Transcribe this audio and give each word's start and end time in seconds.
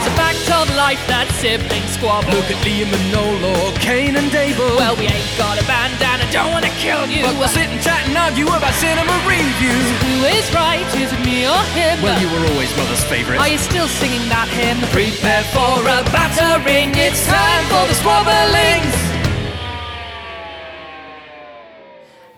It's 0.00 0.08
a 0.08 0.16
fact 0.16 0.48
of 0.48 0.64
life 0.80 0.96
that 1.12 1.28
siblings 1.44 1.92
squabble. 1.92 2.32
Look 2.32 2.48
at 2.48 2.56
Liam 2.64 2.88
and 2.88 3.06
Noel 3.12 3.52
or 3.52 3.76
Cain 3.84 4.16
and 4.16 4.32
Abel. 4.32 4.72
Well, 4.80 4.96
we 4.96 5.04
ain't 5.04 5.28
got 5.36 5.60
a 5.60 5.64
bandana, 5.68 6.24
don't 6.32 6.48
wanna 6.56 6.72
kill 6.80 7.04
you. 7.04 7.20
but 7.20 7.36
we'll 7.36 7.52
sit 7.52 7.68
and 7.68 7.76
chat 7.84 8.08
and 8.08 8.16
argue 8.16 8.48
about 8.48 8.72
cinema 8.80 9.12
reviews. 9.28 9.84
Who 10.00 10.24
is 10.24 10.48
right? 10.56 10.88
Is 10.96 11.12
it 11.12 11.20
me 11.20 11.44
or 11.44 11.60
him? 11.76 12.00
Well, 12.00 12.16
you 12.16 12.32
were 12.32 12.48
always 12.48 12.72
mother's 12.80 13.04
favourite. 13.12 13.44
Are 13.44 13.52
you 13.52 13.60
still 13.60 13.84
singing 14.00 14.24
that 14.32 14.48
hymn? 14.48 14.80
Prepare 14.88 15.44
for 15.52 15.84
a 15.84 16.00
battering, 16.08 16.96
it's 16.96 17.20
time 17.28 17.64
for 17.68 17.84
the 17.84 17.92
squabblings! 18.00 18.96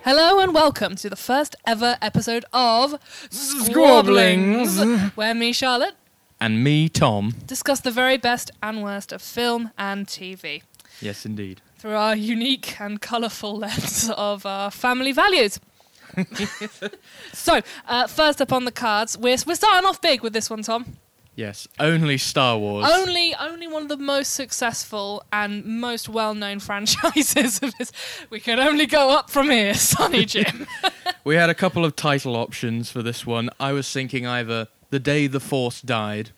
Hello 0.03 0.43
and 0.43 0.53
welcome 0.53 0.99
to 0.99 1.07
the 1.09 1.15
first 1.15 1.55
ever 1.65 1.95
episode 2.01 2.43
of 2.51 2.99
Squabblings. 3.31 5.15
where 5.15 5.33
me, 5.33 5.53
Charlotte, 5.53 5.95
and 6.43 6.63
me, 6.63 6.89
Tom. 6.89 7.33
discuss 7.47 7.79
the 7.81 7.91
very 7.91 8.17
best 8.17 8.51
and 8.61 8.83
worst 8.83 9.11
of 9.13 9.21
film 9.21 9.71
and 9.77 10.07
TV 10.07 10.61
Yes, 11.01 11.25
indeed. 11.25 11.61
through 11.77 11.95
our 11.95 12.15
unique 12.15 12.79
and 12.81 12.99
colourful 13.01 13.57
lens 13.57 14.09
of 14.17 14.45
our 14.45 14.69
family 14.71 15.11
values. 15.13 15.59
so, 17.33 17.61
uh, 17.87 18.07
first 18.07 18.41
up 18.41 18.51
on 18.51 18.65
the 18.65 18.71
cards, 18.71 19.17
we're, 19.17 19.37
we're 19.47 19.55
starting 19.55 19.87
off 19.89 20.01
big 20.01 20.21
with 20.21 20.33
this 20.33 20.49
one, 20.49 20.61
Tom. 20.61 20.97
Yes, 21.35 21.67
only 21.79 22.17
Star 22.19 22.59
Wars. 22.59 22.85
Only, 22.87 23.33
only 23.39 23.67
one 23.67 23.83
of 23.83 23.89
the 23.89 23.97
most 23.97 24.33
successful 24.33 25.23
and 25.31 25.65
most 25.65 26.07
well-known 26.07 26.59
franchises 26.67 27.63
of 27.63 27.73
this. 27.79 27.91
We 28.29 28.39
can 28.39 28.59
only 28.59 28.85
go 28.85 29.09
up 29.09 29.29
from 29.31 29.49
here, 29.49 29.73
Sonny 29.73 30.25
Jim. 30.25 30.67
We 31.23 31.35
had 31.35 31.49
a 31.49 31.55
couple 31.55 31.85
of 31.85 31.95
title 31.95 32.35
options 32.35 32.91
for 32.91 33.01
this 33.01 33.25
one. 33.25 33.49
I 33.59 33.71
was 33.71 33.91
thinking 33.91 34.27
either 34.27 34.67
The 34.93 34.99
Day 34.99 35.25
the 35.25 35.39
Force 35.39 35.81
Died, 35.81 36.29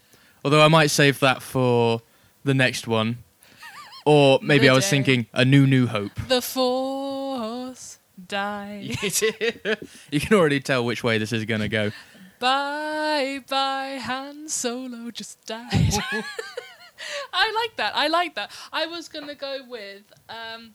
although 0.46 0.62
I 0.64 0.70
might 0.70 0.88
save 0.90 1.20
that 1.20 1.42
for 1.44 2.02
the 2.46 2.54
next 2.54 2.88
one. 2.88 3.18
Or 4.06 4.40
maybe 4.42 4.68
The 4.68 4.70
I 4.70 4.74
was 4.76 4.86
Day. 4.86 4.90
thinking 4.92 5.26
A 5.34 5.44
New 5.44 5.68
New 5.68 5.88
Hope. 5.88 6.12
the 6.30 6.42
Force 6.42 7.98
died. 8.28 8.96
you 10.12 10.20
can 10.22 10.38
already 10.38 10.62
tell 10.62 10.86
which 10.86 11.04
way 11.04 11.18
this 11.18 11.34
is 11.34 11.44
going 11.44 11.60
to 11.62 11.68
go. 11.68 11.92
bye 12.40 13.44
bye, 13.50 14.00
Han 14.02 14.48
Solo 14.48 15.12
just 15.12 15.46
died. 15.46 15.68
I 17.34 17.52
like 17.62 17.76
that. 17.76 17.92
I 17.94 18.08
like 18.08 18.36
that. 18.36 18.52
I 18.72 18.86
was 18.86 19.10
gonna 19.10 19.36
go 19.36 19.60
with. 19.68 20.04
Um, 20.30 20.72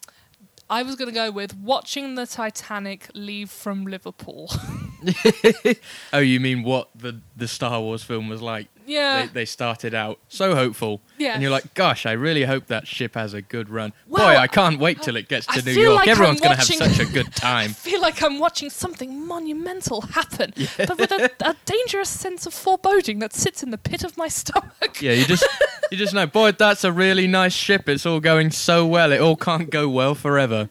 I 0.70 0.84
was 0.84 0.94
gonna 0.94 1.10
go 1.10 1.32
with 1.32 1.56
watching 1.56 2.14
the 2.14 2.26
Titanic 2.26 3.08
leave 3.12 3.50
from 3.50 3.84
Liverpool. 3.86 4.50
Oh, 6.12 6.18
you 6.18 6.40
mean 6.40 6.62
what 6.62 6.90
the, 6.94 7.20
the 7.36 7.48
Star 7.48 7.80
Wars 7.80 8.02
film 8.02 8.28
was 8.28 8.42
like? 8.42 8.68
Yeah. 8.90 9.22
They, 9.26 9.32
they 9.32 9.44
started 9.44 9.94
out 9.94 10.18
so 10.28 10.54
hopeful. 10.54 11.00
Yeah. 11.18 11.32
And 11.34 11.42
you're 11.42 11.50
like, 11.50 11.74
gosh, 11.74 12.06
I 12.06 12.12
really 12.12 12.44
hope 12.44 12.66
that 12.66 12.86
ship 12.86 13.14
has 13.14 13.34
a 13.34 13.42
good 13.42 13.68
run. 13.70 13.92
Well, 14.08 14.26
Boy, 14.26 14.36
I 14.38 14.46
can't 14.46 14.78
wait 14.80 15.02
till 15.02 15.16
it 15.16 15.28
gets 15.28 15.48
I 15.48 15.58
to 15.60 15.64
New 15.64 15.74
feel 15.74 15.82
York. 15.84 15.96
like 15.96 16.08
Everyone's 16.08 16.40
I'm 16.40 16.44
going 16.44 16.56
to 16.56 16.60
have 16.60 16.80
watching- 16.80 16.96
such 16.96 17.08
a 17.08 17.12
good 17.12 17.32
time. 17.34 17.70
I 17.70 17.72
feel 17.72 18.00
like 18.00 18.22
I'm 18.22 18.38
watching 18.38 18.70
something 18.70 19.26
monumental 19.26 20.00
happen, 20.02 20.52
but 20.76 20.98
with 20.98 21.12
a, 21.12 21.30
a 21.40 21.56
dangerous 21.64 22.08
sense 22.08 22.46
of 22.46 22.54
foreboding 22.54 23.18
that 23.20 23.32
sits 23.32 23.62
in 23.62 23.70
the 23.70 23.78
pit 23.78 24.02
of 24.04 24.16
my 24.16 24.28
stomach. 24.28 25.00
Yeah, 25.00 25.12
you 25.12 25.24
just 25.24 25.46
you 25.90 25.96
just 25.96 26.14
know, 26.14 26.26
boy, 26.26 26.52
that's 26.52 26.84
a 26.84 26.92
really 26.92 27.26
nice 27.26 27.52
ship. 27.52 27.88
It's 27.88 28.04
all 28.06 28.20
going 28.20 28.50
so 28.50 28.86
well. 28.86 29.12
It 29.12 29.20
all 29.20 29.36
can't 29.36 29.70
go 29.70 29.88
well 29.88 30.14
forever. 30.14 30.68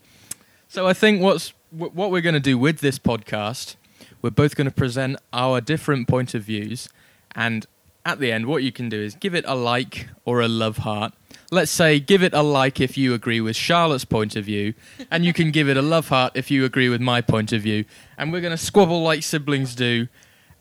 So 0.67 0.85
I 0.87 0.93
think 0.93 1.21
what's 1.21 1.49
wh- 1.71 1.93
what 1.95 2.11
we're 2.11 2.21
going 2.21 2.33
to 2.33 2.39
do 2.39 2.57
with 2.57 2.79
this 2.79 2.99
podcast, 2.99 3.75
we're 4.21 4.29
both 4.31 4.55
going 4.55 4.65
to 4.65 4.71
present 4.73 5.17
our 5.33 5.61
different 5.61 6.07
point 6.07 6.33
of 6.33 6.43
views, 6.43 6.89
and 7.35 7.65
at 8.09 8.19
the 8.19 8.31
end, 8.31 8.45
what 8.45 8.63
you 8.63 8.71
can 8.71 8.89
do 8.89 8.99
is 9.01 9.15
give 9.15 9.35
it 9.35 9.45
a 9.47 9.55
like 9.55 10.09
or 10.25 10.41
a 10.41 10.47
love 10.47 10.77
heart. 10.79 11.13
Let's 11.51 11.71
say 11.71 11.99
give 11.99 12.21
it 12.21 12.33
a 12.33 12.41
like 12.41 12.79
if 12.79 12.97
you 12.97 13.13
agree 13.13 13.41
with 13.41 13.55
Charlotte's 13.55 14.05
point 14.05 14.35
of 14.35 14.45
view, 14.45 14.73
and 15.09 15.25
you 15.25 15.33
can 15.33 15.51
give 15.51 15.67
it 15.67 15.77
a 15.77 15.81
love 15.81 16.09
heart 16.09 16.33
if 16.35 16.51
you 16.51 16.63
agree 16.65 16.89
with 16.89 17.01
my 17.01 17.21
point 17.21 17.51
of 17.53 17.61
view. 17.61 17.85
And 18.17 18.31
we're 18.31 18.41
going 18.41 18.51
to 18.51 18.57
squabble 18.57 19.01
like 19.01 19.23
siblings 19.23 19.73
do, 19.75 20.07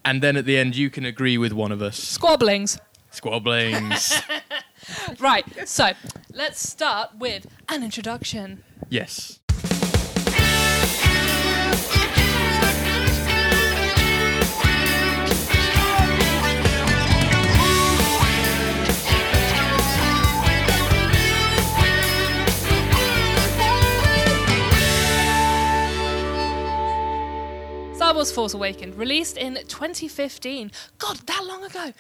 and 0.05 0.23
then 0.23 0.37
at 0.37 0.45
the 0.47 0.57
end, 0.57 0.77
you 0.77 0.89
can 0.91 1.05
agree 1.05 1.37
with 1.37 1.53
one 1.53 1.73
of 1.73 1.83
us. 1.83 1.99
Squabblings. 2.19 2.79
Squabblings. 3.13 4.23
Right, 5.21 5.45
so 5.69 5.91
let's 6.33 6.67
start 6.67 7.11
with 7.19 7.47
an 7.69 7.83
introduction. 7.83 8.63
yes. 8.89 9.38
Star 28.09 28.15
Wars 28.15 28.33
Force 28.33 28.55
Awakens, 28.55 28.97
released 28.97 29.37
in 29.37 29.57
2015. 29.69 30.71
God, 30.97 31.19
that 31.27 31.45
long 31.45 31.63
ago. 31.63 31.93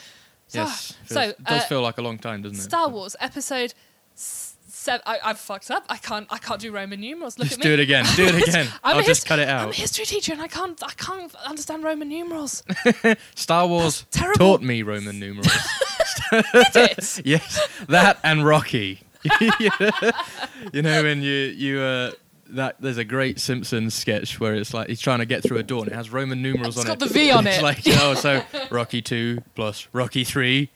Yes. 0.53 0.95
so 1.05 1.21
Feels- 1.21 1.35
does 1.45 1.63
uh, 1.65 1.67
feel 1.67 1.83
like 1.83 1.99
a 1.99 2.01
long 2.03 2.17
time, 2.17 2.41
doesn't 2.41 2.57
it? 2.57 2.63
Star 2.63 2.89
Wars 2.89 3.15
episode 3.21 3.75
seven. 4.15 5.03
I, 5.05 5.19
I've 5.23 5.39
fucked 5.39 5.71
up. 5.71 5.85
I 5.91 5.99
can't. 5.99 6.27
I 6.31 6.39
can't 6.39 6.63
do 6.63 6.73
Roman 6.73 6.99
numerals. 6.99 7.39
Look 7.39 7.49
Just 7.49 7.61
at 7.61 7.65
me. 7.67 7.69
do 7.69 7.75
it 7.75 7.81
again. 7.81 8.07
Do 8.17 8.25
it 8.25 8.37
again. 8.49 8.69
I'll 8.83 9.03
just 9.03 9.27
cut 9.27 9.39
it 9.39 9.49
out. 9.49 9.65
I'm 9.65 9.69
a 9.69 9.73
history 9.75 10.07
teacher, 10.07 10.33
and 10.33 10.41
I 10.41 10.49
can't. 10.49 10.83
I 10.83 10.93
can't 10.97 11.35
understand 11.45 11.85
Roman 11.85 12.09
numerals. 12.09 12.63
Star 13.35 13.67
Wars 13.67 14.07
taught 14.11 14.63
me 14.63 14.83
Roman 14.83 15.21
numerals. 15.21 15.53
It? 16.33 17.21
yes, 17.27 17.69
that 17.89 18.19
and 18.25 18.47
Rocky. 18.47 19.01
you 20.73 20.81
know 20.83 21.03
when 21.03 21.21
you 21.23 21.33
you 21.35 21.81
uh, 21.81 22.13
that 22.50 22.76
there's 22.81 22.98
a 22.98 23.04
great 23.04 23.38
Simpsons 23.41 23.94
sketch 23.94 24.41
where 24.41 24.54
it's 24.54 24.72
like 24.75 24.88
he's 24.88 25.00
trying 25.00 25.19
to 25.19 25.26
get 25.26 25.42
through 25.42 25.59
a 25.59 25.62
door 25.62 25.82
and 25.82 25.92
it 25.92 25.94
has 25.94 26.10
Roman 26.10 26.41
numerals 26.42 26.76
It's 26.76 26.78
on 26.78 26.86
got 26.86 27.03
It's 27.03 27.04
got 27.04 27.09
the 27.09 27.14
V 27.14 27.31
on 27.31 27.47
it. 27.47 27.50
it's 27.54 27.59
it. 27.59 27.62
like 27.62 27.78
oh 28.03 28.14
so 28.14 28.42
Rocky 28.70 29.03
two 29.03 29.42
plus 29.54 29.88
Rocky 29.92 30.25
three 30.25 30.70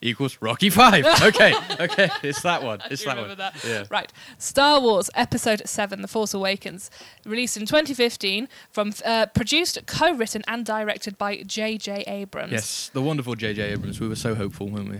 equals 0.00 0.38
Rocky 0.40 0.70
five. 0.70 1.04
Okay, 1.28 1.52
okay, 1.80 2.08
it's 2.22 2.42
that 2.42 2.62
one. 2.62 2.80
It's 2.90 3.04
that 3.04 3.16
one. 3.16 3.36
that. 3.36 3.54
Yeah. 3.66 3.84
Right. 3.90 4.12
Star 4.38 4.80
Wars 4.80 5.10
Episode 5.14 5.62
7 5.66 6.00
The 6.00 6.08
Force 6.08 6.32
Awakens, 6.32 6.90
released 7.24 7.56
in 7.56 7.66
2015, 7.66 8.48
from 8.70 8.92
uh, 9.04 9.26
produced, 9.26 9.84
co 9.86 10.12
written, 10.12 10.42
and 10.46 10.64
directed 10.64 11.18
by 11.18 11.42
J.J. 11.42 12.04
Abrams. 12.06 12.52
Yes, 12.52 12.90
the 12.92 13.02
wonderful 13.02 13.34
J.J. 13.34 13.62
Abrams. 13.72 14.00
We 14.00 14.08
were 14.08 14.16
so 14.16 14.34
hopeful, 14.34 14.68
weren't 14.68 14.88
we? 14.88 14.96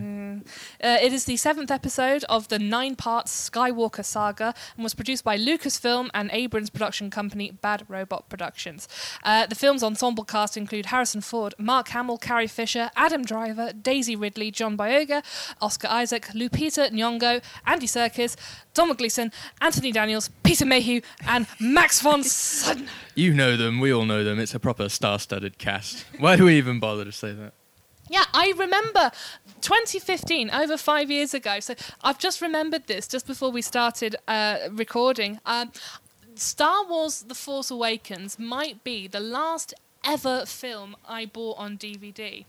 Uh, 0.87 0.99
it 1.01 1.13
is 1.13 1.25
the 1.25 1.37
seventh 1.37 1.71
episode 1.71 2.25
of 2.25 2.49
the 2.49 2.59
nine 2.59 2.95
part 2.97 3.27
Skywalker 3.27 4.05
saga 4.05 4.55
and 4.77 4.85
was 4.85 4.95
produced 4.95 5.25
by 5.25 5.37
Lucasfilm 5.39 6.11
and 6.15 6.31
Abrams 6.33 6.71
production 6.71 7.11
company 7.11 7.51
Bad 7.51 7.85
Robot 7.89 8.29
Productions. 8.29 8.89
Uh, 9.25 9.47
the 9.47 9.55
film's 9.55 9.83
ensemble 9.83 10.25
cast 10.25 10.57
include 10.57 10.87
Harrison 10.87 11.21
Ford, 11.21 11.55
Mark 11.59 11.89
Hamill, 11.89 12.19
Carrie 12.19 12.47
Fisher, 12.47 12.91
Adam 12.97 13.25
Driver, 13.25 13.73
Daisy 13.73 14.17
Ridley, 14.17 14.51
John 14.51 14.77
Boyega, 14.89 15.23
Oscar 15.61 15.89
Isaac, 15.89 16.27
Lupita 16.29 16.91
Nyong'o, 16.91 17.43
Andy 17.67 17.87
Serkis, 17.87 18.37
Domhnall 18.75 18.97
Gleeson, 18.97 19.33
Anthony 19.61 19.93
Daniels, 19.93 20.31
Peter 20.43 20.65
Mayhew, 20.65 21.01
and 21.27 21.47
Max 21.61 22.01
von 22.01 22.23
Sydow. 22.23 22.87
You 23.15 23.35
know 23.35 23.57
them. 23.57 23.81
We 23.81 23.93
all 23.93 24.05
know 24.05 24.25
them. 24.25 24.39
It's 24.39 24.55
a 24.55 24.61
proper 24.61 24.89
star-studded 24.89 25.59
cast. 25.59 26.05
Why 26.19 26.37
do 26.37 26.45
we 26.45 26.57
even 26.57 26.81
bother 26.81 27.05
to 27.05 27.13
say 27.13 27.33
that? 27.33 27.53
Yeah, 28.11 28.25
I 28.33 28.55
remember 28.57 29.11
2015, 29.61 30.51
over 30.51 30.79
five 30.79 31.11
years 31.11 31.35
ago. 31.35 31.61
So 31.61 31.75
I've 32.03 32.19
just 32.19 32.41
remembered 32.41 32.87
this 32.87 33.07
just 33.07 33.27
before 33.27 33.51
we 33.51 33.61
started 33.61 34.17
uh, 34.27 34.69
recording. 34.71 35.41
Um, 35.45 35.73
Star 36.35 36.87
Wars 36.89 37.23
The 37.23 37.35
Force 37.35 37.71
Awakens 37.71 38.39
might 38.39 38.83
be 38.85 39.09
the 39.09 39.21
last 39.21 39.75
ever 40.05 40.47
film 40.47 40.97
I 41.07 41.27
bought 41.27 41.59
on 41.59 41.77
DVD. 41.77 42.45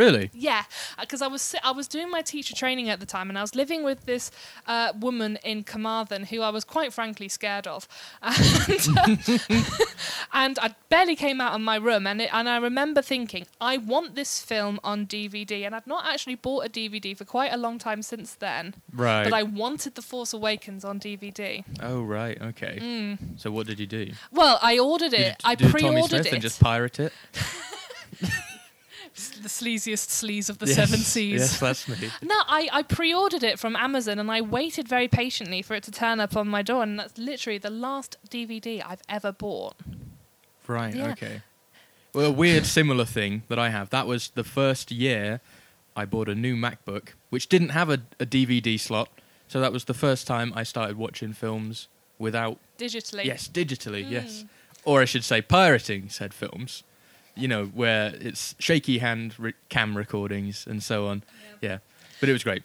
Really? 0.00 0.30
Yeah, 0.32 0.62
because 0.98 1.20
I 1.20 1.26
was 1.26 1.54
I 1.62 1.72
was 1.72 1.86
doing 1.86 2.08
my 2.10 2.22
teacher 2.22 2.54
training 2.54 2.88
at 2.88 3.00
the 3.00 3.06
time, 3.06 3.28
and 3.28 3.36
I 3.38 3.42
was 3.42 3.54
living 3.54 3.84
with 3.84 4.00
this 4.06 4.30
uh, 4.66 4.92
woman 4.98 5.38
in 5.44 5.62
Carmarthen 5.62 6.24
who 6.30 6.40
I 6.40 6.48
was 6.50 6.64
quite 6.64 6.90
frankly 6.94 7.28
scared 7.28 7.66
of, 7.66 7.86
and, 8.22 8.98
uh, 8.98 9.38
and 10.32 10.58
I 10.58 10.74
barely 10.88 11.16
came 11.16 11.38
out 11.44 11.52
of 11.54 11.60
my 11.60 11.76
room, 11.76 12.06
and 12.06 12.22
it, 12.22 12.30
and 12.32 12.48
I 12.48 12.56
remember 12.56 13.02
thinking 13.02 13.44
I 13.60 13.76
want 13.76 14.14
this 14.14 14.40
film 14.40 14.80
on 14.82 15.06
DVD, 15.06 15.66
and 15.66 15.74
I'd 15.74 15.86
not 15.86 16.06
actually 16.06 16.36
bought 16.36 16.64
a 16.64 16.70
DVD 16.70 17.14
for 17.14 17.26
quite 17.26 17.52
a 17.52 17.58
long 17.58 17.78
time 17.78 18.02
since 18.02 18.34
then, 18.34 18.74
Right. 18.94 19.24
but 19.24 19.34
I 19.34 19.42
wanted 19.42 19.96
The 19.96 20.02
Force 20.02 20.32
Awakens 20.32 20.82
on 20.84 20.98
DVD. 20.98 21.62
oh, 21.82 22.00
right. 22.02 22.40
Okay. 22.40 22.78
Mm. 22.80 23.18
So 23.38 23.50
what 23.50 23.66
did 23.66 23.78
you 23.78 23.86
do? 23.86 24.12
Well, 24.32 24.58
I 24.62 24.78
ordered 24.78 25.10
Did 25.10 25.20
it. 25.20 25.36
you 25.44 25.50
I 25.50 25.54
do 25.56 25.68
pre-ordered 25.68 26.08
Smith 26.08 26.26
it. 26.26 26.32
and 26.32 26.42
just 26.42 26.58
pirate 26.58 26.98
it? 27.00 27.12
the 29.14 29.48
sleaziest 29.48 30.08
sleaze 30.08 30.48
of 30.48 30.58
the 30.58 30.66
Yes, 30.66 30.76
seven 30.76 30.98
seas. 31.00 31.40
Yes, 31.40 31.60
that's 31.60 31.88
me. 31.88 31.96
No, 32.22 32.34
I, 32.46 32.68
I 32.72 32.82
pre-ordered 32.82 33.42
it 33.42 33.58
from 33.58 33.76
Amazon 33.76 34.18
and 34.18 34.30
I 34.30 34.40
waited 34.40 34.88
very 34.88 35.08
patiently 35.08 35.62
for 35.62 35.74
it 35.74 35.82
to 35.84 35.90
turn 35.90 36.20
up 36.20 36.36
on 36.36 36.48
my 36.48 36.62
door, 36.62 36.82
and 36.82 36.98
that's 36.98 37.18
literally 37.18 37.58
the 37.58 37.70
last 37.70 38.16
DVD 38.30 38.82
I've 38.86 39.02
ever 39.08 39.32
bought. 39.32 39.74
Right. 40.66 40.94
Yeah. 40.94 41.12
Okay. 41.12 41.42
Well, 42.14 42.26
a 42.26 42.30
weird 42.32 42.66
similar 42.66 43.04
thing 43.04 43.42
that 43.48 43.58
I 43.58 43.70
have. 43.70 43.90
That 43.90 44.06
was 44.06 44.30
the 44.30 44.44
first 44.44 44.90
year 44.90 45.40
I 45.96 46.04
bought 46.04 46.28
a 46.28 46.34
new 46.34 46.56
MacBook, 46.56 47.10
which 47.30 47.48
didn't 47.48 47.70
have 47.70 47.90
a, 47.90 48.00
a 48.18 48.26
DVD 48.26 48.78
slot. 48.78 49.08
So 49.48 49.60
that 49.60 49.72
was 49.72 49.84
the 49.84 49.94
first 49.94 50.26
time 50.26 50.52
I 50.54 50.62
started 50.62 50.96
watching 50.96 51.32
films 51.32 51.88
without, 52.18 52.58
Digitally. 52.78 53.24
yes, 53.24 53.48
digitally, 53.48 54.04
Mm. 54.04 54.10
yes. 54.10 54.44
Or 54.84 55.02
I 55.02 55.04
should 55.04 55.24
say, 55.24 55.42
pirating 55.42 56.08
said 56.08 56.32
films. 56.32 56.84
You 57.34 57.48
know, 57.48 57.66
where 57.66 58.14
it's 58.20 58.54
shaky 58.58 58.98
hand 58.98 59.34
re- 59.38 59.54
cam 59.68 59.96
recordings 59.96 60.66
and 60.66 60.82
so 60.82 61.06
on. 61.06 61.22
Yeah. 61.60 61.78
But 62.20 62.28
it 62.28 62.32
was 62.32 62.44
great. 62.44 62.62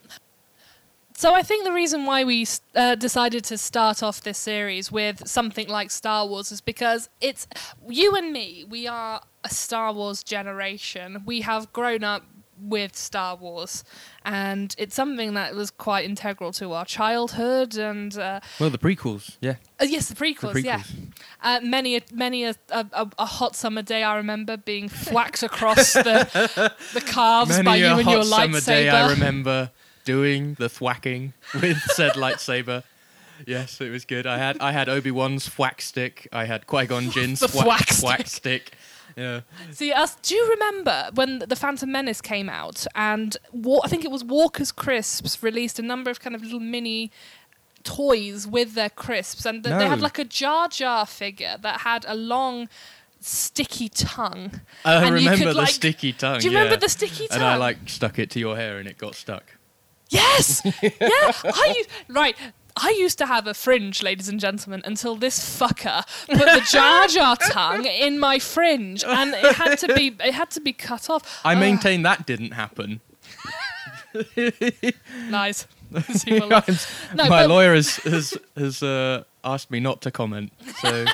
So 1.18 1.34
I 1.34 1.44
think 1.44 1.64
the 1.64 1.72
reason 1.72 2.06
why 2.06 2.26
we 2.26 2.46
uh, 2.76 2.96
decided 2.96 3.46
to 3.46 3.58
start 3.58 4.04
off 4.04 4.20
this 4.22 4.38
series 4.38 4.92
with 4.92 5.26
something 5.26 5.70
like 5.70 5.90
Star 5.90 6.28
Wars 6.28 6.52
is 6.52 6.60
because 6.60 7.08
it's 7.22 7.48
you 7.88 8.16
and 8.16 8.34
me. 8.34 8.66
We 8.68 8.86
are 8.86 9.22
a 9.46 9.50
Star 9.50 9.94
Wars 9.94 10.24
generation. 10.24 11.24
We 11.26 11.40
have 11.42 11.72
grown 11.72 12.04
up 12.04 12.26
with 12.60 12.96
Star 12.96 13.36
Wars, 13.36 13.84
and 14.24 14.74
it's 14.78 14.96
something 14.96 15.34
that 15.34 15.56
was 15.56 15.72
quite 15.72 16.06
integral 16.06 16.52
to 16.54 16.72
our 16.74 16.86
childhood. 16.86 17.76
And 17.78 18.18
uh, 18.18 18.40
Well, 18.60 18.70
the 18.70 18.78
prequels, 18.78 19.38
yeah. 19.42 19.56
uh, 19.82 19.86
yes, 19.86 20.08
the 20.10 20.16
prequels, 20.16 20.54
The 20.54 20.62
yeah. 20.62 20.84
Uh, 21.44 21.60
many, 21.62 21.96
a, 21.98 22.02
many 22.14 22.44
a, 22.46 22.56
a, 22.70 22.86
a- 23.18 23.26
hot 23.26 23.56
summer 23.56 23.82
day, 23.82 24.04
I 24.04 24.18
remember 24.18 24.58
being 24.58 24.90
thwacked 24.90 25.44
across 25.44 25.94
the 25.94 26.74
the 26.94 27.02
calves 27.02 27.50
Many 27.52 27.64
by 27.66 27.76
you 27.78 27.86
a 27.88 27.96
and 27.98 28.02
hot 28.04 28.12
your 28.12 28.24
summer 28.24 28.58
lightsaber. 28.60 28.66
day 28.66 28.90
I 28.90 29.10
remember 29.12 29.72
doing 30.06 30.56
the 30.60 30.70
thwacking 30.70 31.34
with 31.54 31.78
said 31.94 32.14
lightsaber. 32.14 32.84
Yes, 33.46 33.82
it 33.82 33.90
was 33.90 34.06
good. 34.06 34.26
I 34.26 34.38
had 34.38 34.58
I 34.62 34.72
had 34.72 34.88
Obi 34.88 35.12
Wan's 35.12 35.50
thwack 35.50 35.82
stick. 35.82 36.28
I 36.32 36.46
had 36.46 36.68
Qui 36.68 36.86
Gon 36.86 37.12
Jinn's 37.12 37.42
thwack, 37.42 37.66
thwack 37.66 37.88
thwack 37.90 38.28
stick. 38.28 38.72
Yeah. 39.16 39.42
See, 39.72 39.92
us. 39.94 40.16
Do 40.16 40.36
you 40.36 40.50
remember 40.50 41.10
when 41.14 41.40
the 41.40 41.56
Phantom 41.56 41.90
Menace 41.92 42.20
came 42.22 42.50
out 42.50 42.86
and 42.96 43.38
Wa- 43.54 43.82
I 43.84 43.88
think 43.88 44.04
it 44.04 44.12
was 44.12 44.24
Walker's 44.24 44.72
Crisps 44.72 45.42
released 45.42 45.80
a 45.80 45.82
number 45.82 46.10
of 46.12 46.20
kind 46.20 46.36
of 46.36 46.44
little 46.44 46.60
mini 46.60 47.12
toys 47.84 48.48
with 48.48 48.74
their 48.74 48.90
crisps, 48.90 49.46
and 49.46 49.64
th- 49.64 49.78
they 49.78 49.88
had 49.88 50.02
like 50.02 50.18
a 50.20 50.26
Jar 50.26 50.68
Jar 50.68 51.06
figure 51.06 51.56
that 51.62 51.82
had 51.82 52.04
a 52.08 52.16
long, 52.16 52.68
sticky 53.20 53.90
tongue. 53.90 54.60
I 54.84 54.96
And 54.96 55.08
you 55.08 55.14
remember 55.30 55.46
could, 55.46 55.56
the 55.56 55.58
like- 55.60 55.70
sticky 55.70 56.14
tongue. 56.14 56.40
Do 56.40 56.46
you 56.46 56.52
remember 56.52 56.74
yeah. 56.74 56.80
the 56.80 56.90
sticky 56.90 57.28
tongue? 57.28 57.38
And 57.38 57.44
I 57.44 57.56
like 57.56 57.78
stuck 57.88 58.20
it 58.20 58.32
to 58.32 58.40
your 58.40 58.56
hair 58.56 58.80
and 58.80 58.88
it 58.88 58.98
got 58.98 59.16
stuck. 59.16 59.44
Yes, 60.10 60.62
yeah. 60.82 60.92
I 61.02 61.84
right. 62.10 62.36
I 62.78 62.90
used 63.00 63.18
to 63.20 63.26
have 63.26 63.48
a 63.48 63.54
fringe, 63.54 64.04
ladies 64.04 64.28
and 64.28 64.40
gentlemen, 64.40 64.82
until 64.86 65.16
this 65.16 65.40
fucker 65.40 66.06
put 66.28 66.40
the 66.40 66.68
Jar 66.70 67.08
Jar 67.08 67.36
tongue 67.50 67.86
in 67.86 68.20
my 68.20 68.38
fringe, 68.40 69.04
and 69.04 69.34
it 69.34 69.56
had 69.56 69.76
to 69.80 69.94
be 69.94 70.16
it 70.24 70.34
had 70.34 70.52
to 70.52 70.60
be 70.62 70.74
cut 70.74 71.10
off. 71.10 71.42
I 71.46 71.56
maintain 71.56 72.02
that 72.04 72.26
didn't 72.26 72.52
happen. 72.52 73.02
Nice. 75.30 75.68
No, 75.92 76.50
My 76.50 77.28
but- 77.30 77.50
lawyer 77.50 77.74
has 77.76 77.98
has, 77.98 78.38
has 78.56 78.84
uh, 78.84 79.24
asked 79.44 79.72
me 79.72 79.80
not 79.80 80.02
to 80.02 80.12
comment. 80.12 80.52
So 80.82 81.06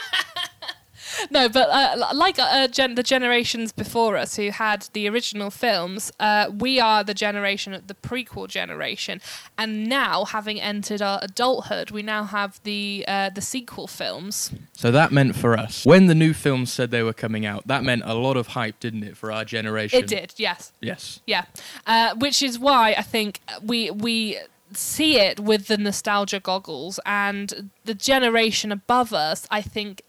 No, 1.32 1.48
but 1.50 1.70
uh, 1.70 2.10
like 2.14 2.40
uh, 2.40 2.68
gen- 2.68 2.96
the 2.96 3.04
generations 3.04 3.72
before 3.72 4.18
us 4.18 4.36
who 4.36 4.50
had 4.50 4.88
the 4.94 5.08
original 5.08 5.52
films, 5.52 6.12
uh, 6.20 6.50
we 6.58 6.80
are 6.80 7.04
the 7.04 7.14
generation 7.14 7.82
the 7.86 7.94
prequel 7.94 8.48
generation, 8.48 9.22
and 9.58 9.88
now 9.88 10.26
having 10.26 10.60
entered 10.60 11.02
our 11.02 11.20
adulthood, 11.22 11.92
we 11.92 12.02
now 12.02 12.24
have 12.24 12.60
the 12.64 13.06
uh, 13.08 13.30
the 13.30 13.42
sequel 13.42 13.88
films. 13.88 14.52
So 14.74 14.92
that 14.92 15.12
meant 15.12 15.36
for 15.36 15.58
us, 15.58 15.86
when 15.86 16.08
the 16.08 16.16
new 16.16 16.34
films 16.34 16.72
said 16.74 16.92
they 16.92 17.04
were 17.04 17.14
coming 17.14 17.46
out, 17.46 17.68
that 17.68 17.84
meant 17.84 18.04
a 18.06 18.14
lot 18.16 18.38
of 18.38 18.48
hype, 18.48 18.80
didn't 18.80 19.04
it, 19.04 19.16
for 19.18 19.32
our 19.32 19.46
generation? 19.46 20.00
It 20.00 20.08
did, 20.08 20.34
yes, 20.38 20.74
Yes. 20.82 21.22
yeah, 21.28 21.46
uh, 21.86 22.16
which 22.16 22.42
is 22.42 22.58
why 22.60 22.94
I 22.98 23.02
think 23.04 23.40
we 23.64 23.92
we 23.92 24.38
see 24.74 25.18
it 25.20 25.38
with 25.40 25.68
the 25.68 25.78
nostalgia 25.78 26.40
goggles, 26.40 27.00
and 27.06 27.70
the 27.86 27.94
generation 27.94 28.72
above 28.72 29.14
us, 29.14 29.48
I 29.52 29.62
think. 29.62 30.02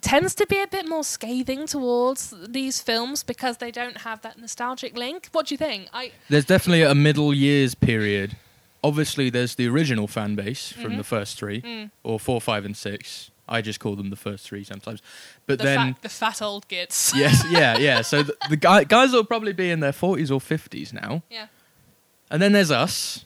Tends 0.00 0.34
to 0.36 0.46
be 0.46 0.60
a 0.62 0.66
bit 0.66 0.88
more 0.88 1.04
scathing 1.04 1.66
towards 1.66 2.32
these 2.48 2.80
films 2.80 3.22
because 3.22 3.58
they 3.58 3.70
don't 3.70 3.98
have 3.98 4.22
that 4.22 4.38
nostalgic 4.38 4.96
link. 4.96 5.28
What 5.32 5.46
do 5.46 5.54
you 5.54 5.58
think? 5.58 5.88
I 5.92 6.12
There's 6.28 6.44
definitely 6.44 6.82
a 6.82 6.94
middle 6.94 7.34
years 7.34 7.74
period. 7.74 8.36
Obviously, 8.82 9.28
there's 9.30 9.56
the 9.56 9.68
original 9.68 10.06
fan 10.06 10.34
base 10.36 10.72
from 10.72 10.92
Mhm. 10.92 10.96
the 10.96 11.04
first 11.04 11.36
three, 11.38 11.60
Mm. 11.60 11.90
or 12.02 12.18
four, 12.18 12.40
five, 12.40 12.64
and 12.64 12.76
six. 12.76 13.30
I 13.46 13.60
just 13.60 13.80
call 13.80 13.96
them 13.96 14.10
the 14.10 14.16
first 14.16 14.46
three 14.46 14.62
sometimes. 14.64 15.02
But 15.46 15.58
the, 15.58 15.64
then, 15.64 15.94
fat, 15.94 16.02
the 16.02 16.08
fat 16.08 16.40
old 16.40 16.66
gits. 16.68 17.12
yes, 17.16 17.44
yeah, 17.50 17.76
yeah. 17.78 18.00
So 18.10 18.22
the, 18.22 18.36
the 18.48 18.56
guy, 18.56 18.84
guys 18.84 19.12
will 19.12 19.24
probably 19.24 19.52
be 19.52 19.70
in 19.70 19.80
their 19.80 19.92
40s 19.92 20.30
or 20.30 20.40
50s 20.40 20.92
now. 20.92 21.22
Yeah. 21.28 21.46
And 22.30 22.40
then 22.40 22.52
there's 22.52 22.70
us. 22.70 23.24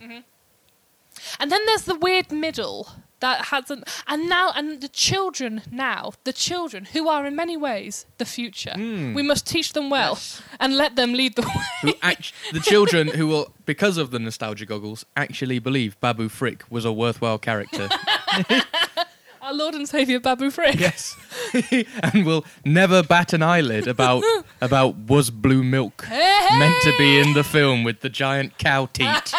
And 1.38 1.50
then 1.52 1.60
there's 1.66 1.82
the 1.82 1.94
weird 1.94 2.32
middle 2.32 2.88
that 3.24 3.38
hasn't. 3.46 3.82
And 4.06 4.28
now, 4.28 4.46
and 4.58 4.66
the 4.86 4.88
children 5.08 5.62
now, 5.70 6.12
the 6.24 6.32
children 6.48 6.84
who 6.94 7.02
are 7.08 7.24
in 7.28 7.34
many 7.34 7.56
ways 7.68 8.06
the 8.18 8.24
future. 8.38 8.74
Mm. 8.76 9.14
We 9.18 9.22
must 9.30 9.44
teach 9.54 9.72
them 9.72 9.86
well 9.90 10.14
Yes. 10.14 10.42
and 10.62 10.76
let 10.76 10.92
them 10.96 11.10
lead 11.20 11.32
the 11.36 11.42
way. 11.42 11.94
Act- 12.02 12.32
the 12.52 12.60
children 12.60 13.08
who 13.18 13.26
will, 13.26 13.46
because 13.66 13.96
of 14.02 14.10
the 14.10 14.18
nostalgia 14.18 14.66
goggles, 14.66 15.04
actually 15.16 15.58
believe 15.58 15.98
Babu 16.00 16.28
Frick 16.28 16.64
was 16.70 16.84
a 16.84 16.92
worthwhile 16.92 17.38
character. 17.38 17.88
Our 19.42 19.52
Lord 19.52 19.74
and 19.74 19.86
Saviour 19.86 20.20
Babu 20.20 20.50
Frick. 20.50 20.80
yes. 20.80 21.14
and 22.02 22.24
will 22.24 22.44
never 22.64 23.02
bat 23.02 23.34
an 23.34 23.42
eyelid 23.42 23.86
about 23.86 24.22
about 24.68 24.96
was 24.96 25.28
blue 25.30 25.62
milk 25.62 26.04
Hey, 26.06 26.58
meant 26.58 26.82
to 26.82 26.92
be 26.96 27.20
in 27.20 27.34
the 27.34 27.44
film 27.44 27.84
with 27.84 28.00
the 28.00 28.08
giant 28.08 28.56
cow 28.56 28.86
teat. 28.86 29.34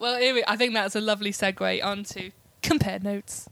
Well, 0.00 0.16
I 0.48 0.56
think 0.56 0.72
that's 0.72 0.96
a 0.96 1.00
lovely 1.00 1.30
segue 1.30 1.84
onto 1.84 2.30
compare 2.62 2.98
notes. 2.98 3.48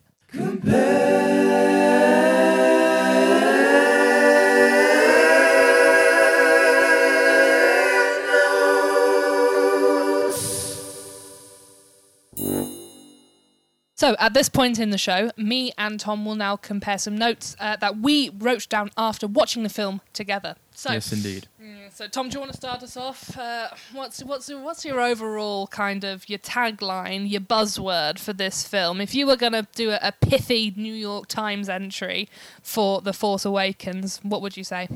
So, 13.98 14.14
at 14.20 14.32
this 14.32 14.48
point 14.48 14.78
in 14.78 14.90
the 14.90 14.96
show, 14.96 15.32
me 15.36 15.72
and 15.76 15.98
Tom 15.98 16.24
will 16.24 16.36
now 16.36 16.54
compare 16.54 16.98
some 16.98 17.18
notes 17.18 17.56
uh, 17.58 17.74
that 17.80 17.98
we 17.98 18.28
wrote 18.28 18.68
down 18.68 18.92
after 18.96 19.26
watching 19.26 19.64
the 19.64 19.68
film 19.68 20.02
together. 20.12 20.54
So, 20.72 20.92
yes, 20.92 21.12
indeed. 21.12 21.48
Mm, 21.60 21.92
So, 21.92 22.06
Tom, 22.06 22.28
do 22.28 22.34
you 22.34 22.38
want 22.40 22.52
to 22.52 22.56
start 22.56 22.80
us 22.84 22.96
off? 22.96 23.36
Uh, 23.36 23.70
what's 23.92 24.22
what's 24.22 24.48
what's 24.54 24.84
your 24.84 25.00
overall 25.00 25.66
kind 25.66 26.04
of 26.04 26.28
your 26.28 26.38
tagline, 26.38 27.28
your 27.28 27.40
buzzword 27.40 28.20
for 28.20 28.32
this 28.32 28.62
film? 28.62 29.00
If 29.00 29.16
you 29.16 29.26
were 29.26 29.34
going 29.36 29.54
to 29.54 29.66
do 29.74 29.90
a, 29.90 29.98
a 30.00 30.12
pithy 30.12 30.72
New 30.76 30.94
York 30.94 31.26
Times 31.26 31.68
entry 31.68 32.28
for 32.62 33.00
The 33.00 33.12
Force 33.12 33.44
Awakens, 33.44 34.20
what 34.22 34.42
would 34.42 34.56
you 34.56 34.62
say? 34.62 34.86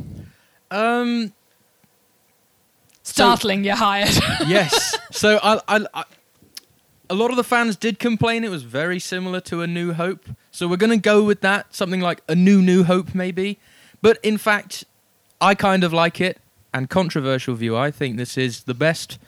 Um. 0.71 1.33
Startling, 3.03 3.65
you're 3.65 3.75
hired. 3.75 4.17
Yes. 4.47 4.97
so 5.11 5.41
I, 5.43 5.61
I, 5.67 5.87
I, 5.93 6.05
a 7.13 7.15
lot 7.15 7.31
of 7.31 7.37
the 7.37 7.45
fans 7.45 7.77
did 7.77 7.99
complain 7.99 8.43
it 8.43 8.51
was 8.51 8.63
very 8.63 8.99
similar 8.99 9.41
to 9.43 9.61
A 9.61 9.67
New 9.67 9.93
Hope. 9.93 10.25
So 10.51 10.67
we're 10.67 10.79
going 10.79 10.91
to 11.01 11.09
go 11.15 11.23
with 11.23 11.41
that. 11.43 11.75
Something 11.75 12.01
like 12.01 12.23
A 12.29 12.35
New 12.35 12.63
New 12.63 12.85
Hope, 12.85 13.15
maybe. 13.15 13.59
But 14.01 14.19
in 14.23 14.39
fact, 14.39 14.85
I 15.41 15.55
kind 15.55 15.85
of 15.85 15.93
like 15.93 16.21
it. 16.21 16.39
And 16.75 16.89
controversial 16.89 17.55
view, 17.55 17.77
I 17.77 17.91
think 17.91 18.17
this 18.17 18.39
is 18.39 18.63
the 18.65 18.73
best 18.75 19.19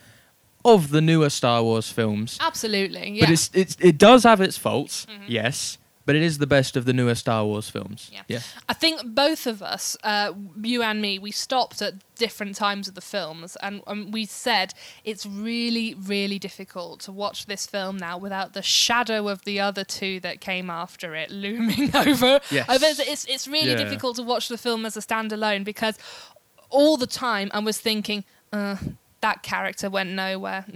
of 0.65 0.89
the 0.91 1.03
newer 1.03 1.29
Star 1.29 1.63
Wars 1.63 1.91
films. 1.93 2.39
Absolutely, 2.41 3.11
yeah. 3.11 3.27
But 3.27 3.31
it's, 3.31 3.51
it's 3.53 3.77
it 3.81 3.99
does 3.99 4.23
have 4.25 4.41
its 4.41 4.57
faults, 4.57 5.07
Mhm. 5.07 5.25
yes. 5.29 5.77
But 6.07 6.17
it 6.17 6.23
is 6.23 6.37
the 6.39 6.47
best 6.47 6.77
of 6.77 6.85
the 6.85 6.93
newer 6.93 7.15
Star 7.15 7.45
Wars 7.47 7.71
films. 7.71 8.11
Yeah. 8.13 8.23
yeah. 8.29 8.41
I 8.69 8.75
think 8.75 9.01
both 9.15 9.47
of 9.47 9.63
us, 9.63 9.97
uh, 10.05 10.35
you 10.63 10.83
and 10.83 11.01
me, 11.01 11.19
we 11.19 11.31
stopped 11.31 11.81
at 11.81 11.95
different 12.17 12.57
times 12.57 12.89
of 12.89 12.95
the 12.95 13.01
films 13.01 13.57
and 13.63 13.81
um, 13.87 14.11
we 14.11 14.27
said 14.27 14.75
it's 15.05 15.25
really, 15.25 15.95
really 15.95 16.39
difficult 16.39 17.01
to 17.01 17.13
watch 17.13 17.47
this 17.47 17.67
film 17.67 17.97
now 17.97 18.19
without 18.19 18.53
the 18.53 18.61
shadow 18.63 19.29
of 19.29 19.45
the 19.45 19.59
other 19.61 19.83
two 19.83 20.21
that 20.21 20.41
came 20.43 20.69
after 20.69 21.15
it 21.15 21.31
looming 21.45 21.91
over. 21.97 22.39
Yes. 22.51 22.69
over. 22.69 22.85
It's, 22.85 22.99
it's, 23.01 23.25
it's 23.25 23.49
really 23.49 23.71
Yeah. 23.71 23.77
difficult 23.85 24.17
to 24.17 24.23
watch 24.23 24.49
the 24.49 24.59
film 24.59 24.85
as 24.85 24.97
a 24.99 25.01
standalone 25.01 25.65
because 25.65 25.97
all 26.69 26.97
the 26.99 27.07
time 27.07 27.51
I 27.55 27.61
was 27.61 27.79
thinking, 27.79 28.25
uh, 28.53 28.77
that 29.25 29.43
character 29.43 29.89
went 29.89 30.11
nowhere. 30.11 30.67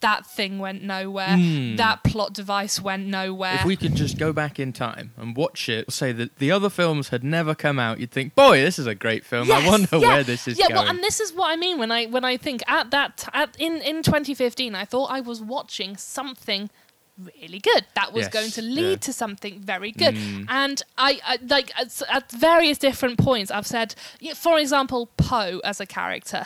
That 0.00 0.26
thing 0.26 0.58
went 0.58 0.82
nowhere. 0.82 1.36
Hmm. 1.36 1.76
That 1.76 2.02
plot 2.02 2.32
device 2.32 2.80
went 2.80 3.06
nowhere. 3.06 3.60
If 3.60 3.64
we 3.64 3.76
could 3.76 3.94
just 3.94 4.18
go 4.18 4.32
back 4.32 4.58
in 4.58 4.72
time 4.72 5.12
and 5.16 5.36
watch 5.36 5.68
it, 5.68 5.92
say 5.92 6.10
that 6.10 6.38
the 6.38 6.50
other 6.50 6.68
films 6.68 7.10
had 7.10 7.22
never 7.22 7.54
come 7.54 7.78
out, 7.78 8.00
you'd 8.00 8.10
think, 8.10 8.34
boy, 8.34 8.60
this 8.60 8.76
is 8.76 8.88
a 8.88 8.96
great 8.96 9.24
film. 9.24 9.52
I 9.52 9.64
wonder 9.64 9.98
yeah, 9.98 10.08
where 10.08 10.24
this 10.24 10.48
is 10.48 10.58
going. 10.58 10.70
yeah, 10.70 10.74
going. 10.74 10.86
well, 10.86 10.90
and 10.96 11.04
this 11.04 11.20
is 11.20 11.32
what 11.32 11.52
I 11.52 11.54
mean 11.56 11.78
when 11.78 11.92
I 11.92 12.06
when 12.06 12.24
I 12.24 12.36
think 12.36 12.64
at 12.66 12.90
that 12.90 13.28
at 13.32 13.54
in 13.60 13.76
in 13.82 14.02
2015, 14.02 14.74
I 14.74 14.84
thought 14.84 15.06
I 15.06 15.20
was 15.20 15.40
watching 15.40 15.96
something 15.96 16.70
really 17.18 17.60
good 17.60 17.84
that 17.94 18.12
was 18.12 18.24
Yes, 18.24 18.32
going 18.32 18.50
to 18.52 18.62
lead 18.62 18.90
yeah. 18.90 18.96
to 18.96 19.12
something 19.12 19.60
very 19.60 19.92
good. 19.92 20.14
Mm. 20.14 20.46
And 20.48 20.82
I, 20.98 21.20
I 21.24 21.38
like 21.46 21.70
at, 21.78 22.02
at 22.10 22.30
various 22.32 22.78
different 22.78 23.18
points, 23.18 23.50
I've 23.50 23.66
said, 23.66 23.94
for 24.34 24.58
example, 24.58 25.10
Poe 25.16 25.60
as 25.62 25.80
a 25.80 25.86
character. 25.86 26.44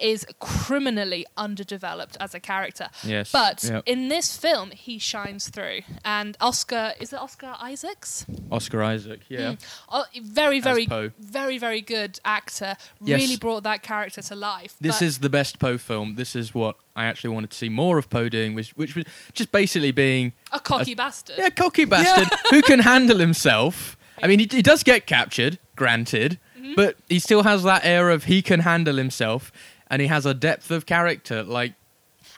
Is 0.00 0.26
criminally 0.40 1.26
underdeveloped 1.36 2.16
as 2.20 2.34
a 2.34 2.40
character. 2.40 2.88
Yes. 3.02 3.32
But 3.32 3.64
Yep. 3.64 3.82
in 3.86 4.08
this 4.08 4.36
film, 4.36 4.70
he 4.70 4.98
shines 4.98 5.48
through. 5.48 5.80
And 6.04 6.36
Oscar, 6.40 6.92
is 7.00 7.12
it 7.12 7.18
Oscar 7.18 7.54
Isaacs? 7.60 8.24
Oscar 8.50 8.82
Isaac. 8.82 9.20
Yeah. 9.28 9.52
Mm. 9.52 9.58
Oh, 9.90 10.04
very, 10.22 10.60
very, 10.60 10.86
very, 11.18 11.58
very 11.58 11.80
good 11.80 12.20
actor. 12.24 12.76
Yes. 13.00 13.20
Really 13.20 13.36
brought 13.36 13.62
that 13.64 13.82
character 13.82 14.22
to 14.22 14.34
life. 14.34 14.74
This 14.80 14.98
But- 15.00 15.06
is 15.06 15.18
the 15.18 15.30
best 15.30 15.58
Poe 15.58 15.78
film. 15.78 16.14
This 16.16 16.34
is 16.36 16.54
what 16.54 16.76
I 16.96 17.04
actually 17.04 17.30
wanted 17.30 17.50
to 17.50 17.56
see 17.56 17.68
more 17.68 17.98
of 17.98 18.10
Poe 18.10 18.28
doing, 18.28 18.54
which, 18.54 18.70
which 18.76 18.94
was 18.96 19.04
just 19.32 19.52
basically 19.52 19.92
being 19.92 20.32
a 20.52 20.60
cocky 20.60 20.94
bastard. 20.94 21.36
yeah, 21.38 21.48
cocky 21.50 21.84
bastard 21.84 22.28
who 22.50 22.62
can 22.62 22.80
handle 22.80 23.18
himself. 23.18 23.96
I 24.22 24.26
mean, 24.26 24.40
he, 24.40 24.48
he 24.50 24.62
does 24.62 24.82
get 24.82 25.06
captured, 25.06 25.58
granted, 25.76 26.38
Mm-hmm. 26.58 26.74
but 26.74 26.96
he 27.08 27.20
still 27.20 27.44
has 27.44 27.62
that 27.62 27.84
air 27.84 28.10
of 28.10 28.24
he 28.24 28.42
can 28.42 28.60
handle 28.60 28.96
himself, 28.96 29.52
and 29.90 30.00
he 30.02 30.08
has 30.08 30.26
a 30.26 30.34
depth 30.34 30.70
of 30.70 30.86
character. 30.86 31.42
Like, 31.42 31.74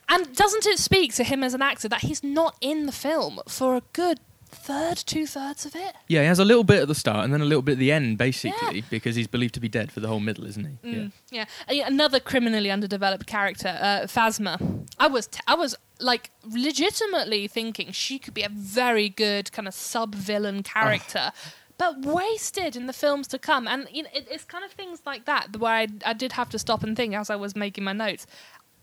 And 0.09 0.35
doesn't 0.35 0.66
it 0.66 0.78
speak 0.78 1.14
to 1.14 1.25
him 1.25 1.42
as 1.42 1.54
an 1.54 1.62
actor 1.62 1.88
that 1.88 2.00
he's 2.02 2.23
not 2.25 2.57
in 2.61 2.87
the 2.87 2.92
film 2.92 3.40
for 3.49 3.76
a 3.76 3.83
good 3.92 4.21
third, 4.52 4.97
two 4.97 5.26
thirds 5.26 5.64
of 5.64 5.75
it? 5.76 5.95
yeah, 6.09 6.21
he 6.23 6.26
has 6.26 6.38
a 6.40 6.45
little 6.45 6.64
bit 6.64 6.83
at 6.83 6.88
the 6.88 6.95
start 6.95 7.25
and 7.25 7.33
then 7.33 7.40
a 7.40 7.45
little 7.45 7.62
bit 7.62 7.73
at 7.73 7.78
the 7.78 7.92
end, 7.92 8.19
basically, 8.19 8.83
because 8.90 9.14
he's 9.16 9.28
believed 9.28 9.54
to 9.54 9.61
be 9.61 9.69
dead 9.69 9.92
for 9.92 10.00
the 10.00 10.09
whole 10.09 10.21
middle, 10.21 10.45
isn't 10.47 10.64
he? 10.83 10.88
Mm, 10.95 11.12
yeah. 11.30 11.45
Yeah, 11.69 11.87
Another 11.87 12.19
criminally 12.21 12.71
underdeveloped 12.71 13.26
character, 13.26 13.69
uh, 13.80 14.00
Phasma. 14.07 14.87
I 14.99 15.07
was, 15.07 15.28
t- 15.28 15.40
I 15.47 15.54
was 15.54 15.76
like 16.00 16.30
legitimately 16.45 17.47
thinking 17.47 17.92
she 17.92 18.19
could 18.19 18.33
be 18.35 18.42
a 18.42 18.49
very 18.49 19.09
good 19.09 19.52
kind 19.52 19.69
of 19.69 19.75
sub-villain 19.75 20.62
character. 20.62 21.30
But 21.81 22.05
wasted 22.05 22.77
in 22.77 22.87
the 22.87 22.93
films 22.93 23.27
to 23.29 23.39
come, 23.39 23.67
and 23.67 23.89
you 23.91 24.03
know, 24.03 24.11
it, 24.15 24.29
it's 24.31 24.45
kind 24.45 24.67
of 24.67 24.71
things 24.71 25.01
like 25.07 25.25
that 25.25 25.57
where 25.57 25.73
I, 25.73 25.87
I 26.05 26.13
did 26.13 26.33
have 26.33 26.51
to 26.51 26.59
stop 26.59 26.83
and 26.83 26.95
think 26.95 27.15
as 27.15 27.31
I 27.31 27.37
was 27.37 27.57
making 27.57 27.85
my 27.85 27.95
notes. 27.95 28.27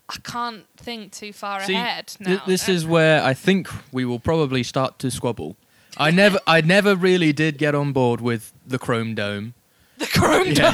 I 0.10 0.16
can't 0.24 0.66
think 0.78 1.12
too 1.12 1.32
far 1.32 1.62
See, 1.64 1.76
ahead 1.76 2.08
th- 2.08 2.40
this 2.48 2.68
is 2.68 2.86
um, 2.86 2.90
where 2.90 3.22
I 3.22 3.36
think 3.36 3.70
we 3.92 4.04
will 4.04 4.20
probably 4.20 4.64
start 4.64 4.98
to 5.00 5.12
squabble. 5.12 5.58
I 5.98 6.10
never, 6.10 6.40
I 6.48 6.62
never 6.62 6.96
really 6.96 7.34
did 7.34 7.60
get 7.60 7.76
on 7.76 7.92
board 7.92 8.20
with 8.20 8.52
the 8.66 8.80
Chrome 8.80 9.14
Dome. 9.14 9.54
The 9.98 10.06
Chrome 10.08 10.54
Dome, 10.54 10.74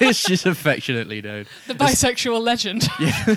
Yeah. 0.00 0.12
She's 0.12 0.44
affectionately 0.54 1.22
known. 1.22 1.46
the 1.66 1.74
bisexual 1.74 2.40
legend. 2.42 2.82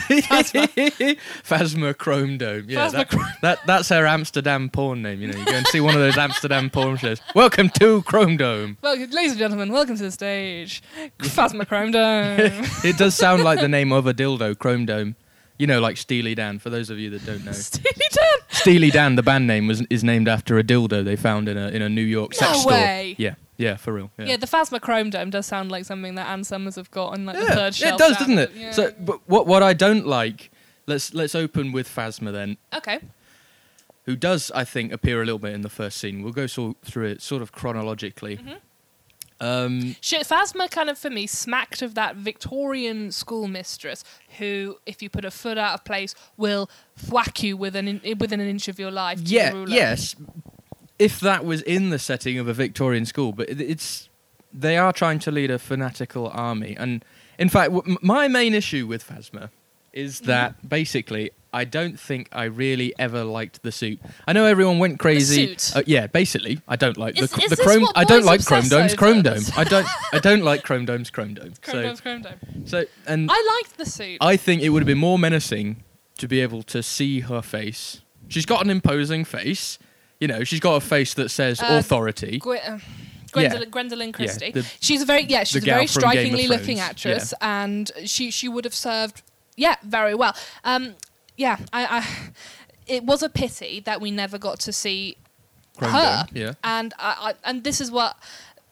Phasma. 0.06 1.18
Phasma 1.44 1.98
Chrome 1.98 2.38
Dome. 2.38 2.66
Yeah, 2.68 2.88
Phasma 2.88 2.92
that, 2.92 3.10
Chrome- 3.10 3.26
that- 3.42 3.60
that's 3.66 3.90
her 3.90 4.06
Amsterdam 4.06 4.70
porn 4.70 5.02
name. 5.02 5.22
You 5.22 5.28
know, 5.32 5.38
you 5.38 5.46
go 5.46 5.52
and 5.54 5.68
see 5.68 5.80
one 5.80 5.94
of 5.96 6.02
those 6.02 6.18
Amsterdam 6.18 6.70
porn 6.70 6.98
shows. 6.98 7.22
Welcome 7.36 7.70
to 7.80 8.02
Chrome 8.04 8.38
Dome. 8.38 8.78
Well, 8.82 8.96
ladies 8.98 9.32
and 9.32 9.40
gentlemen, 9.40 9.72
welcome 9.72 9.96
to 9.98 10.04
the 10.04 10.12
stage, 10.12 10.82
Phasma 11.20 11.68
Chrome 11.68 11.92
Dome. 11.92 12.04
It 12.84 12.98
does 12.98 13.16
sound 13.16 13.44
like 13.44 13.60
the 13.60 13.68
name 13.70 13.92
of 13.92 14.08
a 14.08 14.14
dildo, 14.14 14.58
Chrome 14.58 14.86
Dome. 14.86 15.16
You 15.60 15.68
know, 15.68 15.80
like 15.80 15.98
Steely 15.98 16.36
Dan. 16.36 16.58
For 16.60 16.70
those 16.70 16.90
of 16.90 16.98
you 17.00 17.10
that 17.12 17.26
don't 17.26 17.46
know, 17.46 17.52
Steely 17.52 18.08
Dan. 18.12 18.28
Steely 18.50 18.90
Dan, 18.92 19.16
the 19.16 19.24
band 19.24 19.46
name, 19.48 19.68
was 19.68 19.82
is 19.90 20.04
named 20.04 20.28
after 20.28 20.58
a 20.58 20.64
dildo 20.64 21.06
they 21.06 21.16
found 21.16 21.48
in 21.48 21.58
a 21.58 21.68
in 21.70 21.82
a 21.82 21.88
New 21.90 22.02
York 22.02 22.34
sex 22.34 22.52
No 22.52 22.58
store. 22.60 22.72
way. 22.74 23.16
Yeah, 23.20 23.36
yeah, 23.64 23.76
for 23.78 23.94
real. 23.94 24.12
Yeah. 24.18 24.38
the 24.38 24.48
Phasma 24.48 24.80
Chrome 24.82 25.10
Dome 25.10 25.30
does 25.30 25.46
sound 25.46 25.72
like 25.72 25.86
something 25.86 26.16
that 26.16 26.28
Ann 26.28 26.44
Summers 26.44 26.76
have 26.76 26.92
got 26.92 27.14
on 27.14 27.26
like 27.26 27.38
the 27.38 27.46
third 27.46 27.76
shelf. 27.76 27.96
it 27.96 27.98
does, 28.00 28.18
down. 28.18 28.36
doesn't 28.36 28.40
it? 28.40 28.52
Yeah. 28.56 28.72
So, 28.72 28.92
but 29.00 29.20
what 29.28 29.48
what 29.48 29.64
I 29.64 29.74
don't 29.74 30.06
like, 30.06 30.52
let's 30.86 31.14
let's 31.14 31.36
open 31.36 31.72
with 31.72 31.88
Phasma 31.88 32.32
then, 32.32 32.58
okay. 32.76 33.00
who 34.06 34.16
does 34.16 34.52
I 34.54 34.64
think 34.64 34.92
appear 34.92 35.22
a 35.22 35.26
little 35.26 35.40
bit 35.40 35.54
in 35.54 35.62
the 35.62 35.70
first 35.70 35.98
scene. 35.98 36.24
We'll 36.24 36.34
go 36.34 36.48
so, 36.48 36.76
through 36.84 37.08
it 37.08 37.22
sort 37.22 37.42
of 37.42 37.52
chronologically. 37.52 38.38
Mhm. 38.38 38.58
Um, 39.42 39.96
Shit, 40.00 40.26
Phasma 40.26 40.72
kind 40.72 40.90
of 40.90 40.98
for 40.98 41.10
me 41.10 41.28
smacked 41.28 41.82
of 41.82 41.96
that 41.96 42.16
Victorian 42.16 43.12
schoolmistress 43.12 44.06
who, 44.38 44.78
if 44.86 45.02
you 45.02 45.10
put 45.10 45.26
a 45.26 45.32
foot 45.32 45.58
out 45.58 45.74
of 45.74 45.84
place, 45.84 46.16
will 46.38 46.70
thwack 46.96 47.44
you 47.44 47.58
within 47.58 47.88
in, 47.88 48.18
within 48.20 48.40
an 48.40 48.48
inch 48.48 48.70
of 48.70 48.80
your 48.80 48.92
life. 48.92 49.18
to 49.18 49.24
the 49.26 49.30
yeah, 49.32 49.52
ruler. 49.52 49.70
yes. 49.70 50.16
If 51.00 51.20
that 51.22 51.44
was 51.46 51.62
in 51.64 51.90
the 51.90 52.00
setting 52.00 52.38
of 52.40 52.48
a 52.48 52.54
Victorian 52.54 53.06
school, 53.06 53.32
but 53.34 53.50
it, 53.50 53.60
it's 53.60 54.10
they 54.54 54.78
are 54.78 54.94
trying 54.94 55.20
to 55.20 55.32
lead 55.32 55.50
a 55.52 55.58
fanatical 55.60 56.28
army, 56.30 56.76
and 56.78 57.04
in 57.40 57.50
fact, 57.50 57.72
w- 57.74 57.98
my 58.02 58.28
main 58.28 58.54
issue 58.54 58.86
with 58.88 59.08
Phasma 59.08 59.50
is 59.92 60.18
Mm-hmm. 60.18 60.28
that 60.28 60.70
basically 60.70 61.32
I 61.56 61.66
don't 61.66 62.00
think 62.00 62.28
I 62.32 62.46
really 62.46 62.94
ever 62.98 63.24
liked 63.24 63.62
the 63.62 63.72
suit. 63.72 64.00
I 64.28 64.34
know 64.34 64.46
everyone 64.46 64.80
went 64.80 64.98
crazy. 65.00 65.56
Uh, 65.76 65.84
yeah, 65.86 66.08
basically, 66.08 66.62
I 66.68 66.76
don't 66.76 66.98
like 66.98 67.20
Is- 67.20 67.30
the, 67.32 67.44
is 67.44 67.50
the 67.52 67.58
chrome. 67.58 67.88
I 67.96 68.04
don't 68.04 68.26
like 68.26 68.44
Chrome 68.46 68.68
Dome's? 68.70 68.96
Chrome 68.96 69.22
Dome. 69.24 69.44
I 69.56 69.64
don't. 69.64 69.88
I 70.14 70.20
don't 70.20 70.42
like 70.44 70.64
Chrome 70.64 70.86
Dome's 70.86 71.10
Chrome 71.12 71.34
Dome. 71.36 71.54
Chrome 71.62 71.76
so, 71.76 71.82
Dome's 71.84 72.02
Chrome 72.02 72.22
Dome. 72.24 72.66
so 72.66 72.86
and 73.08 73.30
I 73.32 73.60
liked 73.62 73.78
the 73.78 73.86
suit. 73.86 74.18
I 74.22 74.36
think 74.38 74.62
it 74.62 74.70
would 74.70 74.82
have 74.82 74.88
been 74.88 74.98
more 75.00 75.20
menacing 75.20 75.84
to 76.20 76.28
be 76.28 76.40
able 76.42 76.64
to 76.64 76.82
see 76.84 77.20
her 77.22 77.42
face. 77.42 78.02
She's 78.30 78.46
got 78.46 78.64
an 78.64 78.70
imposing 78.72 79.24
face. 79.26 79.78
You 80.24 80.28
know, 80.30 80.44
she's 80.46 80.62
got 80.62 80.76
a 80.76 80.80
face 80.96 81.14
that 81.16 81.30
says 81.30 81.60
Uh, 81.62 81.66
authority. 81.82 82.40
Gwe- 82.40 82.64
uh, 82.66 82.78
Yeah. 83.36 83.50
Gwendoline, 83.50 83.70
Gwendoline 83.72 84.14
Christie. 84.14 84.52
the- 84.52 84.66
she's 84.80 85.02
a 85.02 85.06
very 85.06 85.24
yeah, 85.26 85.44
she's 85.44 85.62
a 85.64 85.66
gal 85.66 85.76
very 85.80 85.88
from 85.88 86.02
Game 86.02 86.10
of 86.10 86.14
strikingly 86.14 86.48
looking 86.48 86.78
Thrones, 86.78 86.90
actress, 86.92 87.34
and 87.42 87.92
she 88.06 88.32
she 88.32 88.48
would 88.48 88.64
have 88.64 88.76
served 88.90 89.22
yeah 89.58 89.76
very 89.84 90.16
well. 90.16 90.34
Um, 90.64 90.96
yeah, 91.36 91.58
I, 91.74 91.82
I 91.98 92.00
it 92.88 93.04
was 93.04 93.22
a 93.22 93.30
pity 93.30 93.82
that 93.82 94.00
we 94.00 94.12
never 94.12 94.38
got 94.38 94.60
to 94.62 94.72
see 94.72 95.18
her. 95.80 96.26
Dome, 96.32 96.38
yeah. 96.42 96.54
and 96.64 96.94
I, 97.00 97.12
I 97.28 97.50
and 97.50 97.64
this 97.64 97.82
is 97.82 97.92
what. 97.92 98.16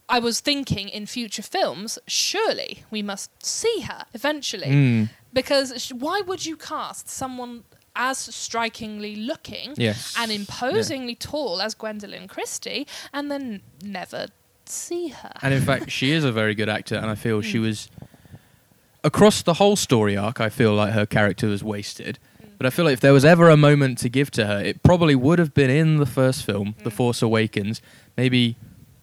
I 0.10 0.20
was 0.20 0.42
thinking 0.42 0.90
in 0.90 1.06
future 1.06 1.42
films, 1.58 1.98
surely 2.06 2.84
we 2.92 3.02
must 3.02 3.30
see 3.46 3.78
her 3.90 4.04
eventually. 4.14 4.68
Mm, 4.68 5.10
Because 5.32 5.68
sh- 5.82 5.94
why 5.94 6.20
would 6.20 6.46
you 6.46 6.58
cast 6.58 7.08
someone 7.10 7.64
as 7.96 8.18
strikingly 8.18 9.16
looking 9.16 9.74
yes. 9.78 10.16
and 10.18 10.32
imposingly 10.32 11.16
tall 11.16 11.62
as 11.62 11.76
Gwendoline 11.76 12.28
Christie 12.30 12.88
and 13.14 13.30
then 13.32 13.62
never 13.84 14.28
see 14.66 15.10
her? 15.10 15.32
And 15.42 15.54
in 15.54 15.62
fact, 15.62 15.92
she 15.92 16.12
is 16.12 16.24
a 16.24 16.32
very 16.32 16.56
good 16.56 16.70
actor, 16.70 16.96
and 16.96 17.08
I 17.10 17.16
feel 17.16 17.42
she 17.42 17.58
Mm. 17.58 17.62
was 17.62 17.90
across 19.04 19.42
the 19.42 19.56
whole 19.56 19.76
story 19.76 20.16
arc. 20.16 20.40
I 20.40 20.50
feel 20.50 20.74
like 20.74 20.94
her 20.94 21.06
character 21.06 21.48
was 21.48 21.64
wasted. 21.64 22.20
Mm. 22.42 22.50
But 22.58 22.66
I 22.68 22.70
feel 22.70 22.86
like 22.86 22.94
if 22.94 23.00
there 23.02 23.14
was 23.14 23.26
ever 23.26 23.50
a 23.50 23.58
moment 23.58 23.98
to 24.00 24.10
give 24.10 24.30
to 24.32 24.46
her, 24.46 24.60
it 24.60 24.84
probably 24.84 25.16
would 25.16 25.40
have 25.40 25.54
been 25.54 25.70
in 25.70 25.98
the 25.98 26.06
first 26.06 26.46
film, 26.46 26.76
The 26.84 26.90
Mm. 26.92 26.94
Force 26.94 27.22
Awakens. 27.22 27.82
Maybe 28.16 28.56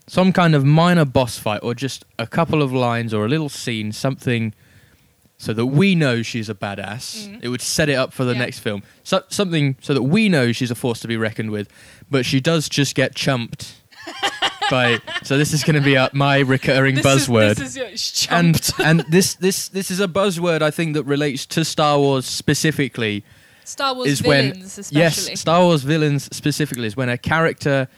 some 0.07 0.33
kind 0.33 0.55
of 0.55 0.65
minor 0.65 1.05
boss 1.05 1.39
fight, 1.39 1.61
or 1.63 1.75
just 1.75 2.05
a 2.19 2.27
couple 2.27 2.63
of 2.63 2.73
lines, 2.73 3.13
or 3.13 3.27
a 3.27 3.29
little 3.29 3.49
scene, 3.49 3.93
something, 3.93 4.55
so 5.39 5.53
that 5.53 5.67
we 5.67 5.95
know 5.95 6.21
she's 6.23 6.49
a 6.49 6.55
badass. 6.55 7.27
Mm. 7.29 7.39
It 7.43 7.49
would 7.49 7.61
set 7.63 7.89
it 7.89 7.95
up 7.95 8.13
for 8.13 8.25
the 8.25 8.33
Yeah. 8.33 8.39
next 8.41 8.59
film. 8.59 8.83
So, 9.05 9.23
something 9.29 9.77
so 9.81 9.95
that 9.95 10.03
we 10.03 10.29
know 10.29 10.53
she's 10.53 10.71
a 10.71 10.75
force 10.75 11.01
to 11.01 11.09
be 11.09 11.17
reckoned 11.17 11.51
with. 11.53 11.69
But 12.11 12.27
she 12.27 12.41
does 12.41 12.69
just 12.69 12.95
get 12.95 13.15
chumped. 13.15 13.75
by 14.71 15.01
so 15.23 15.39
this 15.39 15.53
is 15.55 15.65
going 15.65 15.75
to 15.77 15.81
be 15.81 15.97
uh, 15.97 16.09
my 16.13 16.39
recurring 16.41 16.97
This 16.97 17.05
buzzword 17.07 17.53
Is, 17.53 17.75
this 17.75 17.77
is 17.77 17.83
it's 17.93 18.27
and 18.29 18.71
and 18.85 19.01
this 19.11 19.35
this 19.35 19.69
this 19.69 19.91
is 19.91 19.99
a 20.01 20.07
buzzword 20.09 20.61
I 20.61 20.71
think 20.71 20.93
that 20.95 21.05
relates 21.05 21.47
to 21.47 21.65
Star 21.65 21.99
Wars 21.99 22.27
specifically. 22.27 23.25
Star 23.65 23.95
Wars 23.95 24.09
is 24.09 24.23
when- 24.23 24.53
villains, 24.53 24.79
especially. 24.79 25.01
Yes, 25.01 25.41
Star 25.41 25.63
Wars 25.63 25.83
villains 25.83 26.29
specifically 26.35 26.87
is 26.87 26.97
when 26.97 27.09
a 27.09 27.19
character, 27.19 27.89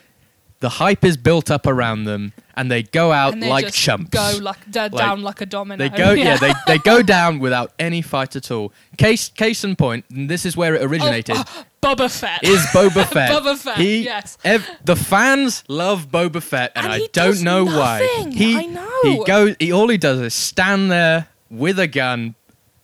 the 0.60 0.68
hype 0.68 1.04
is 1.04 1.16
built 1.16 1.50
up 1.50 1.66
around 1.66 2.04
them, 2.04 2.32
and 2.54 2.70
they 2.70 2.82
go 2.82 3.12
out 3.12 3.32
and 3.32 3.42
they 3.42 3.48
like 3.48 3.66
just 3.66 3.78
chumps. 3.78 4.10
Go 4.10 4.38
like, 4.42 4.64
d- 4.70 4.88
down 4.90 5.22
like 5.22 5.40
a 5.40 5.46
domino. 5.46 5.76
they 5.76 5.88
go, 5.88 6.12
yeah, 6.12 6.36
they, 6.40 6.52
they 6.66 6.78
go 6.78 7.02
down 7.02 7.38
without 7.38 7.72
any 7.78 8.02
fight 8.02 8.36
at 8.36 8.50
all. 8.50 8.72
Case 8.98 9.28
case 9.30 9.64
in 9.64 9.74
point, 9.76 10.04
and 10.10 10.28
this 10.28 10.44
is 10.44 10.56
where 10.56 10.74
it 10.74 10.82
originated. 10.82 11.36
Oh, 11.38 11.44
oh 11.46 11.64
Boba 11.82 12.10
Fett. 12.10 12.44
Is 12.44 12.60
Boba 12.66 13.06
Fett? 13.12 13.30
Boba 13.30 13.56
Fett, 13.56 13.78
He, 13.78 14.04
yes. 14.04 14.36
ev- 14.44 14.68
the 14.84 14.96
fans 14.96 15.64
love 15.68 16.10
Boba 16.10 16.42
Fett, 16.42 16.72
and, 16.76 16.84
And 16.84 16.94
I 17.02 17.06
don't 17.12 17.42
know 17.42 17.64
why. 17.64 18.06
He, 18.30 18.56
I 18.56 18.66
know. 18.66 19.00
He 19.02 19.24
goes. 19.24 19.56
He 19.58 19.72
all 19.72 19.88
he 19.88 19.96
does 19.96 20.20
is 20.20 20.34
stand 20.34 20.90
there 20.90 21.28
with 21.50 21.78
a 21.78 21.86
gun, 21.88 22.34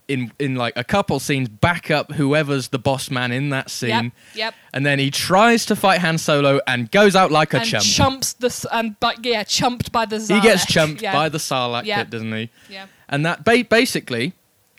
in 0.09 0.31
in 0.39 0.55
like 0.55 0.75
a 0.77 0.85
couple 0.85 1.19
scenes, 1.19 1.49
back 1.49 1.91
up 1.91 2.13
whoever's 2.13 2.69
the 2.69 2.79
boss 2.79 3.11
man 3.11 3.33
in 3.33 3.51
that 3.51 3.71
scene, 3.71 3.89
Yep, 3.91 4.13
yep. 4.35 4.55
and 4.73 4.87
then 4.87 4.99
he 4.99 5.11
tries 5.11 5.67
to 5.67 5.75
fight 5.77 6.01
Han 6.01 6.19
Solo 6.19 6.61
and 6.67 6.91
goes 6.91 7.17
out 7.17 7.31
like 7.33 7.55
a 7.55 7.59
and 7.59 7.67
chump. 7.67 7.85
chumps 7.85 8.33
the 8.35 8.69
and 8.73 8.99
but 9.01 9.25
yeah, 9.25 9.43
chumped 9.43 9.91
by 9.93 10.05
the. 10.07 10.19
he 10.21 10.41
gets 10.41 10.65
chumped 10.67 11.03
yeah. 11.03 11.13
by 11.13 11.29
the 11.29 11.39
Sarlacc 11.39 11.85
Yeah. 11.85 11.99
pit, 12.05 12.11
doesn't 12.11 12.33
he? 12.33 12.51
Yeah. 12.69 12.87
And 13.09 13.27
that 13.27 13.45
ba- 13.45 13.65
basically, 13.69 14.33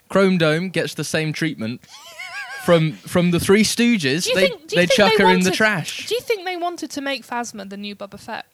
Chrome 0.10 0.38
Dome 0.38 0.70
gets 0.70 0.94
the 0.94 1.04
same 1.04 1.34
treatment. 1.34 1.82
From 2.66 2.94
from 2.94 3.32
the 3.32 3.40
Three 3.40 3.64
Stooges, 3.64 4.26
Do 4.26 4.30
you 4.32 4.36
they 4.36 4.48
think- 4.50 4.68
do 4.68 4.76
you 4.76 4.82
they 4.82 4.88
think 4.88 4.92
chuck 4.92 5.14
they 5.18 5.24
her 5.24 5.30
in 5.32 5.40
the 5.40 5.52
trash. 5.52 6.06
Do 6.08 6.16
you 6.16 6.20
think 6.20 6.44
they 6.44 6.58
wanted 6.58 6.90
to 6.92 7.00
make 7.02 7.26
Phasma 7.26 7.70
the 7.70 7.78
new 7.78 7.96
Boba 7.96 8.20
Fett? 8.20 8.46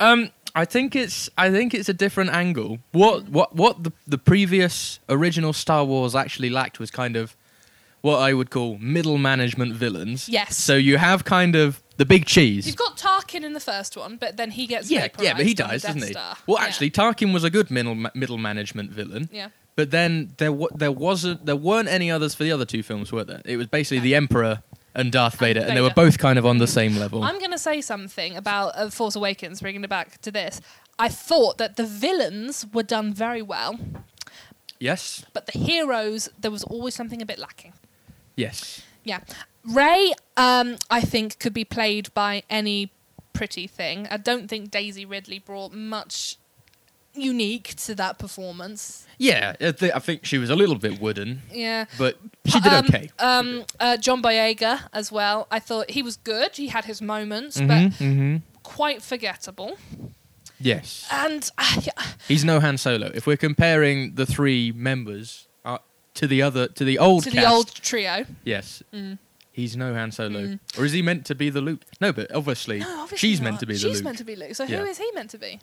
Um, 0.00 0.30
I 0.54 0.64
think 0.64 0.94
it's 0.94 1.28
I 1.36 1.50
think 1.50 1.74
it's 1.74 1.88
a 1.88 1.94
different 1.94 2.30
angle. 2.30 2.78
What 2.92 3.28
what 3.28 3.54
what 3.56 3.82
the 3.84 3.92
the 4.06 4.18
previous 4.18 5.00
original 5.08 5.52
Star 5.52 5.84
Wars 5.84 6.14
actually 6.14 6.50
lacked 6.50 6.78
was 6.78 6.90
kind 6.90 7.16
of 7.16 7.36
what 8.02 8.18
I 8.18 8.34
would 8.34 8.50
call 8.50 8.76
middle 8.78 9.18
management 9.18 9.72
villains. 9.74 10.28
Yes. 10.28 10.56
So 10.58 10.76
you 10.76 10.98
have 10.98 11.24
kind 11.24 11.56
of 11.56 11.82
the 11.96 12.04
big 12.04 12.26
cheese. 12.26 12.66
You've 12.66 12.76
got 12.76 12.96
Tarkin 12.98 13.44
in 13.44 13.52
the 13.54 13.60
first 13.60 13.96
one, 13.96 14.16
but 14.16 14.36
then 14.36 14.50
he 14.50 14.66
gets 14.66 14.90
yeah, 14.90 15.08
yeah, 15.18 15.32
but 15.34 15.46
he 15.46 15.54
vaporized 15.54 15.56
on 15.56 15.68
the 15.68 15.72
dies, 15.72 15.82
doesn't 15.82 16.02
he? 16.02 16.12
Star. 16.12 16.36
Well, 16.46 16.58
actually, 16.58 16.90
Tarkin 16.90 17.32
was 17.32 17.44
a 17.44 17.50
good 17.50 17.70
middle 17.70 17.94
middle 18.14 18.38
management 18.38 18.90
villain, 18.90 19.28
yeah. 19.32 19.48
But 19.76 19.90
then 19.90 20.34
there 20.36 20.52
wa- 20.52 20.68
there 20.74 20.92
wasn't 20.92 21.46
there 21.46 21.56
weren't 21.56 21.88
any 21.88 22.10
others 22.10 22.34
for 22.34 22.44
the 22.44 22.52
other 22.52 22.64
two 22.64 22.82
films, 22.82 23.10
were 23.10 23.24
there? 23.24 23.42
It 23.44 23.56
was 23.56 23.66
basically 23.66 24.00
the 24.00 24.14
Emperor 24.14 24.62
and 24.94 25.10
Darth 25.12 25.38
Vader, 25.38 25.60
and 25.60 25.76
they 25.76 25.80
were 25.80 25.90
both 25.94 26.18
kind 26.18 26.38
of 26.38 26.46
on 26.46 26.58
the 26.58 26.66
same 26.66 26.96
level. 26.96 27.22
I'm 27.22 27.38
going 27.38 27.50
to 27.50 27.58
say 27.58 27.80
something 27.80 28.36
about 28.36 28.72
uh, 28.76 28.90
Force 28.90 29.16
Awakens, 29.16 29.60
bringing 29.60 29.82
it 29.84 29.90
back 29.90 30.20
to 30.22 30.30
this. 30.30 30.60
I 30.98 31.08
thought 31.08 31.58
that 31.58 31.76
the 31.76 31.84
villains 31.84 32.66
were 32.72 32.84
done 32.84 33.12
very 33.12 33.42
well, 33.42 33.78
yes, 34.78 35.24
but 35.32 35.46
the 35.46 35.58
heroes, 35.58 36.28
there 36.38 36.50
was 36.50 36.64
always 36.64 36.94
something 36.94 37.20
a 37.22 37.26
bit 37.26 37.38
lacking. 37.38 37.72
yes. 38.36 38.82
Yeah. 39.06 39.20
Rey, 39.66 40.12
um, 40.38 40.76
I 40.90 41.02
think, 41.02 41.38
could 41.38 41.52
be 41.52 41.64
played 41.66 42.12
by 42.14 42.42
any 42.48 42.90
pretty 43.34 43.66
thing. 43.66 44.06
I 44.10 44.16
don't 44.16 44.48
think 44.48 44.70
Daisy 44.70 45.04
Ridley 45.04 45.38
brought 45.38 45.72
much 45.74 46.38
unique 47.14 47.74
to 47.76 47.94
that 47.94 48.18
performance. 48.18 49.06
Yeah, 49.18 49.54
I, 49.60 49.72
thi- 49.72 49.92
I 49.92 49.98
think 50.00 50.24
she 50.24 50.38
was 50.38 50.50
a 50.50 50.56
little 50.56 50.74
bit 50.76 51.00
wooden, 51.00 51.42
Yeah. 51.52 51.84
but 51.98 52.18
she 52.46 52.58
did 52.60 52.72
Um, 52.72 52.84
okay. 52.86 53.10
Um, 53.18 53.64
uh, 53.80 53.96
John 53.96 54.20
Boyega 54.22 54.80
as 54.92 55.12
well. 55.12 55.46
I 55.50 55.60
thought 55.60 55.90
he 55.90 56.02
was 56.02 56.16
good. 56.16 56.56
He 56.56 56.68
had 56.68 56.84
his 56.84 57.00
moments, 57.00 57.58
Mhm, 57.58 57.68
but 57.68 58.04
mhm. 58.04 58.42
quite 58.62 59.02
forgettable. 59.02 59.78
Yes, 60.60 61.06
And 61.10 61.50
uh, 61.58 61.80
yeah, 61.82 61.92
he's 62.28 62.44
no 62.44 62.60
Han 62.60 62.78
Solo. 62.78 63.10
If 63.14 63.26
we're 63.26 63.36
comparing 63.36 64.14
the 64.14 64.24
three 64.26 64.72
members 64.72 65.46
uh, 65.64 65.78
to 66.14 66.26
the 66.26 66.42
other 66.42 66.68
to 66.68 66.84
the 66.84 66.98
old 66.98 67.24
to 67.24 67.30
cast, 67.30 67.44
the 67.46 67.50
old 67.52 67.74
trio. 67.74 68.24
yes, 68.44 68.82
Mm. 68.92 69.18
he's 69.52 69.76
no 69.76 69.92
Han 69.94 70.10
Solo, 70.12 70.40
Mm. 70.40 70.60
or 70.78 70.84
is 70.84 70.92
he 70.92 71.02
meant 71.02 71.26
to 71.26 71.34
be 71.34 71.50
the 71.50 71.60
Luke? 71.60 71.82
No, 72.00 72.12
but 72.12 72.32
obviously, 72.34 72.78
No, 72.78 73.02
obviously 73.02 73.18
she's 73.28 73.40
not. 73.40 73.44
meant 73.50 73.60
to 73.60 73.66
be 73.66 73.74
the 73.74 73.78
She's 73.80 73.96
Luke. 73.96 74.04
meant 74.04 74.18
to 74.18 74.24
be 74.24 74.36
Luke. 74.36 74.54
So 74.54 74.64
Yeah. 74.64 74.78
who 74.78 74.84
is 74.86 74.98
he 74.98 75.10
meant 75.14 75.30
to 75.30 75.38
be? 75.38 75.60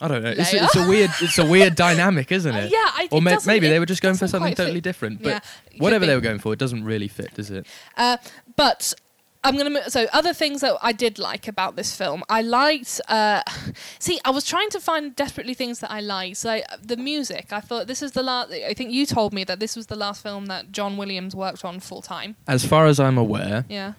I 0.00 0.08
don't 0.08 0.22
know. 0.22 0.30
It's, 0.36 0.52
it's 0.54 0.76
a 0.76 0.88
weird, 0.88 1.10
it's 1.20 1.38
a 1.38 1.44
weird 1.46 1.74
dynamic, 1.74 2.32
isn't 2.38 2.54
Uh, 2.54 2.58
it? 2.60 2.70
yeah, 2.72 2.78
I, 2.78 3.08
Or 3.10 3.20
may- 3.20 3.36
maybe 3.46 3.68
they 3.68 3.78
were 3.78 3.86
just 3.86 4.02
going 4.02 4.16
for 4.16 4.26
something 4.28 4.54
totally 4.54 4.76
fit. 4.76 4.84
different. 4.84 5.22
But 5.22 5.28
Yeah, 5.28 5.40
whatever 5.78 6.06
they 6.06 6.14
were 6.14 6.20
going 6.22 6.38
for, 6.38 6.52
it 6.52 6.58
doesn't 6.58 6.84
really 6.84 7.08
fit, 7.08 7.34
does 7.34 7.50
it? 7.50 7.66
Uh, 7.96 8.16
but 8.56 8.94
I'm 9.42 9.56
gonna. 9.56 9.70
mo- 9.70 9.88
So 9.88 10.06
other 10.12 10.34
things 10.34 10.60
that 10.60 10.76
I 10.82 10.92
did 10.92 11.18
like 11.18 11.48
about 11.48 11.74
this 11.76 11.94
film, 11.96 12.22
I 12.28 12.42
liked. 12.42 13.00
Uh, 13.08 13.42
see, 13.98 14.20
I 14.24 14.30
was 14.30 14.44
trying 14.44 14.68
to 14.70 14.80
find 14.80 15.16
desperately 15.16 15.54
things 15.54 15.78
that 15.80 15.90
I 15.90 16.00
liked. 16.00 16.36
So 16.36 16.50
uh, 16.50 16.62
the 16.82 16.96
music, 16.98 17.46
I 17.52 17.60
thought 17.60 17.86
this 17.86 18.02
is 18.02 18.12
the 18.12 18.22
last. 18.22 18.52
I 18.52 18.74
think 18.74 18.90
you 18.92 19.06
told 19.06 19.32
me 19.32 19.44
that 19.44 19.58
this 19.58 19.76
was 19.76 19.86
the 19.86 19.96
last 19.96 20.22
film 20.22 20.46
that 20.46 20.72
John 20.72 20.96
Williams 20.98 21.34
worked 21.34 21.64
on 21.64 21.80
full 21.80 22.02
time. 22.02 22.36
As 22.46 22.66
far 22.66 22.86
as 22.86 23.00
I'm 23.00 23.16
aware, 23.16 23.64
Yeah. 23.70 23.94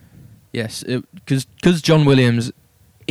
yes, 0.54 0.84
because 1.16 1.46
because 1.46 1.82
John 1.82 2.06
Williams 2.06 2.52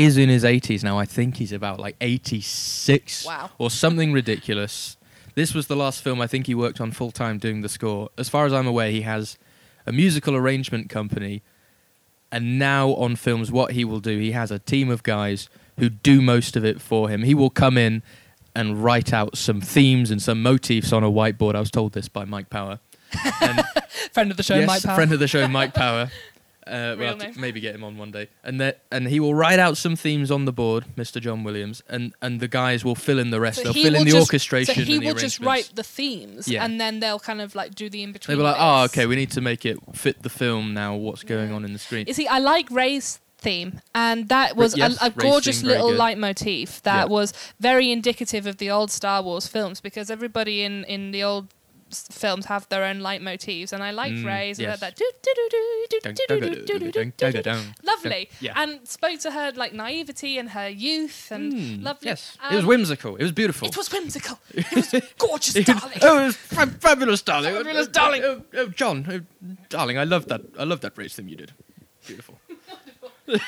is 0.04 0.16
in 0.16 0.28
his 0.28 0.45
80s 0.45 0.83
now. 0.85 0.99
I 0.99 1.04
think 1.04 1.37
he's 1.37 1.52
about 1.52 1.78
like 1.80 1.97
86 2.00 3.25
Wow. 3.26 3.50
or 3.59 3.71
something 3.71 4.12
ridiculous. 4.12 4.97
This 5.35 5.54
was 5.54 5.66
the 5.69 5.76
last 5.76 6.02
film 6.02 6.21
I 6.21 6.26
think 6.26 6.47
he 6.47 6.54
worked 6.54 6.80
on 6.80 6.90
full 6.92 7.11
time 7.12 7.38
doing 7.38 7.61
the 7.62 7.69
score. 7.69 8.11
As 8.19 8.28
far 8.28 8.47
as 8.47 8.52
I'm 8.52 8.66
aware, 8.66 8.90
he 8.90 9.02
has 9.02 9.38
a 9.87 9.92
musical 9.92 10.35
arrangement 10.37 10.90
company, 10.90 11.42
and 12.33 12.59
now 12.59 12.90
on 12.95 13.16
films, 13.16 13.50
what 13.50 13.73
he 13.73 13.85
will 13.85 14.00
do, 14.00 14.19
he 14.19 14.33
has 14.33 14.50
a 14.50 14.59
team 14.59 14.90
of 14.90 15.02
guys 15.02 15.49
who 15.78 15.88
do 15.88 16.21
most 16.21 16.57
of 16.57 16.64
it 16.64 16.80
for 16.80 17.09
him. 17.09 17.23
He 17.23 17.35
will 17.35 17.50
come 17.50 17.78
in 17.78 18.02
and 18.54 18.83
write 18.85 19.12
out 19.12 19.37
some 19.38 19.61
themes 19.61 20.11
and 20.11 20.21
some 20.21 20.42
motifs 20.42 20.92
on 20.92 21.02
a 21.04 21.11
whiteboard. 21.11 21.54
I 21.54 21.61
was 21.61 21.71
told 21.71 21.92
this 21.92 22.09
by 22.09 22.25
Mike 22.25 22.50
Power. 22.50 22.80
Friend 24.12 24.30
of 24.30 24.37
the 24.37 24.42
show, 24.42 24.57
yes, 24.57 24.66
Mike 24.66 24.83
Powell. 24.83 24.95
friend 24.97 25.12
of 25.12 25.19
the 25.21 25.28
show, 25.28 25.47
Mike 25.49 25.75
Power. 25.75 26.11
Uh, 26.70 26.96
we'll 26.98 27.08
have 27.08 27.18
to 27.18 27.24
name. 27.26 27.34
maybe 27.40 27.60
get 27.60 27.74
him 27.74 27.82
on 27.84 27.98
one 27.98 28.10
day, 28.10 28.28
and 28.44 28.60
that 28.60 28.82
and 28.92 29.08
he 29.08 29.18
will 29.20 29.34
write 29.34 29.58
out 29.58 29.76
some 29.76 29.96
themes 29.96 30.30
on 30.30 30.44
the 30.44 30.52
board, 30.52 30.84
Mr. 30.96 31.20
John 31.20 31.42
Williams, 31.44 31.82
and 31.88 32.14
and 32.22 32.40
the 32.40 32.48
guys 32.48 32.84
will 32.84 32.94
fill 32.94 33.18
in 33.18 33.30
the 33.30 33.40
rest. 33.40 33.58
So 33.58 33.64
They'll 33.64 33.72
he 33.72 33.82
fill 33.82 33.94
in 33.94 34.00
will 34.00 34.04
the 34.06 34.10
just- 34.12 34.28
orchestration 34.30 34.74
So 34.74 34.80
he 34.83 34.94
and 34.94 35.02
the 35.02 35.06
will 35.09 35.14
just 35.14 35.40
arrangements. 35.40 35.68
write 35.68 35.76
the 35.76 35.83
themes, 35.83 36.48
Yeah. 36.48 36.64
and 36.64 36.80
then 36.80 37.00
they'll 37.00 37.18
kind 37.20 37.40
of 37.40 37.54
like 37.54 37.74
do 37.74 37.90
the 37.90 38.02
in 38.02 38.12
between. 38.12 38.38
They 38.38 38.42
between. 38.42 38.52
were 38.54 38.59
like, 38.59 38.80
oh, 38.80 38.85
okay, 38.85 39.06
we 39.06 39.16
need 39.16 39.30
to 39.33 39.40
make 39.40 39.66
it 39.66 39.78
fit 39.94 40.22
the 40.22 40.30
film 40.30 40.72
now. 40.74 40.94
What's 40.94 41.22
going 41.24 41.52
on 41.52 41.64
in 41.64 41.72
the 41.72 41.78
screen? 41.78 42.04
You 42.06 42.14
see, 42.14 42.26
I 42.26 42.38
like 42.38 42.70
Rey's 42.70 43.18
theme, 43.38 43.80
and 43.94 44.28
that 44.28 44.54
was 44.54 44.76
yes, 44.76 45.00
a, 45.00 45.06
a 45.06 45.09
Rey's 45.11 45.16
gorgeous 45.16 45.61
theme, 45.61 45.68
very 45.68 45.78
little 45.78 45.90
good. 45.92 45.98
leitmotif 45.98 46.83
that 46.83 47.06
Yeah. 47.09 47.12
was 47.12 47.33
very 47.59 47.90
indicative 47.90 48.46
of 48.46 48.59
the 48.59 48.70
old 48.70 48.90
Star 48.90 49.22
Wars 49.22 49.46
films 49.46 49.80
because 49.80 50.11
everybody 50.11 50.62
in, 50.62 50.85
in 50.85 51.11
the 51.11 51.22
old 51.22 51.48
films 51.92 52.46
have 52.46 52.68
their 52.68 52.85
own 52.85 52.98
leitmotifs, 53.00 53.72
and 53.72 53.83
I 53.83 53.90
like 53.90 54.12
Mm, 54.12 54.24
Rey's 54.26 54.59
and 54.59 54.68
yes. 54.68 54.81
that 54.81 54.98
lovely, 57.83 58.29
Yeah. 58.40 58.53
and 58.57 58.87
spoke 58.88 59.20
to 59.20 59.31
her 59.31 59.53
like 59.55 59.72
naivety 59.72 60.38
and 60.38 60.50
her 60.50 60.68
youth 60.68 61.31
and 61.31 61.53
Mm, 61.53 61.83
lovely. 61.85 62.09
Yes, 62.09 62.37
it 62.50 62.55
was 62.55 62.62
Um, 62.64 62.68
whimsical. 62.68 63.16
It 63.16 63.22
was 63.22 63.33
beautiful. 63.33 63.68
It 63.68 63.76
was 63.76 63.90
whimsical. 63.92 64.38
It 64.55 64.72
was 64.74 64.94
gorgeous, 65.18 65.57
It 65.57 65.68
was- 65.68 65.81
darling. 65.81 65.98
oh, 66.03 66.22
it 66.22 66.26
was 66.26 66.37
fa- 66.37 66.66
fabulous, 66.81 67.22
darling. 67.22 67.55
Fabulous, 67.55 67.87
Oh, 67.88 67.90
darling. 67.90 68.22
Oh, 68.24 68.42
oh, 68.55 68.66
John, 68.68 69.07
oh, 69.11 69.20
darling, 69.68 69.98
I 69.98 70.05
love 70.05 70.26
that. 70.29 70.42
I 70.59 70.64
love 70.64 70.81
that 70.81 70.96
race 70.96 71.14
thing 71.14 71.29
you 71.29 71.37
did. 71.37 71.53
Beautiful. 72.07 72.38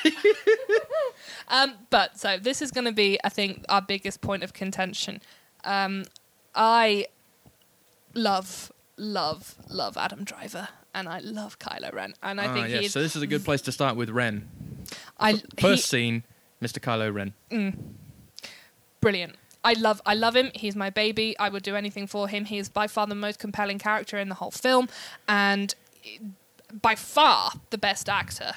Um, 1.49 1.73
but 1.89 2.17
so 2.17 2.37
this 2.37 2.61
is 2.61 2.71
going 2.71 2.85
to 2.85 2.91
be, 2.93 3.19
I 3.23 3.29
think, 3.29 3.65
our 3.69 3.81
biggest 3.81 4.21
point 4.21 4.43
of 4.43 4.53
contention. 4.53 5.21
Um, 5.65 6.05
I 6.55 7.07
love, 8.13 8.71
love, 8.97 9.55
love 9.69 9.97
Adam 9.97 10.23
Driver, 10.23 10.69
and 10.93 11.07
I 11.07 11.19
love 11.19 11.59
Kylo 11.59 11.93
Ren, 11.93 12.13
and 12.21 12.39
I 12.39 12.47
ah, 12.47 12.53
think 12.53 12.69
yes. 12.69 12.81
he's 12.81 12.91
So 12.93 13.01
this 13.01 13.15
is 13.15 13.21
a 13.21 13.27
good 13.27 13.43
place 13.43 13.61
to 13.61 13.71
start 13.71 13.95
with 13.95 14.09
Ren. 14.09 14.47
I 15.19 15.41
First 15.59 15.91
he- 15.91 15.97
scene, 15.97 16.23
Mr. 16.61 16.79
Kylo 16.79 17.13
Ren. 17.13 17.33
mm, 17.51 17.75
brilliant. 19.01 19.35
I 19.65 19.73
love, 19.73 20.01
I 20.05 20.13
love 20.13 20.35
him. 20.35 20.51
He's 20.53 20.75
my 20.75 20.89
baby. 20.89 21.37
I 21.39 21.47
would 21.47 21.63
do 21.63 21.75
anything 21.75 22.05
for 22.05 22.27
him. 22.27 22.45
He 22.45 22.57
is 22.57 22.67
by 22.67 22.87
far 22.87 23.07
the 23.07 23.15
most 23.15 23.39
compelling 23.39 23.79
character 23.79 24.17
in 24.17 24.27
the 24.27 24.35
whole 24.35 24.51
film, 24.51 24.89
and 25.27 25.73
by 26.81 26.95
far 26.95 27.51
the 27.69 27.77
best 27.77 28.09
actor 28.09 28.53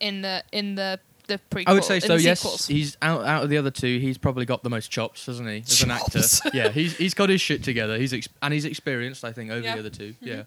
in 0.00 0.22
the 0.22 0.42
in 0.52 0.76
the 0.76 1.00
the 1.28 1.38
prequel. 1.50 1.64
I 1.68 1.72
would 1.74 1.84
say 1.84 2.00
so. 2.00 2.14
Yes, 2.16 2.40
sequels. 2.40 2.66
he's 2.66 2.96
out 3.00 3.24
out 3.24 3.44
of 3.44 3.50
the 3.50 3.56
other 3.58 3.70
two. 3.70 3.98
He's 4.00 4.18
probably 4.18 4.44
got 4.44 4.62
the 4.64 4.70
most 4.70 4.88
chops, 4.90 5.26
hasn't 5.26 5.48
he? 5.48 5.58
As 5.58 5.82
an 5.82 5.90
actor, 5.92 6.18
Chops. 6.20 6.40
yeah, 6.52 6.68
he's 6.70 6.96
he's 6.96 7.14
got 7.14 7.28
his 7.28 7.40
shit 7.40 7.62
together. 7.62 7.96
He's 7.98 8.12
ex- 8.12 8.28
and 8.42 8.52
he's 8.52 8.64
experienced, 8.64 9.24
I 9.24 9.32
think, 9.32 9.50
over 9.52 9.60
Yeah. 9.64 9.74
the 9.74 9.80
other 9.80 9.90
2 9.90 10.14
Yeah, 10.20 10.42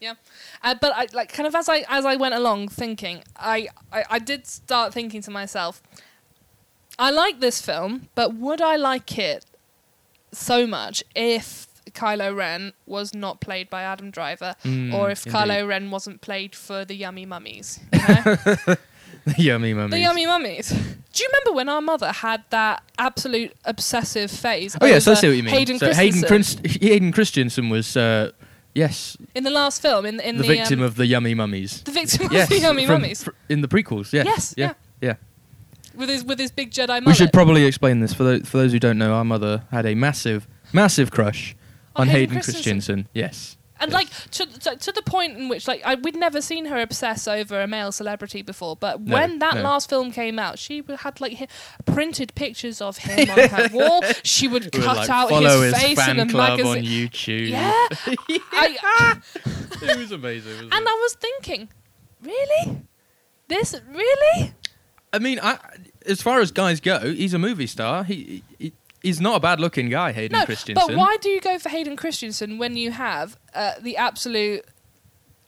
Yeah, 0.00 0.14
uh, 0.64 0.74
but 0.80 0.92
I 0.96 1.06
like 1.12 1.30
kind 1.32 1.46
of 1.46 1.54
as 1.54 1.68
I 1.68 1.84
as 1.88 2.06
I 2.06 2.16
went 2.16 2.34
along 2.34 2.68
thinking, 2.68 3.22
I, 3.36 3.68
I 3.92 4.04
I 4.10 4.18
did 4.18 4.46
start 4.46 4.94
thinking 4.94 5.20
to 5.22 5.30
myself, 5.30 5.82
I 6.98 7.10
like 7.10 7.40
this 7.40 7.60
film, 7.60 8.08
but 8.14 8.34
would 8.34 8.60
I 8.62 8.76
like 8.76 9.18
it 9.18 9.44
so 10.32 10.66
much 10.66 11.02
if 11.14 11.66
Kylo 11.92 12.36
Ren 12.36 12.72
was 12.86 13.12
not 13.14 13.40
played 13.40 13.68
by 13.68 13.82
Adam 13.82 14.10
Driver, 14.12 14.54
Mm, 14.64 14.94
or 14.94 15.10
if 15.10 15.26
indeed. 15.26 15.36
Kylo 15.38 15.66
Ren 15.66 15.90
wasn't 15.90 16.20
played 16.20 16.54
for 16.54 16.84
the 16.84 16.94
Yummy 16.94 17.26
Mummies? 17.26 17.80
You 17.92 17.98
know? 18.66 18.76
yummy 19.38 19.74
mummies. 19.74 19.90
the 19.92 20.00
Yummy 20.00 20.26
Mummies. 20.26 20.68
Do 20.70 21.22
you 21.22 21.28
remember 21.32 21.56
when 21.56 21.68
our 21.68 21.80
mother 21.82 22.12
had 22.12 22.44
that 22.50 22.82
absolute 22.98 23.52
obsessive 23.64 24.30
phase? 24.30 24.76
Oh 24.80 24.86
yes, 24.86 25.06
I 25.08 25.14
see 25.14 25.28
what 25.28 25.36
you 25.36 25.42
mean. 25.42 25.54
Hayden 25.54 25.78
so 25.78 25.92
Hayden, 25.92 26.22
Christensen 26.22 26.60
Christ- 26.62 26.82
Hayden 26.82 27.12
Christensen 27.12 27.68
was, 27.68 27.96
uh, 27.96 28.30
yes, 28.74 29.16
in 29.34 29.44
the 29.44 29.50
last 29.50 29.82
film 29.82 30.06
in 30.06 30.20
in 30.20 30.36
the, 30.36 30.42
the, 30.42 30.48
victim 30.48 30.80
um, 30.80 30.84
of 30.86 30.94
the 30.96 31.06
yummy 31.06 31.34
mummies. 31.34 31.82
the 31.82 31.90
victim 31.90 32.28
yes, 32.30 32.44
of 32.44 32.50
the 32.50 32.58
Yummy 32.60 32.86
from- 32.86 33.02
Mummies. 33.02 33.24
fr- 33.24 33.30
in 33.48 33.60
the 33.60 33.68
prequels. 33.68 34.12
Yes, 34.12 34.24
Yes, 34.26 34.54
yeah, 34.56 34.72
yeah. 35.00 35.08
yeah. 35.08 35.14
with 35.98 36.08
his 36.08 36.24
with 36.24 36.38
his 36.38 36.50
big 36.52 36.70
Jedi 36.70 36.86
mullet. 36.88 37.06
We 37.06 37.14
should 37.14 37.32
probably 37.32 37.64
explain 37.64 38.00
this 38.00 38.14
for 38.14 38.22
those, 38.24 38.48
for 38.48 38.58
those 38.58 38.72
who 38.72 38.78
don't 38.78 38.98
know. 38.98 39.12
Our 39.14 39.24
mother 39.24 39.64
had 39.72 39.86
a 39.86 39.94
massive, 39.96 40.46
massive 40.72 41.10
crush 41.10 41.56
On 41.96 42.02
on 42.02 42.06
Hayden 42.08 42.20
Hayden 42.30 42.34
Christensen. 42.36 42.62
Christensen. 42.62 43.08
Yes, 43.12 43.56
and 43.80 43.90
yes. 43.90 43.94
like 43.94 44.30
to, 44.32 44.46
to 44.60 44.76
to 44.76 44.92
the 44.92 45.02
point 45.02 45.36
in 45.38 45.48
which 45.48 45.66
like 45.66 45.82
I, 45.84 45.94
we'd 45.96 46.16
never 46.16 46.40
seen 46.40 46.66
her 46.66 46.80
obsess 46.80 47.26
over 47.26 47.60
a 47.60 47.66
male 47.66 47.92
celebrity 47.92 48.42
before, 48.42 48.76
but 48.76 49.00
No, 49.00 49.14
when 49.14 49.38
that 49.40 49.56
no. 49.56 49.62
last 49.62 49.88
film 49.88 50.12
came 50.12 50.38
out, 50.38 50.58
she 50.58 50.82
had 51.00 51.20
like 51.20 51.38
hi- 51.38 51.48
printed 51.86 52.34
pictures 52.34 52.80
of 52.80 52.98
him 52.98 53.30
on 53.36 53.48
her 53.48 53.68
wall. 53.72 54.02
She 54.22 54.46
would 54.48 54.64
We 54.74 54.78
would, 54.78 54.86
cut 54.86 54.96
like, 54.96 55.08
out 55.10 55.28
follow 55.30 55.62
his 55.62 55.74
his 55.74 55.82
face 55.82 55.98
fan 55.98 56.18
in 56.20 56.28
a 56.28 56.30
club 56.30 56.58
magazine. 56.58 56.78
on 56.78 56.82
YouTube. 56.84 57.48
Yeah, 57.48 57.72
I, 58.52 59.20
it 59.82 59.96
was 59.98 60.12
amazing. 60.12 60.52
wasn't 60.52 60.74
and 60.74 60.82
it? 60.82 60.88
I 60.88 60.92
was 61.00 61.14
thinking, 61.14 61.68
really, 62.22 62.82
this 63.48 63.80
really? 63.90 64.52
I 65.12 65.18
mean, 65.18 65.40
I, 65.42 65.58
as 66.06 66.22
far 66.22 66.40
as 66.40 66.52
guys 66.52 66.80
go, 66.80 67.00
he's 67.00 67.34
a 67.34 67.38
movie 67.38 67.66
star. 67.66 68.04
He, 68.04 68.44
he 68.58 68.72
he's 69.02 69.20
not 69.20 69.36
a 69.36 69.40
bad 69.40 69.60
looking 69.60 69.88
guy, 69.88 70.12
Hayden 70.12 70.38
No, 70.38 70.44
Christensen. 70.44 70.86
but 70.86 70.96
why 70.96 71.16
do 71.20 71.28
you 71.28 71.40
go 71.40 71.58
for 71.58 71.68
Hayden 71.68 71.96
Christensen 71.96 72.58
when 72.58 72.76
you 72.76 72.90
have 72.92 73.36
uh, 73.54 73.72
the 73.80 73.96
absolute 73.96 74.64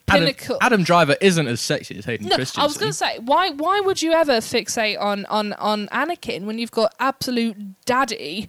Adam, 0.08 0.22
pinnacle? 0.26 0.58
Adam 0.60 0.82
Driver 0.82 1.16
isn't 1.20 1.46
as 1.46 1.60
sexy 1.60 1.96
as 1.96 2.04
Hayden 2.04 2.28
No, 2.28 2.36
Christensen. 2.36 2.62
I 2.62 2.66
was 2.66 2.76
going 2.78 2.90
to 2.92 2.96
say, 2.96 3.18
why 3.20 3.50
why 3.50 3.80
would 3.80 4.02
you 4.02 4.12
ever 4.12 4.38
fixate 4.38 5.00
on 5.00 5.24
on 5.26 5.52
on 5.54 5.86
Anakin 5.88 6.42
when 6.44 6.58
you've 6.58 6.70
got 6.70 6.94
absolute 7.00 7.56
daddy 7.84 8.48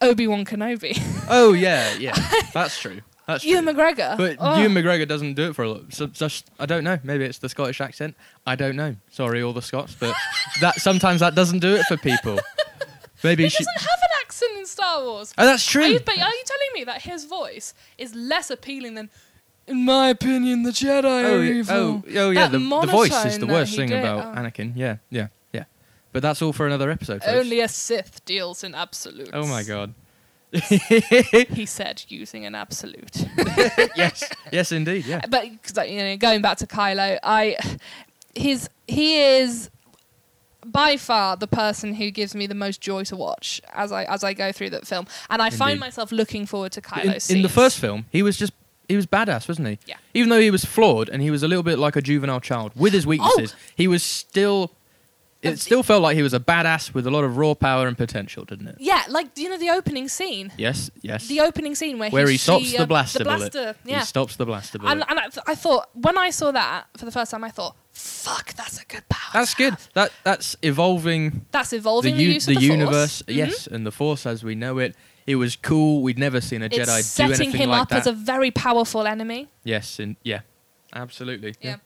Obi 0.00 0.26
Wan 0.26 0.44
Kenobi, 0.44 0.98
Oh 1.30 1.52
yeah, 1.52 1.94
yeah, 1.98 2.14
that's 2.52 2.78
true. 2.80 3.00
That's 3.26 3.44
true. 3.44 3.52
Ewan 3.52 3.66
McGregor? 3.66 4.16
But 4.16 4.36
Oh. 4.40 4.58
Ewan 4.60 4.72
McGregor 4.74 5.06
doesn't 5.06 5.34
do 5.34 5.50
it 5.50 5.54
for 5.54 5.62
a 5.62 5.70
lot. 5.70 5.94
So, 5.94 6.08
just 6.08 6.50
I 6.58 6.66
don't 6.66 6.82
know. 6.82 6.98
Maybe 7.04 7.24
it's 7.24 7.38
the 7.38 7.48
Scottish 7.48 7.80
accent. 7.80 8.16
I 8.44 8.56
don't 8.56 8.74
know. 8.74 8.96
Sorry, 9.10 9.40
all 9.44 9.52
the 9.52 9.62
Scots, 9.62 9.94
but 9.98 10.12
that 10.60 10.80
sometimes 10.80 11.20
that 11.20 11.36
doesn't 11.36 11.60
do 11.60 11.76
it 11.76 11.84
for 11.86 11.96
people. 11.96 12.40
Maybe 13.24 13.44
he 13.44 13.48
she. 13.48 13.58
doesn't 13.58 13.80
have 13.80 13.98
an 14.02 14.08
accent 14.20 14.52
in 14.58 14.66
Star 14.66 15.02
Wars. 15.02 15.32
Oh, 15.38 15.44
that's 15.44 15.66
Are 15.68 15.70
true. 15.70 15.84
you, 15.84 16.00
but 16.00 16.14
are 16.18 16.28
you 16.28 16.42
telling 16.44 16.70
me 16.74 16.84
that 16.84 17.02
his 17.02 17.24
voice 17.24 17.74
is 17.98 18.14
less 18.14 18.50
appealing 18.50 18.94
than, 18.94 19.10
in 19.66 19.84
my 19.84 20.08
opinion, 20.08 20.62
the 20.64 20.70
Jedi 20.70 21.04
Oh, 21.04 21.08
are 21.08 21.38
oh, 21.38 21.42
evil. 21.42 21.76
oh, 21.76 22.02
oh 22.16 22.30
yeah. 22.30 22.48
The, 22.48 22.58
the 22.58 22.86
voice 22.90 23.24
is 23.24 23.38
the 23.38 23.46
worst 23.46 23.76
thing 23.76 23.88
did, 23.90 24.00
about 24.00 24.36
oh. 24.36 24.40
Anakin. 24.40 24.72
Yeah, 24.76 24.96
yeah, 25.10 25.28
yeah. 25.52 25.64
But 26.12 26.22
that's 26.22 26.42
all 26.42 26.52
for 26.52 26.66
another 26.66 26.90
episode. 26.90 27.22
folks. 27.22 27.26
Only 27.32 27.60
a 27.60 27.68
Sith 27.68 28.24
deals 28.24 28.64
in 28.64 28.74
absolutes. 28.74 29.30
Oh 29.32 29.46
my 29.46 29.62
god. 29.62 29.94
He 30.52 31.64
said 31.64 32.04
using 32.08 32.44
an 32.44 32.54
absolute. 32.54 33.26
yes, 33.96 34.22
yes, 34.52 34.70
indeed. 34.70 35.06
Yeah. 35.06 35.22
But 35.26 35.46
you 35.88 35.98
know, 36.02 36.16
going 36.18 36.42
back 36.42 36.58
to 36.58 36.66
Kylo, 36.66 37.18
I 37.22 37.56
his 38.34 38.68
he 38.86 39.22
is 39.22 39.70
by 40.64 40.96
far 40.96 41.36
the 41.36 41.46
person 41.46 41.94
who 41.94 42.10
gives 42.10 42.34
me 42.34 42.46
the 42.46 42.54
most 42.54 42.80
joy 42.80 43.04
to 43.04 43.16
watch 43.16 43.60
as 43.72 43.92
I 43.92 44.04
as 44.04 44.22
I 44.24 44.32
go 44.32 44.52
through 44.52 44.70
that 44.70 44.86
film, 44.86 45.06
and 45.30 45.42
I 45.42 45.50
find 45.50 45.80
myself 45.80 46.12
looking 46.12 46.46
forward 46.46 46.72
to 46.72 46.80
In, 46.80 46.84
Kylo's 46.84 47.30
in 47.30 47.42
the 47.42 47.48
first 47.48 47.78
film, 47.78 48.06
he 48.10 48.22
was 48.22 48.36
just 48.36 48.52
he 48.88 48.96
was 48.96 49.06
badass, 49.06 49.48
wasn't 49.48 49.68
he? 49.68 49.78
Yeah. 49.86 49.96
Even 50.14 50.28
though 50.28 50.40
he 50.40 50.50
was 50.50 50.64
flawed 50.64 51.08
and 51.08 51.22
he 51.22 51.30
was 51.30 51.42
a 51.42 51.48
little 51.48 51.62
bit 51.62 51.78
like 51.78 51.96
a 51.96 52.02
juvenile 52.02 52.40
child 52.40 52.72
with 52.76 52.92
his 52.92 53.06
oh! 53.06 53.10
weaknesses, 53.10 53.54
he 53.74 53.88
was 53.88 54.02
still. 54.02 54.72
It 55.42 55.58
still 55.58 55.82
felt 55.82 56.02
like 56.02 56.16
he 56.16 56.22
was 56.22 56.32
a 56.34 56.38
badass 56.40 56.94
with 56.94 57.06
a 57.06 57.10
lot 57.10 57.24
of 57.24 57.36
raw 57.36 57.54
power 57.54 57.88
and 57.88 57.98
potential, 57.98 58.44
didn't 58.44 58.68
it? 58.68 58.76
yeah, 58.78 59.02
like 59.08 59.36
you 59.36 59.48
know 59.50 59.56
the 59.58 59.70
opening 59.70 60.08
scene, 60.08 60.52
Yes, 60.56 60.90
yes. 61.02 61.26
the 61.26 61.40
opening 61.40 61.74
scene 61.74 61.98
where 61.98 62.10
Where 62.10 62.28
he, 62.28 62.36
stops 62.36 62.64
she, 62.66 62.76
the 62.76 62.84
uh, 62.84 62.86
blaster, 62.86 63.18
the 63.18 63.24
blaster, 63.24 63.50
bullet. 63.50 63.76
yeah. 63.84 63.98
He 64.00 64.04
stops 64.06 64.36
the 64.36 64.46
blaster 64.46 64.78
bullet. 64.78 64.92
And, 64.92 65.04
and 65.08 65.18
I, 65.18 65.22
th- 65.28 65.44
I 65.46 65.54
thought 65.56 65.88
when 65.94 66.16
I 66.16 66.30
saw 66.30 66.52
that 66.52 66.86
for 66.96 67.04
the 67.04 67.10
first 67.10 67.30
time, 67.32 67.42
I 67.44 67.50
thought, 67.50 67.74
"Fuck, 67.90 68.54
that's 68.54 68.80
a 68.80 68.84
good 68.86 69.08
power." 69.08 69.30
that's 69.32 69.50
to 69.54 69.56
good. 69.56 69.70
have." 69.72 69.88
That 69.94 70.12
that's 70.22 70.56
evolving 70.62 71.44
That's 71.50 71.72
evolving 71.72 72.16
the, 72.16 72.22
u- 72.22 72.30
use 72.30 72.46
the 72.46 72.54
of 72.54 72.60
the 72.60 72.64
universe. 72.66 73.22
Force. 73.22 73.22
Mhm. 73.22 73.36
Yes, 73.36 73.66
and 73.66 73.84
the 73.86 73.92
Force 73.92 74.26
as 74.26 74.44
we 74.44 74.54
know 74.54 74.78
it. 74.78 74.94
It 75.26 75.36
was 75.36 75.56
cool. 75.56 76.02
We'd 76.02 76.18
never 76.18 76.40
seen 76.40 76.62
a 76.62 76.66
it's 76.66 76.76
Jedi 76.78 76.96
do 76.98 77.02
setting 77.02 77.34
anything 77.34 77.60
him 77.62 77.70
like 77.70 77.82
up 77.82 77.88
that. 77.90 77.98
as 78.00 78.06
a 78.06 78.12
very 78.12 78.50
powerful 78.52 79.06
enemy. 79.06 79.48
yes, 79.64 79.98
and 79.98 80.16
yeah, 80.22 80.40
absolutely. 80.94 81.54
Yeah. 81.60 81.76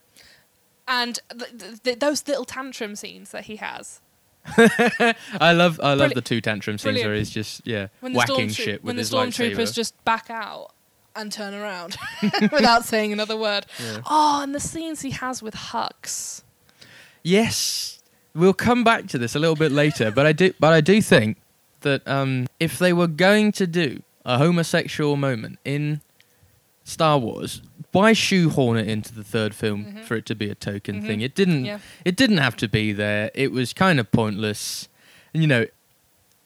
And 0.87 1.19
th- 1.37 1.57
th- 1.57 1.83
th- 1.83 1.99
those 1.99 2.27
little 2.27 2.45
tantrum 2.45 2.95
scenes 2.95 3.31
that 3.31 3.45
he 3.45 3.57
has. 3.57 4.01
I 4.57 5.51
love 5.51 5.79
I 5.83 5.93
love 5.93 6.11
Brilli- 6.11 6.15
the 6.15 6.21
two 6.21 6.39
tantrum 6.39 6.77
scenes 6.77 6.83
brilliant. 6.83 7.09
where 7.09 7.15
he's 7.17 7.29
just 7.29 7.67
yeah 7.67 7.87
When 7.99 8.13
the 8.13 8.17
whacking 8.19 8.47
shit 8.47 8.81
when 8.81 8.95
with 8.95 9.09
the 9.09 9.17
his 9.19 9.35
stormtroopers 9.35 9.73
just 9.75 10.01
back 10.05 10.29
out 10.29 10.71
and 11.17 11.29
turn 11.31 11.53
around 11.53 11.97
without 12.51 12.85
saying 12.85 13.11
another 13.11 13.35
word. 13.35 13.65
Yeah. 13.83 13.97
Oh, 14.05 14.41
and 14.41 14.55
the 14.55 14.59
scenes 14.61 15.01
he 15.01 15.09
has 15.11 15.43
with 15.43 15.53
Hux. 15.55 16.43
Yes, 17.23 18.01
we'll 18.33 18.53
come 18.53 18.83
back 18.85 19.07
to 19.07 19.17
this 19.17 19.35
a 19.35 19.39
little 19.39 19.55
bit 19.55 19.71
later, 19.71 20.11
but 20.11 20.25
I 20.25 20.31
do, 20.31 20.53
but 20.59 20.71
I 20.71 20.79
do 20.79 21.01
think 21.01 21.37
that 21.81 22.07
um, 22.07 22.47
if 22.59 22.79
they 22.79 22.93
were 22.93 23.07
going 23.07 23.51
to 23.53 23.67
do 23.67 24.01
a 24.23 24.37
homosexual 24.37 25.17
moment 25.17 25.59
in 25.65 26.01
Star 26.83 27.17
Wars, 27.17 27.61
why 27.91 28.13
shoehorn 28.13 28.77
it 28.77 28.87
into 28.87 29.13
the 29.13 29.23
third 29.23 29.55
film 29.55 29.85
Mhm. 29.85 30.03
for 30.03 30.15
it 30.15 30.25
to 30.27 30.35
be 30.35 30.49
a 30.49 30.55
token 30.55 31.01
Mhm. 31.01 31.07
thing? 31.07 31.21
It 31.21 31.33
didn't. 31.35 31.65
Yeah. 31.65 31.79
It 32.05 32.15
didn't 32.15 32.37
have 32.37 32.55
to 32.57 32.67
be 32.67 32.91
there. 32.93 33.31
It 33.33 33.51
was 33.51 33.73
kind 33.73 33.99
of 33.99 34.11
pointless. 34.11 34.87
And, 35.33 35.41
you 35.41 35.47
know, 35.47 35.65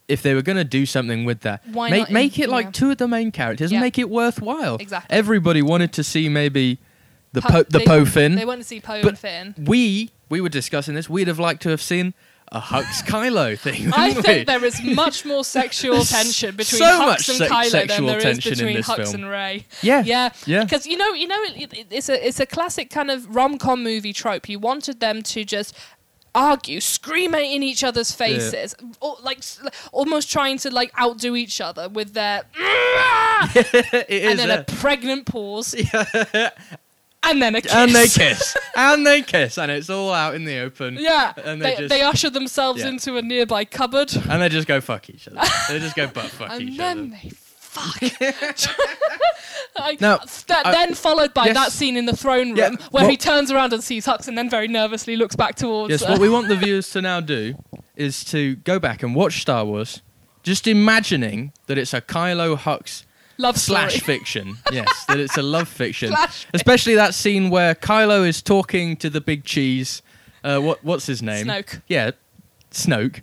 if 0.08 0.22
they 0.22 0.34
were 0.34 0.42
going 0.42 0.58
to 0.58 0.64
do 0.64 0.86
something 0.86 1.26
with 1.26 1.42
that, 1.42 1.62
Why 1.72 1.90
make 1.90 2.00
not 2.00 2.08
in- 2.10 2.14
make 2.14 2.40
it 2.40 2.50
like 2.50 2.66
yeah. 2.68 2.72
two 2.72 2.92
of 2.92 2.98
the 2.98 3.08
main 3.08 3.32
characters 3.32 3.72
Yeah. 3.72 3.78
and 3.78 3.84
make 3.86 3.98
it 3.98 4.10
worthwhile. 4.10 4.76
Exactly. 4.80 5.16
Everybody 5.16 5.62
wanted 5.62 5.94
to 5.94 6.04
see 6.04 6.28
maybe 6.30 6.78
the 7.34 7.42
Po- 7.42 7.50
po- 7.50 7.64
the 7.64 7.80
they- 7.80 7.86
Poe 7.86 8.06
Finn 8.06 8.36
They 8.36 8.46
want 8.46 8.60
to 8.62 8.68
see 8.68 8.80
Poe 8.82 9.02
and 9.02 9.18
Finn. 9.18 9.56
we 9.58 10.12
we 10.30 10.40
were 10.42 10.50
discussing 10.50 10.96
this. 10.96 11.10
We'd 11.10 11.28
have 11.28 11.40
liked 11.40 11.62
to 11.64 11.70
have 11.70 11.82
seen 11.82 12.14
a 12.52 12.60
Hux 12.60 13.04
Kylo 13.06 13.58
thing. 13.58 13.92
I 13.94 14.14
think 14.14 14.28
we? 14.28 14.44
there 14.44 14.66
is 14.66 14.82
much 14.84 15.24
more 15.26 15.46
sexual 15.46 16.04
tension 16.04 16.56
between 16.56 16.80
so 16.80 16.86
Hux 16.86 17.30
and 17.30 17.38
se- 17.38 17.48
Kylo 17.48 17.88
than 17.88 18.06
there 18.06 18.28
is 18.28 18.40
between 18.40 18.78
Hux 18.78 18.96
film. 18.96 19.16
and 19.16 19.30
Rey. 19.30 19.66
yeah, 19.82 20.04
Yeah, 20.04 20.32
yeah. 20.46 20.64
Because 20.64 20.86
you 20.86 20.98
know, 20.98 21.14
you 21.14 21.28
know, 21.28 21.42
it, 21.44 21.74
it, 21.74 21.88
it's 21.90 22.10
a 22.10 22.28
it's 22.28 22.40
a 22.42 22.46
classic 22.46 22.90
kind 22.90 23.10
of 23.10 23.34
rom 23.34 23.58
com 23.58 23.84
movie 23.84 24.14
trope. 24.14 24.50
You 24.50 24.60
wanted 24.60 25.00
them 25.00 25.22
to 25.24 25.46
just 25.46 25.76
argue, 26.34 26.80
scream 26.80 27.36
at 27.36 27.42
in 27.42 27.64
each 27.64 27.84
other's 27.84 28.12
faces, 28.12 28.76
or, 29.00 29.18
like 29.24 29.44
almost 29.92 30.32
trying 30.32 30.58
to 30.60 30.70
like 30.70 30.92
outdo 31.00 31.36
each 31.36 31.60
other 31.62 31.90
with 31.90 32.14
their 32.14 32.44
it 33.56 34.06
is. 34.10 34.30
and 34.32 34.40
then 34.40 34.48
yeah. 34.50 34.60
a 34.60 34.64
pregnant 34.64 35.26
pause, 35.26 35.76
and 37.24 37.42
then 37.42 37.56
a 37.56 37.62
kiss. 37.62 37.74
and 37.76 37.96
they 37.96 38.08
kiss, 38.08 38.58
and 38.76 39.06
they 39.06 39.22
kiss, 39.22 39.58
and 39.58 39.72
it's 39.72 39.90
all 39.90 40.14
out 40.14 40.36
in 40.36 40.46
the 40.46 40.60
open. 40.60 40.98
Yeah, 41.00 41.34
And 41.44 41.62
they, 41.62 41.76
they 41.76 41.88
they, 41.88 42.02
usher 42.02 42.30
themselves 42.30 42.82
Yeah. 42.82 42.90
into 42.90 43.18
a 43.18 43.22
nearby 43.22 43.66
cupboard, 43.66 44.14
And 44.30 44.42
they 44.42 44.50
just 44.50 44.68
go 44.68 44.82
fuck 44.82 45.10
each 45.10 45.28
other. 45.28 45.40
they 45.70 45.80
just 45.80 45.96
go 45.96 46.08
butt 46.08 46.26
fuck 46.26 46.52
and 46.52 46.62
each 46.62 46.80
other. 46.80 47.00
And 47.00 47.14
then 47.14 47.20
they 47.24 47.30
fuck. 47.30 48.02
like, 49.80 50.02
Now, 50.02 50.20
then 50.48 50.94
followed 50.96 51.34
by 51.34 51.46
yes. 51.48 51.56
that 51.56 51.72
scene 51.72 51.96
in 51.96 52.06
the 52.06 52.16
throne 52.16 52.50
room 52.50 52.58
Yeah, 52.58 52.72
where 52.92 53.10
he 53.10 53.18
turns 53.18 53.52
around 53.52 53.74
and 53.74 53.84
sees 53.84 54.06
Hux, 54.06 54.28
and 54.28 54.38
then 54.38 54.50
very 54.50 54.68
nervously 54.68 55.16
looks 55.16 55.36
back 55.36 55.56
towards. 55.56 55.92
Yes, 55.92 56.04
uh, 56.04 56.10
what 56.10 56.20
we 56.20 56.30
want 56.30 56.48
the 56.48 56.56
viewers 56.56 56.90
to 56.92 57.02
now 57.02 57.20
do 57.20 57.56
is 57.96 58.24
to 58.26 58.56
go 58.58 58.80
back 58.80 59.04
and 59.04 59.16
watch 59.16 59.42
Star 59.42 59.64
Wars, 59.64 60.02
just 60.44 60.68
imagining 60.68 61.54
that 61.68 61.78
it's 61.78 61.94
a 61.94 62.02
Kylo 62.02 62.58
Hux 62.58 63.04
love 63.38 63.58
slash 63.58 63.96
story. 63.96 64.17
fiction. 64.17 64.58
yes, 64.72 65.06
that 65.06 65.20
it's 65.20 65.38
a 65.38 65.41
love 65.41 65.67
fiction. 65.67 66.10
Slash 66.10 66.48
Especially 66.54 66.96
that 66.96 67.13
scene 67.13 67.50
where 67.50 67.76
Kylo 67.76 68.28
is 68.28 68.41
talking 68.41 68.96
to 68.98 69.10
the 69.10 69.22
big 69.22 69.44
cheese. 69.44 70.02
Uh, 70.44 70.60
what 70.60 70.84
what's 70.84 71.06
his 71.06 71.22
name? 71.22 71.48
Snoke. 71.48 71.82
Yeah, 71.88 72.12
Snoke. 72.72 73.22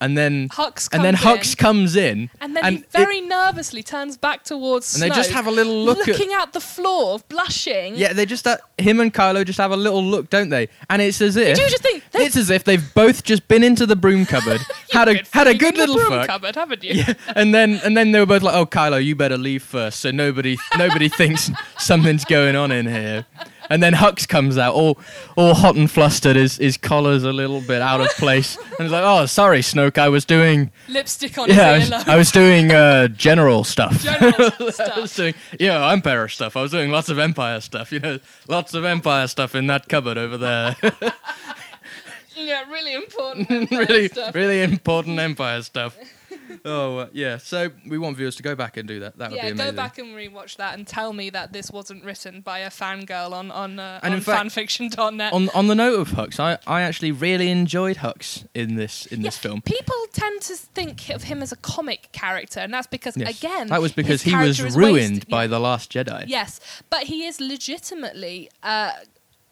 And 0.00 0.18
then 0.18 0.48
Hux 0.50 0.88
and 0.92 1.02
then 1.04 1.14
comes 1.16 1.38
Hux 1.40 1.50
in, 1.52 1.56
comes 1.56 1.96
in, 1.96 2.30
and 2.40 2.54
then 2.56 2.64
and 2.64 2.76
he 2.76 2.82
it- 2.82 2.90
very 2.90 3.20
nervously 3.20 3.82
turns 3.82 4.16
back 4.16 4.42
towards 4.44 4.94
and 4.94 5.02
they 5.02 5.14
just 5.14 5.30
have 5.30 5.46
a 5.46 5.50
little 5.50 5.84
look 5.84 6.06
looking 6.06 6.32
at 6.34 6.52
the 6.52 6.60
floor, 6.60 7.20
blushing. 7.28 7.94
Yeah, 7.96 8.12
they 8.12 8.26
just 8.26 8.46
uh, 8.46 8.58
him 8.76 9.00
and 9.00 9.14
Kylo 9.14 9.44
just 9.46 9.58
have 9.58 9.70
a 9.70 9.76
little 9.76 10.02
look, 10.04 10.28
don't 10.30 10.50
they? 10.50 10.68
And 10.90 11.00
it's 11.00 11.20
as 11.22 11.36
if 11.36 11.56
you 11.58 11.68
just 11.70 11.82
think 11.82 12.02
it's 12.12 12.36
as 12.36 12.50
if 12.50 12.64
they've 12.64 12.94
both 12.94 13.22
just 13.24 13.46
been 13.48 13.62
into 13.64 13.86
the 13.86 13.96
broom 13.96 14.26
cupboard, 14.26 14.60
had 14.90 15.08
a 15.08 15.22
had 15.32 15.46
a 15.46 15.54
good 15.54 15.76
little 15.76 15.96
broom 15.96 16.08
fuck, 16.08 16.26
cupboard, 16.26 16.54
haven't 16.56 16.84
you? 16.84 16.94
Yeah, 16.94 17.14
and 17.34 17.54
then 17.54 17.80
and 17.84 17.96
then 17.96 18.12
they 18.12 18.18
were 18.20 18.26
both 18.26 18.42
like, 18.42 18.54
"Oh, 18.54 18.66
Kylo, 18.66 19.02
you 19.02 19.14
better 19.16 19.38
leave 19.38 19.62
first, 19.62 20.00
so 20.00 20.10
nobody 20.10 20.58
nobody 20.76 21.08
thinks 21.20 21.50
something's 21.78 22.24
going 22.24 22.56
on 22.56 22.72
in 22.72 22.86
here." 22.86 23.26
And 23.70 23.82
then 23.82 23.94
Hux 23.94 24.28
comes 24.28 24.58
out, 24.58 24.74
all 24.74 24.98
all 25.36 25.54
hot 25.54 25.76
and 25.76 25.90
flustered. 25.90 26.36
His 26.36 26.56
his 26.56 26.76
collar's 26.76 27.24
a 27.24 27.32
little 27.32 27.60
bit 27.60 27.80
out 27.80 28.00
of 28.00 28.08
place, 28.16 28.56
and 28.56 28.80
he's 28.80 28.90
like, 28.92 29.04
"Oh, 29.04 29.26
sorry, 29.26 29.60
Snoke. 29.60 29.98
I 29.98 30.08
was 30.08 30.24
doing 30.24 30.70
Lipstick 30.88 31.38
on 31.38 31.48
yeah, 31.48 31.70
I 31.70 31.78
was. 31.78 31.92
I 31.92 32.16
was 32.16 32.30
doing 32.30 32.72
uh, 32.72 33.08
general 33.08 33.64
stuff. 33.64 34.02
General 34.02 34.34
I 34.60 34.64
was 34.64 34.74
stuff. 34.74 35.16
doing 35.16 35.34
yeah, 35.58 35.90
Empire 35.92 36.28
stuff. 36.28 36.56
I 36.56 36.62
was 36.62 36.70
doing 36.70 36.90
lots 36.90 37.08
of 37.08 37.18
Empire 37.18 37.60
stuff. 37.60 37.90
You 37.92 38.00
know, 38.00 38.18
lots 38.48 38.74
of 38.74 38.84
Empire 38.84 39.26
stuff 39.28 39.54
in 39.54 39.66
that 39.68 39.88
cupboard 39.88 40.18
over 40.18 40.36
there. 40.36 40.76
Yeah, 42.36 42.68
really 42.68 42.94
important. 42.94 43.70
really, 43.70 44.08
stuff. 44.08 44.34
really 44.34 44.62
important 44.62 45.20
Empire 45.20 45.62
stuff. 45.62 45.96
Oh 46.64 46.98
uh, 46.98 47.08
yeah, 47.12 47.38
so 47.38 47.70
we 47.86 47.98
want 47.98 48.16
viewers 48.16 48.36
to 48.36 48.42
go 48.42 48.54
back 48.54 48.76
and 48.76 48.86
do 48.88 49.00
that. 49.00 49.18
That 49.18 49.30
would 49.30 49.36
Yeah, 49.36 49.46
be 49.46 49.50
amazing. 49.52 49.72
go 49.72 49.76
back 49.76 49.98
and 49.98 50.08
rewatch 50.14 50.56
that 50.56 50.74
and 50.76 50.86
tell 50.86 51.12
me 51.12 51.30
that 51.30 51.52
this 51.52 51.70
wasn't 51.70 52.04
written 52.04 52.40
by 52.40 52.60
a 52.60 52.70
fangirl 52.70 53.32
on 53.32 53.50
on, 53.50 53.78
uh, 53.78 54.00
And 54.02 54.14
on 54.14 54.20
fact- 54.20 54.44
fanfiction.net. 54.54 55.32
on 55.32 55.48
on 55.50 55.66
the 55.68 55.74
note 55.74 55.98
of 56.00 56.08
Hux, 56.10 56.38
I, 56.40 56.58
I 56.66 56.82
actually 56.82 57.12
really 57.12 57.50
enjoyed 57.50 57.98
Hux 57.98 58.46
in 58.54 58.76
this 58.76 59.06
in 59.06 59.22
this 59.22 59.36
film. 59.38 59.62
People 59.62 59.96
tend 60.12 60.42
to 60.42 60.54
think 60.56 61.08
of 61.10 61.24
him 61.24 61.42
as 61.42 61.52
a 61.52 61.56
comic 61.56 62.10
character, 62.12 62.60
and 62.60 62.72
that's 62.72 62.86
because 62.86 63.16
Yes. 63.16 63.38
again 63.38 63.68
that 63.68 63.80
was 63.82 63.92
because 63.92 64.22
he 64.22 64.34
was 64.34 64.60
ruined 64.60 65.14
wasted- 65.14 65.28
by 65.28 65.42
yeah. 65.42 65.46
the 65.48 65.60
Last 65.60 65.92
Jedi. 65.92 66.24
Yes, 66.26 66.60
but 66.90 67.04
he 67.04 67.24
is 67.26 67.40
legitimately 67.40 68.50
uh, 68.62 68.92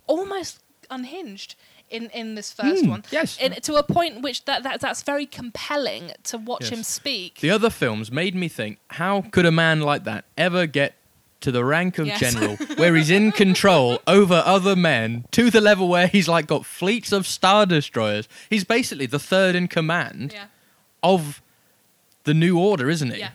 almost 0.07 0.61
unhinged 0.91 1.55
in, 1.93 2.11
in 2.11 2.35
this 2.35 2.53
first 2.53 2.85
Hmm, 2.85 2.91
one. 2.91 3.05
yes. 3.11 3.39
In, 3.39 3.53
to 3.53 3.75
a 3.77 3.83
point 3.83 4.23
which 4.23 4.45
that, 4.47 4.63
that 4.63 4.81
that's 4.81 5.03
very 5.03 5.27
compelling 5.27 6.13
to 6.25 6.39
watch 6.39 6.63
Yes. 6.63 6.71
him 6.71 6.83
speak. 6.83 7.41
The 7.41 7.51
other 7.51 7.71
films 7.71 8.11
made 8.11 8.35
me 8.35 8.49
think, 8.49 8.79
how 8.89 9.23
could 9.31 9.47
a 9.47 9.53
man 9.53 9.81
like 9.81 10.05
that 10.05 10.25
ever 10.37 10.67
get 10.67 10.95
to 11.43 11.51
the 11.51 11.65
rank 11.65 11.99
of 11.99 12.07
Yes. 12.07 12.21
general, 12.21 12.57
where 12.77 12.95
he's 12.95 13.11
in 13.11 13.33
control 13.33 14.01
over 14.07 14.43
other 14.47 14.77
men 14.77 15.25
to 15.33 15.51
the 15.51 15.61
level 15.61 15.89
where 15.89 16.07
he's 16.07 16.29
like 16.29 16.47
got 16.47 16.65
fleets 16.65 17.11
of 17.13 17.27
star 17.27 17.67
destroyers? 17.67 18.29
He's 18.49 18.65
basically 18.65 19.07
the 19.07 19.19
third 19.19 19.55
in 19.57 19.67
command 19.69 20.33
yeah, 20.33 20.45
of 21.03 21.43
the 22.25 22.35
New 22.35 22.59
Order, 22.59 22.89
isn't 22.89 23.13
he? 23.13 23.19
yeah, 23.21 23.31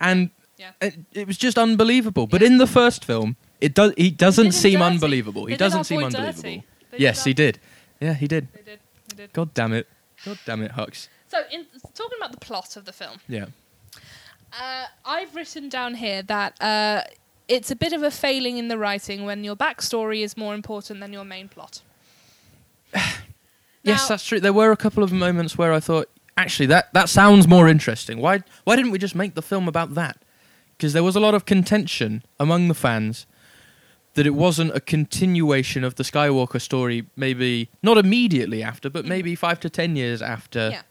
And 0.00 0.30
yeah. 0.58 0.72
it, 0.82 0.96
it 1.12 1.26
was 1.26 1.38
just 1.38 1.56
unbelievable. 1.58 2.26
But 2.26 2.42
in 2.42 2.58
the 2.58 2.66
first 2.66 3.04
film, 3.04 3.36
it 3.60 3.72
does 3.72 3.94
he 3.96 4.10
doesn't 4.10 4.52
seem 4.52 4.80
dirty. 4.80 4.84
unbelievable. 4.94 5.46
He 5.46 5.56
doesn't 5.56 5.84
seem 5.84 6.04
unbelievable. 6.04 6.42
dirty. 6.42 6.64
Yes, 6.98 7.24
he 7.24 7.34
did. 7.34 7.58
Yeah, 8.00 8.14
he 8.14 8.26
did. 8.26 8.48
They 8.52 8.62
did. 8.62 8.80
They 9.08 9.16
did. 9.16 9.32
God 9.32 9.54
damn 9.54 9.72
it. 9.72 9.88
God 10.24 10.38
damn 10.44 10.62
it, 10.62 10.72
Hux. 10.72 11.08
So, 11.28 11.42
in, 11.50 11.66
talking 11.94 12.18
about 12.18 12.32
the 12.32 12.38
plot 12.38 12.76
of 12.76 12.84
the 12.84 12.92
film, 12.92 13.18
Yeah. 13.28 13.46
uh, 14.58 14.86
I've 15.04 15.34
written 15.34 15.68
down 15.68 15.94
here 15.94 16.22
that 16.22 16.60
uh, 16.62 17.02
it's 17.48 17.70
a 17.70 17.76
bit 17.76 17.92
of 17.92 18.02
a 18.02 18.10
failing 18.10 18.56
in 18.58 18.68
the 18.68 18.78
writing 18.78 19.24
when 19.24 19.44
your 19.44 19.56
backstory 19.56 20.22
is 20.22 20.36
more 20.36 20.54
important 20.54 21.00
than 21.00 21.12
your 21.12 21.24
main 21.24 21.48
plot. 21.48 21.82
yes, 23.82 24.08
that's 24.08 24.24
true. 24.24 24.40
There 24.40 24.52
were 24.52 24.70
a 24.72 24.76
couple 24.76 25.02
of 25.02 25.12
moments 25.12 25.58
where 25.58 25.72
I 25.72 25.80
thought, 25.80 26.08
actually, 26.36 26.66
that, 26.66 26.92
that 26.94 27.08
sounds 27.08 27.48
more 27.48 27.68
interesting. 27.68 28.18
Why 28.20 28.42
why 28.64 28.76
didn't 28.76 28.92
we 28.92 28.98
just 28.98 29.14
make 29.14 29.34
the 29.34 29.42
film 29.42 29.68
about 29.68 29.94
that? 29.94 30.18
because 30.76 30.92
there 30.92 31.04
was 31.04 31.16
a 31.16 31.20
lot 31.20 31.34
of 31.34 31.46
contention 31.46 32.22
among 32.40 32.68
the 32.68 32.74
fans 32.74 33.26
that 34.14 34.26
it 34.26 34.34
wasn't 34.34 34.74
a 34.74 34.80
continuation 34.80 35.84
of 35.84 35.94
the 35.96 36.02
Skywalker 36.04 36.60
story. 36.60 37.06
Maybe 37.16 37.68
not 37.82 37.98
immediately 37.98 38.62
after, 38.62 38.88
but 38.90 39.04
maybe 39.04 39.34
five 39.34 39.60
to 39.60 39.70
ten 39.70 39.96
years 39.96 40.22
after 40.22 40.70
yeah. 40.70 40.82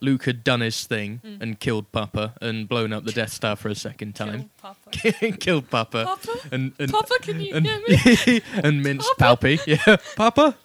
Luke 0.00 0.24
had 0.24 0.42
done 0.42 0.60
his 0.60 0.86
thing 0.86 1.20
Mm. 1.24 1.42
and 1.42 1.60
killed 1.60 1.92
Papa 1.92 2.32
and 2.40 2.66
blown 2.68 2.92
up 2.92 3.04
the 3.04 3.12
Death 3.12 3.32
Star 3.32 3.54
for 3.56 3.68
a 3.68 3.74
second 3.74 4.14
time. 4.14 4.50
Kill 4.92 5.12
Papa. 5.12 5.32
killed 5.38 5.70
Papa. 5.70 6.04
Papa? 6.06 6.38
And, 6.50 6.72
and, 6.78 6.90
Papa, 6.90 7.14
can 7.20 7.40
you 7.40 7.54
and, 7.54 7.66
hear 7.66 7.80
me? 8.26 8.40
and 8.54 8.82
minced 8.82 9.12
Papa? 9.18 9.46
Palpy. 9.46 9.60
Yeah, 9.66 9.96
Papa. 10.16 10.56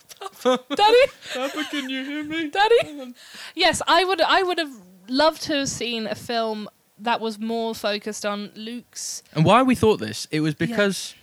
Daddy? 0.43 1.05
Papa, 1.33 1.65
can 1.69 1.89
you 1.89 2.03
hear 2.05 2.23
me? 2.23 2.49
Daddy? 2.49 3.13
Yes, 3.53 3.81
I 3.87 4.05
would 4.05 4.21
I 4.21 4.41
would 4.43 4.57
have 4.57 4.71
loved 5.09 5.41
to 5.43 5.53
have 5.59 5.69
seen 5.69 6.07
a 6.07 6.15
film 6.15 6.69
that 6.97 7.19
was 7.19 7.37
more 7.37 7.75
focused 7.75 8.25
on 8.25 8.51
Luke's 8.55 9.21
And 9.33 9.43
why 9.45 9.61
we 9.63 9.75
thought 9.75 9.99
this? 9.99 10.27
It 10.31 10.39
was 10.39 10.55
because 10.55 11.13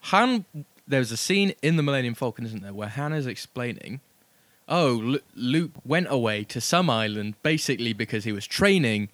Han. 0.00 0.44
there's 0.86 1.12
a 1.12 1.16
scene 1.16 1.52
in 1.62 1.76
the 1.76 1.82
Millennium 1.82 2.14
Falcon, 2.14 2.46
isn't 2.46 2.62
there, 2.62 2.72
where 2.72 2.88
Han 2.88 3.12
is 3.12 3.26
explaining, 3.26 4.00
"Oh, 4.68 4.92
Lu- 4.92 5.20
Luke 5.34 5.72
went 5.84 6.06
away 6.10 6.44
to 6.44 6.60
some 6.60 6.88
island 6.88 7.34
basically 7.42 7.92
because 7.92 8.24
he 8.24 8.32
was 8.32 8.46
training 8.46 9.08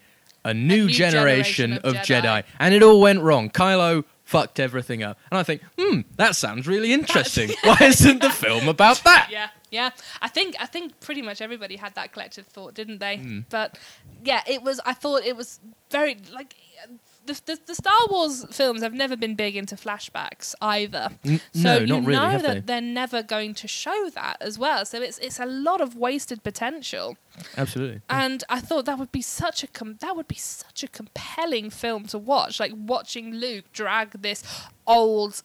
a 0.45 0.53
new, 0.53 0.85
new 0.85 0.89
generation, 0.89 1.71
generation 1.71 1.73
of, 1.73 1.97
of 1.97 2.03
Jedi. 2.03 2.23
Jedi. 2.23 2.45
and 2.59 2.75
it 2.75 2.83
all 2.83 3.01
went 3.01 3.23
wrong. 3.23 3.49
Kylo 3.51 4.05
fucked 4.25 4.61
everything 4.61 5.03
up, 5.03 5.19
and 5.31 5.39
I 5.39 5.43
think, 5.43 5.63
hmm, 5.79 6.01
that 6.17 6.37
sounds 6.37 6.67
really 6.67 6.93
interesting. 6.93 7.51
why 7.65 7.79
isn't 7.81 8.21
the 8.21 8.31
film 8.31 8.69
about 8.69 9.03
that? 9.05 9.29
Yeah, 9.31 9.49
yeah. 9.71 9.91
I 10.21 10.29
think 10.29 10.57
I 10.61 10.67
think 10.67 11.01
pretty 11.01 11.23
much 11.23 11.41
everybody 11.41 11.77
had 11.77 11.95
that 11.95 12.13
collective 12.13 12.47
thought, 12.47 12.75
didn't 12.75 12.99
they? 12.99 13.19
Mm. 13.19 13.45
But 13.51 13.79
yeah, 14.23 14.43
it 14.47 14.63
was. 14.63 14.81
I 14.85 14.95
thought 14.95 15.23
it 15.25 15.37
was 15.37 15.61
very 15.91 16.17
like. 16.33 16.55
The, 17.27 17.41
the, 17.47 17.59
the 17.67 17.75
Star 17.75 17.99
Wars 18.11 18.45
films 18.51 18.83
have 18.83 18.93
never 18.93 19.17
been 19.17 19.35
big 19.35 19.57
into 19.57 19.77
flashbacks 19.77 20.55
either. 20.61 21.11
N- 21.25 21.41
So 21.53 21.63
no, 21.63 21.79
you 21.79 21.87
not 21.87 22.05
really. 22.05 22.19
know 22.19 22.39
that 22.39 22.55
they? 22.55 22.61
they're 22.61 22.81
never 22.81 23.23
going 23.23 23.55
to 23.55 23.69
show 23.69 24.11
that 24.15 24.37
as 24.41 24.59
well. 24.59 24.85
So 24.85 25.01
it's 25.01 25.19
it's 25.19 25.41
a 25.41 25.47
lot 25.47 25.81
of 25.81 25.97
wasted 25.97 26.43
potential. 26.43 27.17
Absolutely. 27.57 28.03
And 28.11 28.45
I 28.49 28.61
thought 28.61 28.85
that 28.85 28.99
would 28.99 29.13
be 29.13 29.23
such 29.23 29.63
a 29.63 29.67
com- 29.67 29.97
that 30.01 30.15
would 30.17 30.29
be 30.29 30.35
such 30.37 30.83
a 30.83 30.89
compelling 30.89 31.71
film 31.71 32.05
to 32.07 32.19
watch, 32.19 32.61
like 32.61 32.73
watching 32.77 33.33
Luke 33.35 33.65
drag 33.73 34.11
this 34.23 34.43
old 34.87 35.43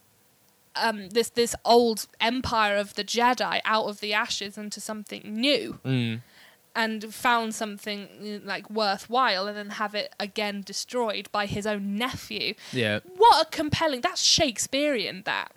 um 0.76 1.10
this 1.10 1.30
this 1.32 1.56
old 1.66 2.06
empire 2.22 2.76
of 2.78 2.94
the 2.96 3.04
Jedi 3.04 3.60
out 3.66 3.86
of 3.86 4.00
the 4.02 4.14
ashes 4.14 4.58
into 4.58 4.80
something 4.80 5.22
new 5.26 5.80
Mm. 5.84 6.22
And 6.76 7.14
found 7.14 7.56
something 7.56 8.42
like 8.46 8.70
worthwhile 8.70 9.48
and 9.48 9.58
then 9.58 9.70
have 9.72 9.96
it 9.96 10.14
again 10.20 10.62
destroyed 10.66 11.28
by 11.32 11.46
his 11.46 11.66
own 11.68 11.96
nephew. 11.98 12.54
Yeah, 12.72 13.00
What 13.18 13.48
a 13.48 13.50
compelling 13.50 14.02
that's 14.02 14.22
Shakespearean 14.24 15.24
that. 15.26 15.52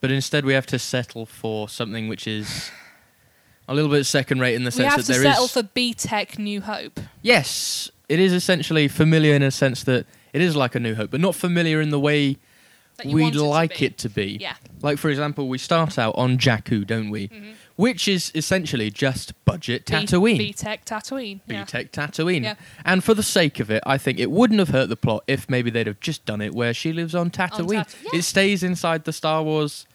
but 0.00 0.10
instead 0.12 0.44
we 0.44 0.52
have 0.52 0.66
to 0.66 0.78
settle 0.78 1.26
for 1.26 1.68
something 1.68 2.08
which 2.08 2.26
is 2.26 2.70
a 3.68 3.74
little 3.74 3.90
bit 3.90 4.04
second 4.04 4.40
rate 4.40 4.54
in 4.54 4.64
the 4.64 4.70
sense 4.70 4.94
that 4.96 5.06
there 5.12 5.16
is. 5.16 5.24
We 5.24 5.28
have 5.28 5.36
to 5.38 5.42
there 5.42 5.44
is. 5.44 5.50
settle 5.50 5.62
for 5.62 5.68
BTEC 6.28 6.38
New 6.38 6.60
Hope. 6.60 7.00
Yes, 7.22 7.90
it 8.08 8.20
is 8.20 8.32
essentially 8.32 8.86
familiar 8.86 9.34
in 9.34 9.42
a 9.42 9.50
sense 9.50 9.82
that 9.84 10.06
it 10.32 10.40
is 10.42 10.54
like 10.56 10.74
a 10.74 10.80
New 10.80 10.94
Hope, 10.94 11.10
but 11.10 11.20
not 11.20 11.34
familiar 11.34 11.80
in 11.80 11.90
the 11.90 11.98
way 12.00 12.36
we'd 13.04 13.14
want 13.22 13.34
it 13.34 13.38
to 13.38 13.44
like 13.44 13.82
it 13.82 13.96
to 13.98 14.08
be. 14.10 14.36
Yeah. 14.40 14.54
Like 14.82 14.98
for 14.98 15.08
example, 15.08 15.48
we 15.48 15.58
start 15.58 15.98
out 15.98 16.14
on 16.16 16.36
Jakku, 16.38 16.86
don't 16.86 17.10
we? 17.10 17.28
Mhm. 17.28 17.54
Which 17.80 18.06
is 18.08 18.30
essentially 18.34 18.90
just 18.90 19.32
budget 19.44 19.86
Tatooine. 19.86 20.38
BTEC 20.52 20.84
Tatooine. 20.84 21.40
BTEC 21.48 21.90
Tatooine. 21.90 22.42
Yeah. 22.42 22.54
And 22.84 23.02
for 23.02 23.14
the 23.14 23.22
sake 23.22 23.58
of 23.60 23.70
it, 23.70 23.82
I 23.86 23.96
think 23.96 24.18
it 24.18 24.30
wouldn't 24.30 24.58
have 24.58 24.68
hurt 24.68 24.88
the 24.90 24.96
plot 24.96 25.24
if 25.26 25.48
maybe 25.48 25.70
they'd 25.70 25.86
have 25.86 26.00
just 26.00 26.24
done 26.26 26.40
it 26.40 26.54
where 26.54 26.74
she 26.74 26.92
lives 26.92 27.14
on 27.14 27.30
Tatooine. 27.30 27.84
Tat- 27.84 27.96
yeah. 28.12 28.18
It 28.18 28.22
stays 28.22 28.62
inside 28.62 29.04
the 29.04 29.12
Star 29.12 29.42
Wars 29.42 29.86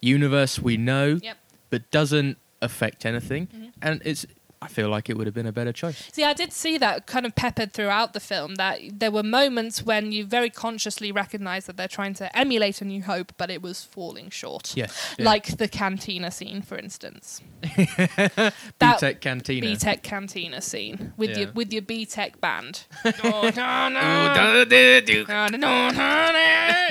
universe 0.00 0.58
we 0.58 0.76
know, 0.76 1.18
Yep. 1.22 1.36
but 1.70 1.90
doesn't 1.90 2.38
affect 2.62 3.04
anything. 3.04 3.46
Mhm. 3.48 3.72
And 3.82 4.02
it's 4.04 4.24
I 4.64 4.68
feel 4.68 4.88
like 4.88 5.10
it 5.10 5.16
would 5.18 5.26
have 5.26 5.34
been 5.34 5.46
a 5.46 5.52
better 5.52 5.72
choice. 5.74 6.08
See, 6.10 6.24
I 6.24 6.32
did 6.32 6.50
see 6.50 6.78
that 6.78 7.06
kind 7.06 7.26
of 7.26 7.34
peppered 7.34 7.74
throughout 7.74 8.14
the 8.14 8.20
film. 8.20 8.54
That 8.54 8.80
there 8.98 9.10
were 9.10 9.22
moments 9.22 9.82
when 9.82 10.10
you 10.10 10.24
very 10.24 10.48
consciously 10.48 11.12
recognise 11.12 11.66
that 11.66 11.76
they're 11.76 11.86
trying 11.86 12.14
to 12.14 12.34
emulate 12.36 12.80
A 12.80 12.86
New 12.86 13.02
Hope, 13.02 13.34
but 13.36 13.50
it 13.50 13.60
was 13.60 13.84
falling 13.84 14.30
short. 14.30 14.74
Yes. 14.74 15.14
Like 15.18 15.58
the 15.58 15.68
cantina 15.68 16.30
scene, 16.30 16.62
for 16.62 16.78
instance. 16.78 17.42
BTEC 18.80 19.20
Cantina. 19.20 19.66
BTEC 19.66 20.02
cantina 20.02 20.60
scene 20.62 21.12
with 21.18 21.30
Yeah. 21.30 21.38
your 21.40 21.52
with 21.52 21.72
your 21.72 21.82
BTEC 21.82 22.40
band. 22.40 22.84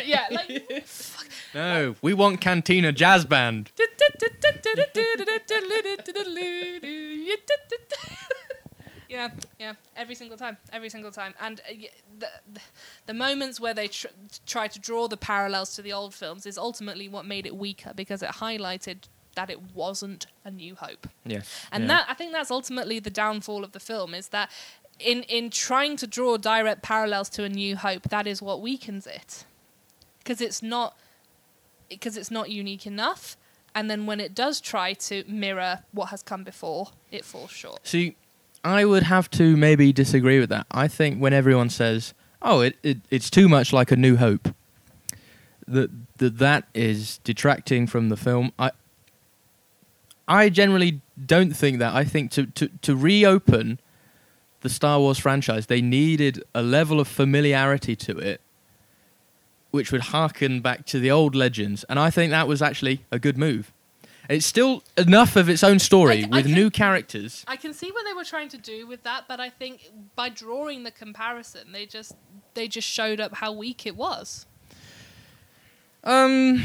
yeah, 0.05 0.27
like 0.31 0.85
No, 1.53 1.95
we 2.01 2.13
want 2.13 2.41
Cantina 2.41 2.91
Jazz 2.91 3.25
Band. 3.25 3.71
yeah, 9.09 9.29
yeah. 9.59 9.73
Every 9.95 10.15
single 10.15 10.37
time, 10.37 10.57
every 10.71 10.89
single 10.89 11.11
time, 11.11 11.33
and 11.39 11.59
uh, 11.59 11.73
y- 11.79 11.89
the, 12.19 12.27
the 12.53 12.59
the 13.07 13.13
moments 13.13 13.59
where 13.59 13.73
they 13.73 13.87
tr- 13.87 14.07
try 14.45 14.67
to 14.67 14.79
draw 14.79 15.07
the 15.07 15.17
parallels 15.17 15.75
to 15.75 15.81
the 15.81 15.93
old 15.93 16.13
films 16.15 16.45
is 16.45 16.57
ultimately 16.57 17.07
what 17.07 17.25
made 17.25 17.45
it 17.45 17.55
weaker 17.55 17.91
because 17.93 18.23
it 18.23 18.29
highlighted 18.29 19.03
that 19.35 19.49
it 19.49 19.59
wasn't 19.75 20.25
a 20.45 20.51
New 20.51 20.75
Hope, 20.75 21.07
Yes. 21.25 21.65
and 21.71 21.83
yeah. 21.83 21.87
that 21.89 22.05
I 22.09 22.13
think 22.13 22.31
that's 22.33 22.51
ultimately 22.51 22.99
the 22.99 23.09
downfall 23.09 23.63
of 23.63 23.71
the 23.71 23.79
film 23.79 24.13
is 24.15 24.29
that 24.29 24.49
in 24.99 25.23
in 25.23 25.49
trying 25.49 25.97
to 25.97 26.07
draw 26.07 26.37
direct 26.37 26.81
parallels 26.81 27.29
to 27.29 27.43
a 27.43 27.49
New 27.49 27.75
Hope, 27.75 28.09
that 28.09 28.25
is 28.25 28.41
what 28.41 28.61
weakens 28.61 29.05
it 29.05 29.45
because 30.19 30.39
it's 30.41 30.63
not 30.63 30.97
because 31.99 32.17
it's 32.17 32.31
not 32.31 32.49
unique 32.49 32.85
enough. 32.85 33.37
And 33.75 33.89
then 33.89 34.05
when 34.05 34.19
it 34.19 34.35
does 34.35 34.61
try 34.61 34.93
to 34.93 35.23
mirror 35.27 35.79
what 35.91 36.09
has 36.09 36.21
come 36.21 36.43
before, 36.43 36.89
it 37.11 37.25
falls 37.25 37.51
short. 37.51 37.85
See, 37.87 38.15
I 38.63 38.85
would 38.85 39.03
have 39.03 39.29
to 39.31 39.57
maybe 39.57 39.91
disagree 39.91 40.39
with 40.39 40.49
that. 40.49 40.67
I 40.71 40.87
think 40.87 41.19
when 41.19 41.33
everyone 41.33 41.69
says, 41.69 42.13
"Oh, 42.41 42.61
it, 42.61 42.77
it 42.83 42.99
it's 43.09 43.29
too 43.29 43.49
much 43.49 43.73
like 43.73 43.91
a 43.91 43.95
New 43.95 44.17
Hope," 44.17 44.53
that 45.67 45.89
that 46.17 46.37
that 46.37 46.67
is 46.73 47.19
detracting 47.23 47.87
from 47.87 48.09
the 48.09 48.17
film. 48.17 48.51
I 48.59 48.71
I 50.27 50.49
generally 50.49 51.01
don't 51.25 51.55
think 51.55 51.79
that. 51.79 51.93
I 51.93 52.03
think 52.03 52.31
to 52.31 52.45
to 52.45 52.69
to 52.83 52.95
reopen 52.95 53.79
the 54.61 54.69
Star 54.69 54.99
Wars 54.99 55.19
franchise, 55.19 55.65
they 55.65 55.81
needed 55.81 56.41
a 56.55 56.61
level 56.61 56.99
of 56.99 57.07
familiarity 57.07 57.95
to 57.97 58.17
it 58.17 58.39
which 59.73 59.91
would 59.91 60.01
harken 60.01 60.61
back 60.61 60.85
to 60.85 60.99
the 60.99 61.09
old 61.09 61.33
legends, 61.33 61.83
and 61.85 61.99
I 61.99 62.11
think 62.11 62.29
that 62.29 62.47
was 62.47 62.61
actually 62.61 63.03
a 63.11 63.17
good 63.17 63.39
move. 63.39 63.71
It's 64.29 64.45
still 64.45 64.83
enough 64.95 65.35
of 65.35 65.49
its 65.49 65.63
own 65.63 65.79
story 65.79 66.19
I 66.19 66.21
c- 66.21 66.29
I 66.31 66.35
with 66.37 66.45
can- 66.45 66.53
new 66.53 66.69
characters. 66.69 67.43
I 67.47 67.55
can 67.55 67.73
see 67.73 67.91
what 67.91 68.05
they 68.05 68.13
were 68.13 68.23
trying 68.23 68.49
to 68.49 68.57
do 68.57 68.85
with 68.85 69.01
that, 69.01 69.23
but 69.27 69.39
I 69.39 69.49
think 69.49 69.89
by 70.15 70.29
drawing 70.29 70.83
the 70.83 70.91
comparison, 70.91 71.71
they 71.71 71.87
just 71.87 72.13
they 72.53 72.67
just 72.67 72.87
showed 72.87 73.19
up 73.19 73.33
how 73.37 73.51
weak 73.51 73.87
it 73.87 73.95
was. 73.95 74.45
Um, 76.03 76.61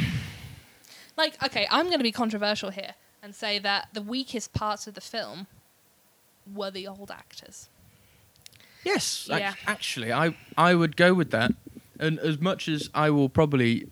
Like, 1.16 1.42
okay, 1.42 1.66
I'm 1.70 1.86
going 1.86 1.98
to 1.98 2.04
be 2.04 2.12
controversial 2.12 2.70
here 2.70 2.94
and 3.22 3.34
say 3.34 3.58
that 3.58 3.88
the 3.94 4.02
weakest 4.02 4.52
parts 4.52 4.86
of 4.86 4.92
the 4.94 5.00
film 5.00 5.46
were 6.54 6.70
the 6.70 6.86
old 6.86 7.10
actors. 7.10 7.68
yes, 8.84 9.28
ac- 9.30 9.40
Yeah. 9.40 9.54
actually, 9.66 10.12
I 10.12 10.36
I 10.58 10.74
would 10.74 10.94
go 10.96 11.14
with 11.14 11.30
that. 11.30 11.52
And 11.98 12.18
as 12.20 12.40
much 12.40 12.68
as 12.68 12.90
I 12.94 13.10
will 13.10 13.28
probably 13.28 13.88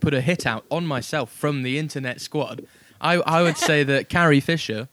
put 0.00 0.14
a 0.14 0.20
hit 0.20 0.46
out 0.46 0.64
on 0.70 0.86
myself 0.86 1.32
from 1.32 1.62
the 1.62 1.78
internet 1.78 2.20
squad, 2.20 2.66
I 3.00 3.14
I 3.14 3.42
would 3.42 3.56
say 3.56 3.82
that 3.84 4.08
Carrie 4.14 4.40
Fisher 4.40 4.88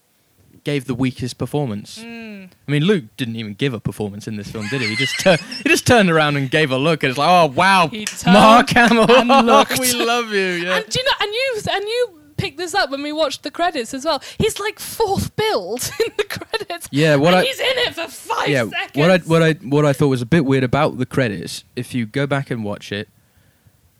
gave 0.64 0.86
the 0.86 0.94
weakest 0.96 1.38
performance. 1.38 2.00
Mm. 2.00 2.50
I 2.66 2.70
mean, 2.70 2.82
Luke 2.82 3.04
didn't 3.16 3.36
even 3.36 3.54
give 3.54 3.72
a 3.72 3.78
performance 3.78 4.26
in 4.26 4.34
this 4.34 4.50
film, 4.50 4.66
did 4.68 4.80
he? 4.80 4.88
He 4.88 4.96
just 4.96 5.18
tur- 5.20 5.38
he 5.62 5.68
just 5.68 5.86
turned 5.86 6.10
around 6.10 6.36
and 6.36 6.50
gave 6.50 6.72
a 6.72 6.76
look, 6.76 7.04
and 7.04 7.10
it's 7.10 7.18
like, 7.18 7.28
oh 7.28 7.46
wow, 7.46 7.88
Mark 8.26 8.70
Hamill, 8.70 9.10
and 9.10 9.46
looked. 9.46 9.78
we 9.78 9.92
love 9.92 10.30
you. 10.30 10.66
Yeah. 10.66 10.78
And 10.78 10.86
do 10.88 10.98
you 10.98 11.04
know? 11.04 11.12
And 11.20 11.32
you 11.32 11.60
and 11.72 11.84
you 11.84 12.20
picked 12.36 12.58
this 12.58 12.74
up 12.74 12.90
when 12.90 13.02
we 13.02 13.12
watched 13.12 13.42
the 13.42 13.50
credits 13.50 13.94
as 13.94 14.04
well. 14.04 14.22
He's 14.38 14.58
like 14.60 14.78
fourth 14.78 15.34
build 15.36 15.90
in 16.04 16.12
the 16.16 16.24
credits. 16.24 16.88
Yeah, 16.90 17.16
what 17.16 17.28
and 17.34 17.36
I- 17.36 17.44
he's 17.44 17.58
in 17.60 17.66
it 17.66 17.94
for 17.94 18.08
five 18.08 18.48
yeah, 18.48 18.68
seconds. 18.68 18.96
what 18.96 19.10
I 19.10 19.18
what 19.18 19.42
I 19.42 19.52
what 19.66 19.84
I 19.86 19.92
thought 19.92 20.08
was 20.08 20.22
a 20.22 20.26
bit 20.26 20.44
weird 20.44 20.64
about 20.64 20.98
the 20.98 21.06
credits, 21.06 21.64
if 21.74 21.94
you 21.94 22.06
go 22.06 22.26
back 22.26 22.50
and 22.50 22.64
watch 22.64 22.92
it, 22.92 23.08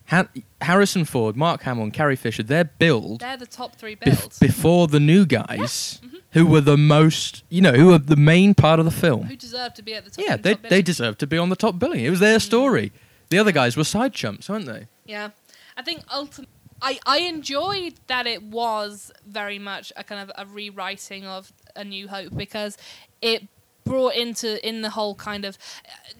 ha- 0.07 0.27
Harrison 0.61 1.05
Ford, 1.05 1.35
Mark 1.35 1.63
Hamill, 1.63 1.83
and 1.85 1.93
Carrie 1.93 2.15
Fisher, 2.15 2.43
they're 2.43 2.63
build 2.65 3.21
They're 3.21 3.37
the 3.37 3.45
top 3.45 3.75
three 3.75 3.95
bef- 3.95 4.19
builds. 4.19 4.39
before 4.39 4.87
the 4.87 4.99
new 4.99 5.25
guys, 5.25 5.99
Mm-hmm. 6.03 6.15
who 6.31 6.45
were 6.45 6.61
the 6.61 6.77
most, 6.77 7.43
you 7.49 7.61
know, 7.61 7.73
who 7.73 7.87
were 7.87 7.97
the 7.97 8.15
main 8.15 8.53
part 8.53 8.79
of 8.79 8.85
the 8.85 8.91
film. 8.91 9.23
who 9.23 9.35
deserve 9.35 9.73
to 9.75 9.81
be 9.83 9.93
at 9.93 10.03
the 10.05 10.11
top. 10.11 10.25
Yeah, 10.27 10.35
they 10.37 10.53
top 10.55 10.69
they 10.69 10.81
deserved 10.81 11.19
to 11.19 11.27
be 11.27 11.37
on 11.37 11.49
the 11.49 11.55
top 11.55 11.79
billing. 11.79 12.03
It 12.03 12.09
was 12.09 12.19
their 12.19 12.39
story. 12.39 12.91
The 13.29 13.39
other 13.39 13.51
guys 13.51 13.75
were 13.75 13.83
side 13.83 14.13
chumps, 14.13 14.47
weren't 14.49 14.65
they? 14.65 14.87
Yeah, 15.05 15.29
I 15.75 15.81
think 15.81 16.01
ultimately, 16.13 16.53
I 16.81 16.99
I 17.05 17.19
enjoyed 17.19 17.95
that 18.07 18.27
it 18.27 18.43
was 18.43 19.11
very 19.25 19.59
much 19.59 19.91
a 19.95 20.03
kind 20.03 20.29
of 20.29 20.31
a 20.37 20.49
rewriting 20.51 21.25
of 21.25 21.51
A 21.75 21.83
New 21.83 22.07
Hope 22.07 22.35
because 22.35 22.77
it 23.21 23.47
brought 23.87 24.15
into 24.15 24.65
in 24.67 24.81
the 24.81 24.89
whole 24.91 25.15
kind 25.15 25.45
of 25.45 25.57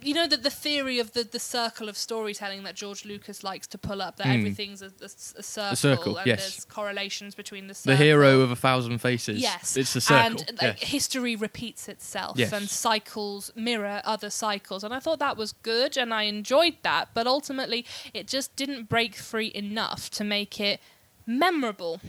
you 0.02 0.14
know 0.14 0.28
that 0.28 0.44
the 0.44 0.50
theory 0.50 1.00
of 1.00 1.14
the, 1.14 1.24
the 1.24 1.40
circle 1.40 1.90
of 1.90 1.98
storytelling 1.98 2.64
that 2.64 2.76
George 2.76 3.06
Lucas 3.06 3.44
likes 3.44 3.68
to 3.68 3.78
pull 3.78 4.02
up 4.02 4.18
that 4.18 4.28
Mm. 4.28 4.38
everything's 4.40 4.82
a, 4.82 4.92
a, 5.02 5.06
a 5.06 5.44
circle, 5.44 5.76
circle, 5.76 6.18
and 6.18 6.28
yes. 6.28 6.40
there's 6.42 6.66
correlations 6.66 7.36
between 7.36 7.68
the 7.68 7.74
circle. 7.74 7.98
The 7.98 8.04
hero 8.04 8.40
of 8.42 8.52
a 8.52 8.56
thousand 8.56 9.00
faces. 9.00 9.42
Yes, 9.42 9.76
It's 9.78 9.96
a 9.96 10.02
circle. 10.02 10.26
and 10.26 10.38
like, 10.62 10.80
yes. 10.82 10.90
history 10.90 11.36
repeats 11.36 11.88
itself, 11.90 12.38
Yes. 12.38 12.52
and 12.54 12.70
cycles 12.70 13.52
mirror 13.56 14.02
other 14.06 14.30
cycles, 14.30 14.84
and 14.84 14.94
I 14.94 15.00
thought 15.00 15.20
that 15.20 15.38
was 15.38 15.54
good, 15.54 15.98
and 15.98 16.14
I 16.14 16.24
enjoyed 16.24 16.76
that. 16.84 17.10
But 17.14 17.28
ultimately, 17.28 17.86
it 18.14 18.28
just 18.28 18.56
didn't 18.56 18.90
break 18.90 19.16
free 19.16 19.52
enough 19.56 20.10
to 20.12 20.24
make 20.24 20.60
it 20.60 20.80
memorable. 21.26 22.00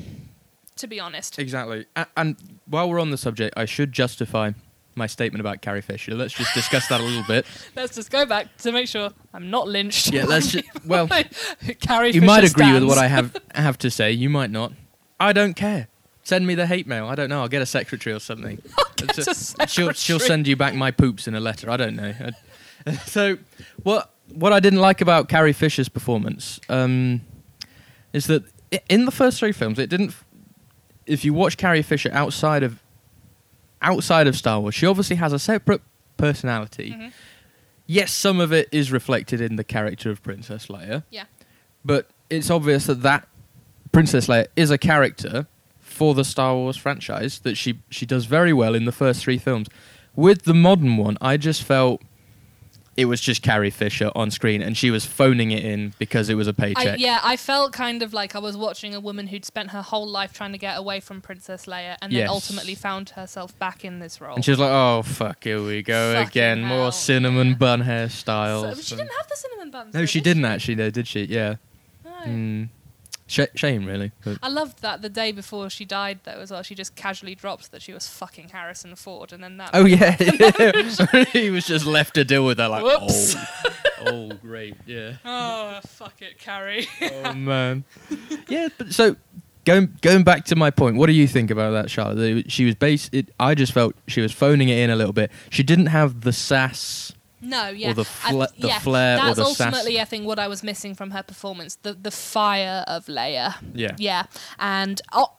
To 0.76 0.86
be 0.86 1.00
honest, 1.00 1.40
Exactly. 1.40 1.86
A- 1.96 2.06
And 2.16 2.36
while 2.66 2.88
we're 2.88 3.00
on 3.00 3.10
the 3.10 3.18
subject, 3.18 3.52
I 3.56 3.64
should 3.64 3.92
justify 3.92 4.52
my 4.98 5.06
statement 5.06 5.40
about 5.40 5.62
Carrie 5.62 5.80
Fisher. 5.80 6.14
Let's 6.14 6.34
just 6.34 6.52
discuss 6.54 6.88
that 6.88 7.00
a 7.00 7.04
little 7.04 7.24
bit. 7.24 7.46
let's 7.76 7.94
just 7.94 8.10
go 8.10 8.26
back 8.26 8.56
to 8.58 8.72
make 8.72 8.88
sure 8.88 9.10
I'm 9.32 9.50
not 9.50 9.68
lynched. 9.68 10.12
Yeah, 10.12 10.24
let's 10.24 10.48
ju- 10.52 10.62
well, 10.84 11.08
Carrie 11.80 12.08
you 12.08 12.20
Fisher 12.20 12.26
might 12.26 12.44
agree 12.44 12.72
with 12.72 12.84
what 12.84 12.98
I 12.98 13.06
have 13.06 13.36
have 13.54 13.78
to 13.78 13.90
say. 13.90 14.12
You 14.12 14.28
might 14.28 14.50
not. 14.50 14.72
I 15.18 15.32
don't 15.32 15.54
care. 15.54 15.88
Send 16.24 16.46
me 16.46 16.54
the 16.54 16.66
hate 16.66 16.86
mail. 16.86 17.06
I 17.06 17.14
don't 17.14 17.30
know. 17.30 17.40
I'll 17.40 17.48
get 17.48 17.62
a 17.62 17.66
secretary 17.66 18.14
or 18.14 18.20
something. 18.20 18.60
a 19.00 19.66
she'll 19.66 19.92
she'll 19.92 20.20
send 20.20 20.46
you 20.46 20.56
back 20.56 20.74
my 20.74 20.90
poops 20.90 21.26
in 21.26 21.34
a 21.34 21.40
letter. 21.40 21.70
I 21.70 21.78
don't 21.78 21.96
know. 21.96 22.12
So 23.06 23.38
what 23.82 24.12
what 24.32 24.52
I 24.52 24.60
didn't 24.60 24.80
like 24.80 25.00
about 25.00 25.28
Carrie 25.28 25.52
Fisher's 25.52 25.88
performance 25.88 26.60
um, 26.68 27.22
is 28.12 28.26
that 28.26 28.44
in 28.88 29.04
the 29.04 29.10
first 29.10 29.38
three 29.38 29.52
films, 29.52 29.78
it 29.78 29.88
didn't. 29.88 30.14
If 31.06 31.24
you 31.24 31.32
watch 31.32 31.56
Carrie 31.56 31.82
Fisher 31.82 32.10
outside 32.12 32.62
of 32.62 32.82
outside 33.82 34.26
of 34.26 34.36
Star 34.36 34.60
Wars, 34.60 34.74
she 34.74 34.86
obviously 34.86 35.16
has 35.16 35.32
a 35.32 35.38
separate 35.38 35.82
personality. 36.16 36.90
Mhm. 36.98 37.12
Yes, 37.86 38.12
some 38.12 38.40
of 38.40 38.52
it 38.52 38.68
is 38.70 38.92
reflected 38.92 39.40
in 39.40 39.56
the 39.56 39.64
character 39.64 40.10
of 40.10 40.22
Princess 40.22 40.66
Leia. 40.66 41.04
Yeah. 41.10 41.24
But 41.84 42.10
it's 42.28 42.50
obvious 42.50 42.86
that 42.86 43.02
that 43.02 43.26
Princess 43.92 44.26
Leia 44.26 44.46
is 44.56 44.70
a 44.70 44.76
character 44.78 45.46
for 45.80 46.14
the 46.14 46.24
Star 46.24 46.54
Wars 46.54 46.76
franchise 46.76 47.38
that 47.40 47.56
she 47.56 47.78
she 47.90 48.04
does 48.04 48.26
very 48.26 48.52
well 48.52 48.74
in 48.74 48.84
the 48.84 48.92
first 48.92 49.20
three 49.22 49.38
films. 49.38 49.68
With 50.14 50.42
the 50.42 50.54
modern 50.54 50.96
one, 50.96 51.16
I 51.20 51.36
just 51.36 51.62
felt 51.62 52.02
it 52.98 53.04
was 53.06 53.20
just 53.20 53.42
Carrie 53.42 53.70
Fisher 53.70 54.10
on 54.16 54.30
screen, 54.30 54.60
and 54.60 54.76
she 54.76 54.90
was 54.90 55.06
phoning 55.06 55.52
it 55.52 55.64
in 55.64 55.94
because 56.00 56.28
it 56.28 56.34
was 56.34 56.48
a 56.48 56.52
paycheck. 56.52 56.98
yeah, 56.98 57.20
I 57.22 57.36
felt 57.36 57.72
kind 57.72 58.02
of 58.02 58.12
like 58.12 58.34
I 58.34 58.40
was 58.40 58.56
watching 58.56 58.92
a 58.94 58.98
woman 59.00 59.28
who'd 59.28 59.44
spent 59.44 59.70
her 59.70 59.82
whole 59.82 60.06
life 60.08 60.32
trying 60.32 60.50
to 60.52 60.58
get 60.58 60.76
away 60.76 60.98
from 60.98 61.20
Princess 61.20 61.66
Leia, 61.66 61.96
and 62.02 62.10
then 62.12 62.18
Yes. 62.22 62.28
ultimately 62.28 62.74
found 62.74 63.10
herself 63.10 63.56
back 63.58 63.84
in 63.84 64.00
this 64.00 64.20
role. 64.20 64.34
And 64.34 64.44
she 64.44 64.50
was 64.50 64.58
like, 64.58 64.70
"Oh 64.72 65.02
fuck, 65.02 65.44
here 65.44 65.62
we 65.62 65.80
go 65.82 66.12
Fucking 66.14 66.28
again, 66.28 66.62
hell, 66.64 66.76
more 66.78 66.92
cinnamon 66.92 67.48
yeah. 67.50 67.54
bun 67.54 67.78
So- 67.80 67.84
hairstyles." 67.86 68.74
but 68.76 68.84
she 68.84 68.96
didn't 68.96 69.12
have 69.16 69.28
the 69.28 69.36
cinnamon 69.36 69.70
buns. 69.70 69.94
no, 69.94 70.04
she 70.04 70.20
did 70.20 70.28
didn't 70.34 70.44
actually. 70.46 70.74
Though, 70.74 70.90
did 70.90 71.06
she? 71.06 71.24
Yeah. 71.24 71.54
No. 72.04 72.10
Mm. 72.26 72.68
Sh- 73.28 73.40
shame, 73.54 73.84
really. 73.84 74.10
But 74.24 74.38
I 74.42 74.48
loved 74.48 74.80
that 74.80 75.02
the 75.02 75.10
day 75.10 75.32
before 75.32 75.68
she 75.68 75.84
died, 75.84 76.20
though, 76.24 76.40
as 76.40 76.50
well. 76.50 76.62
She 76.62 76.74
just 76.74 76.96
casually 76.96 77.34
dropped 77.34 77.70
that 77.72 77.82
she 77.82 77.92
was 77.92 78.08
fucking 78.08 78.48
Harrison 78.48 78.96
Ford, 78.96 79.32
and 79.32 79.44
then 79.44 79.58
that. 79.58 79.70
Oh 79.74 79.84
yeah, 79.84 80.12
he 81.32 81.50
was 81.50 81.66
just 81.66 81.84
left 81.84 82.14
to 82.14 82.24
deal 82.24 82.44
with 82.44 82.56
that. 82.56 82.70
Like, 82.70 82.82
Whoops. 82.82 83.36
oh, 83.36 83.72
oh, 84.06 84.28
great, 84.40 84.76
yeah. 84.86 85.16
Oh, 85.24 85.78
fuck 85.86 86.22
it, 86.22 86.38
Carrie. 86.38 86.88
Oh 87.02 87.34
man, 87.34 87.84
yeah. 88.48 88.68
But 88.78 88.94
so 88.94 89.16
going 89.66 89.94
going 90.00 90.24
back 90.24 90.46
to 90.46 90.56
my 90.56 90.70
point, 90.70 90.96
what 90.96 91.06
do 91.06 91.12
you 91.12 91.28
think 91.28 91.50
about 91.50 91.72
that, 91.72 91.90
Charlotte? 91.90 92.50
She 92.50 92.64
was 92.64 92.74
based. 92.74 93.12
It, 93.12 93.28
I 93.38 93.54
just 93.54 93.72
felt 93.72 93.94
she 94.06 94.22
was 94.22 94.32
phoning 94.32 94.70
it 94.70 94.78
in 94.78 94.88
a 94.88 94.96
little 94.96 95.12
bit. 95.12 95.30
She 95.50 95.62
didn't 95.62 95.86
have 95.86 96.22
the 96.22 96.32
sass. 96.32 97.12
No, 97.40 97.68
yeah. 97.68 97.92
the 97.92 98.08
I- 98.24 98.32
the 98.32 98.50
yeah, 98.68 98.78
flair 98.80 99.16
or 99.18 99.26
That's 99.26 99.38
the 99.38 99.44
sass. 99.46 99.60
ultimately, 99.66 100.00
I 100.00 100.04
think, 100.04 100.26
what 100.26 100.38
I 100.38 100.48
was 100.48 100.62
missing 100.62 100.94
from 100.94 101.10
her 101.12 101.22
performance 101.22 101.76
the 101.76 101.92
the 101.94 102.10
fire 102.10 102.84
of 102.86 103.06
Leia. 103.06 103.54
Yeah. 103.74 103.94
Yeah, 103.98 104.24
and 104.58 105.00
oh, 105.12 105.32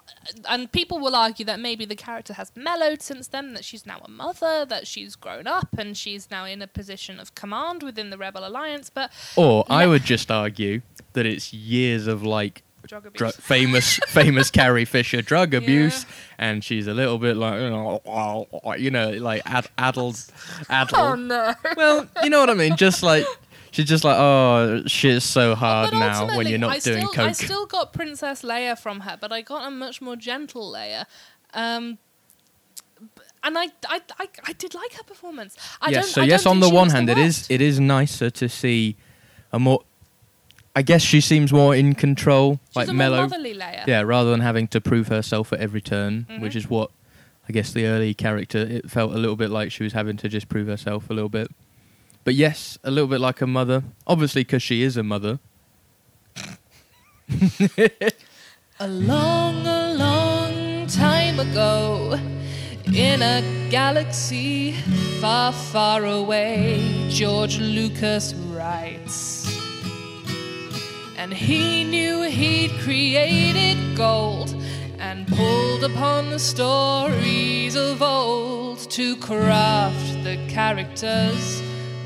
and 0.49 0.71
people 0.71 0.99
will 0.99 1.15
argue 1.15 1.45
that 1.45 1.59
maybe 1.59 1.85
the 1.85 1.95
character 1.95 2.33
has 2.33 2.51
mellowed 2.55 3.01
since 3.01 3.27
then. 3.27 3.53
That 3.53 3.65
she's 3.65 3.85
now 3.85 3.99
a 4.03 4.09
mother, 4.09 4.65
that 4.65 4.87
she's 4.87 5.15
grown 5.15 5.47
up, 5.47 5.69
and 5.77 5.97
she's 5.97 6.29
now 6.31 6.45
in 6.45 6.61
a 6.61 6.67
position 6.67 7.19
of 7.19 7.35
command 7.35 7.83
within 7.83 8.09
the 8.09 8.17
Rebel 8.17 8.47
Alliance. 8.47 8.89
But 8.89 9.11
Or 9.35 9.65
I 9.69 9.85
would 9.87 10.03
just 10.03 10.31
argue 10.31 10.81
that 11.13 11.25
it's 11.25 11.53
years 11.53 12.07
of 12.07 12.23
like 12.23 12.63
drug 12.89 13.05
abuse. 13.05 13.17
dr- 13.19 13.35
famous 13.35 13.99
famous 14.07 14.49
Carrie 14.51 14.85
Fisher 14.85 15.21
drug 15.21 15.53
Yeah. 15.53 15.59
abuse, 15.59 16.05
and 16.37 16.63
she's 16.63 16.87
a 16.87 16.93
little 16.93 17.17
bit 17.19 17.37
like 17.37 17.59
you 17.61 17.69
know, 17.69 18.47
you 18.77 18.91
know 18.91 19.11
like 19.11 19.41
ad- 19.45 19.69
addled, 19.77 20.19
addled. 20.69 21.01
oh 21.01 21.15
no! 21.15 21.53
Well, 21.77 22.07
you 22.23 22.29
know 22.29 22.39
what 22.39 22.49
I 22.49 22.55
mean. 22.55 22.75
Just 22.75 23.03
like 23.03 23.25
she's 23.71 23.85
just 23.85 24.03
like, 24.03 24.17
oh, 24.17 24.83
shit's 24.87 25.23
so 25.25 25.55
hard 25.55 25.91
But 25.91 25.99
now 25.99 26.37
when 26.37 26.47
you're 26.47 26.57
not 26.57 26.71
I 26.71 26.79
doing 26.79 27.07
still, 27.07 27.23
I 27.23 27.31
still 27.31 27.65
got 27.65 27.93
Princess 27.93 28.41
Leia 28.41 28.77
from 28.77 29.01
her, 29.01 29.17
but 29.21 29.31
I 29.31 29.41
got 29.41 29.67
a 29.67 29.71
much 29.71 30.01
more 30.01 30.15
gentle 30.15 30.71
Leia. 30.71 31.05
Um, 31.53 31.97
and 33.41 33.57
I, 33.57 33.67
I, 33.87 34.01
I, 34.19 34.27
I 34.47 34.53
did 34.53 34.73
like 34.73 34.93
her 34.93 35.03
performance. 35.03 35.55
I 35.81 35.91
yes. 35.91 36.11
So 36.11 36.21
I 36.21 36.25
yes, 36.25 36.45
on 36.45 36.59
the 36.59 36.69
one 36.69 36.89
hand, 36.89 37.09
it 37.09 37.17
is 37.17 37.47
it 37.49 37.61
is 37.61 37.79
nicer 37.79 38.29
to 38.31 38.49
see 38.49 38.97
a 39.51 39.59
more. 39.59 39.81
I 40.75 40.81
guess 40.81 41.01
she 41.01 41.19
seems 41.19 41.51
more 41.51 41.75
in 41.75 41.95
control, 41.95 42.59
She's 42.69 42.75
like 42.75 42.87
a 42.89 42.93
mellow. 42.93 43.17
more 43.17 43.27
motherly 43.29 43.53
Leia. 43.55 43.85
Yeah, 43.87 44.01
rather 44.01 44.29
than 44.31 44.39
having 44.41 44.67
to 44.69 44.79
prove 44.79 45.07
herself 45.07 45.51
at 45.51 45.59
every 45.59 45.81
turn, 45.81 46.25
Mhm. 46.29 46.41
which 46.41 46.55
is 46.55 46.69
what 46.69 46.91
I 47.47 47.51
guess 47.51 47.73
the 47.73 47.85
early 47.87 48.13
character 48.13 48.59
it 48.59 48.89
felt 48.91 49.11
a 49.11 49.17
little 49.17 49.35
bit 49.35 49.49
like 49.49 49.71
she 49.71 49.83
was 49.83 49.93
having 49.93 50.17
to 50.17 50.29
just 50.29 50.47
prove 50.49 50.67
herself 50.67 51.09
a 51.09 51.13
little 51.13 51.29
bit. 51.29 51.49
But 52.23 52.35
yes, 52.35 52.77
a 52.83 52.91
little 52.91 53.07
bit 53.09 53.19
like 53.19 53.41
a 53.41 53.47
mother, 53.47 53.83
obviously 54.05 54.41
because 54.43 54.61
she 54.61 54.83
is 54.83 54.95
a 54.97 55.03
mother. 55.03 55.39
A 58.81 58.87
long, 58.87 59.67
a 59.67 59.93
long 59.95 60.87
time 60.87 61.37
ago, 61.39 62.17
in 62.85 63.21
a 63.21 63.41
galaxy 63.69 64.71
far, 65.19 65.51
far 65.51 66.05
away, 66.05 67.07
George 67.09 67.59
Lucas 67.59 68.33
writes. 68.33 69.38
And 71.19 71.33
he 71.33 71.83
knew 71.83 72.21
he'd 72.21 72.71
created 72.79 73.97
gold 73.97 74.55
and 74.99 75.27
pulled 75.27 75.83
upon 75.83 76.29
the 76.29 76.39
stories 76.39 77.75
of 77.75 78.01
old 78.01 78.79
to 78.91 79.17
craft 79.17 80.23
the 80.23 80.37
characters 80.47 81.61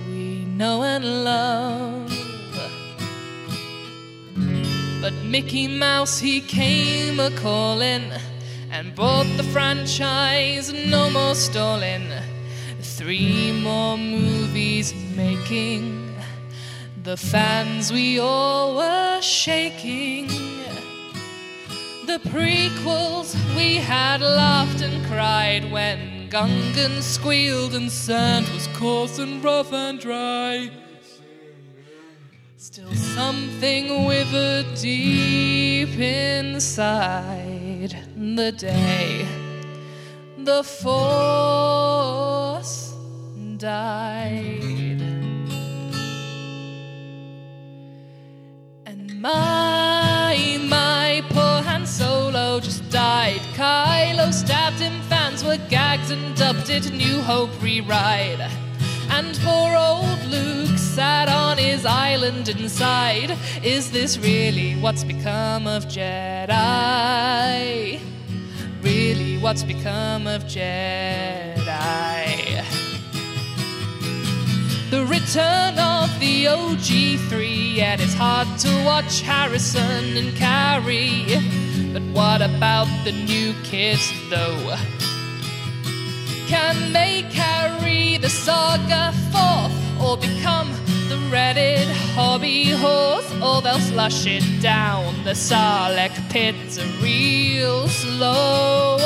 we 0.08 0.46
know 0.46 0.82
and 0.82 1.24
love. 1.24 2.12
But 5.00 5.14
Mickey 5.24 5.68
Mouse, 5.68 6.18
he 6.18 6.42
came 6.42 7.20
a 7.20 7.30
calling 7.38 8.12
and 8.72 8.96
bought 8.96 9.28
the 9.38 9.44
franchise, 9.44 10.74
no 10.74 11.12
more 11.12 11.36
stalling. 11.36 12.10
Three 12.82 13.52
more 13.62 13.96
movies 13.96 14.92
making. 15.16 16.03
The 17.04 17.18
fans, 17.18 17.92
we 17.92 18.18
all 18.20 18.76
were 18.78 19.20
shaking. 19.22 20.28
The 22.06 22.20
prequels, 22.30 23.36
we 23.58 23.76
had 23.76 24.22
laughed 24.22 24.82
and 24.82 25.06
cried 25.08 25.70
when 25.70 26.30
Gungan 26.30 27.02
squealed 27.02 27.76
and 27.76 27.92
sand 27.92 28.48
was 28.50 28.68
coarse 28.68 29.20
and 29.20 29.44
rough 29.44 29.74
and 29.74 30.00
dry. 30.00 30.72
Still 32.56 32.94
something 32.94 34.06
withered 34.06 34.74
deep 34.76 36.00
inside 36.00 37.98
the 38.16 38.54
day 38.54 39.28
the 40.46 40.64
force 40.64 41.74
died. 43.58 44.93
My, 49.24 50.60
my 50.68 51.24
poor 51.30 51.62
Han 51.64 51.86
Solo 51.88 52.60
just 52.60 52.88
died. 52.90 53.40
Kylo 53.56 54.34
stabbed 54.34 54.80
him, 54.80 55.02
fans 55.04 55.46
were 55.46 55.58
gagged 55.70 56.12
and 56.12 56.36
dubbed 56.36 56.70
it 56.70 56.92
New 56.92 57.22
Hope 57.22 57.50
Rewrite. 57.62 58.42
And 59.10 59.40
poor 59.42 59.76
old 59.76 60.22
Luke 60.26 60.78
sat 60.78 61.30
on 61.30 61.58
his 61.58 61.86
island 61.86 62.50
inside. 62.50 63.38
Is 63.64 63.92
this 63.92 64.20
really 64.20 64.76
what's 64.76 65.06
become 65.06 65.68
of 65.68 65.86
Jedi? 65.86 66.52
Really, 68.82 69.38
what's 69.38 69.64
become 69.64 70.28
of 70.28 70.44
Jedi? 70.44 72.23
The 74.94 75.08
return 75.08 75.80
of 75.80 76.20
the 76.20 76.46
OG3, 76.46 77.80
and 77.80 78.00
it's 78.00 78.14
hard 78.14 78.48
to 78.60 78.86
watch 78.86 79.22
Harrison 79.22 80.16
and 80.16 80.36
Carrie. 80.36 81.26
But 81.92 82.04
what 82.14 82.44
about 82.44 82.88
the 83.04 83.12
new 83.12 83.56
kids, 83.64 84.08
though? 84.30 84.78
Can 86.46 86.94
they 86.94 87.24
carry 87.32 88.18
the 88.18 88.30
saga 88.30 89.12
forth 89.32 89.74
or 90.00 90.16
become 90.16 90.72
the 91.10 91.18
redded 91.32 91.88
hobby 92.14 92.70
horse, 92.70 93.32
or 93.42 93.64
they'll 93.64 93.80
flush 93.80 94.28
it 94.28 94.46
down 94.62 95.24
the 95.24 95.34
Sarlacc 95.34 96.14
pit 96.30 96.56
real 97.02 97.88
slow. 97.88 98.98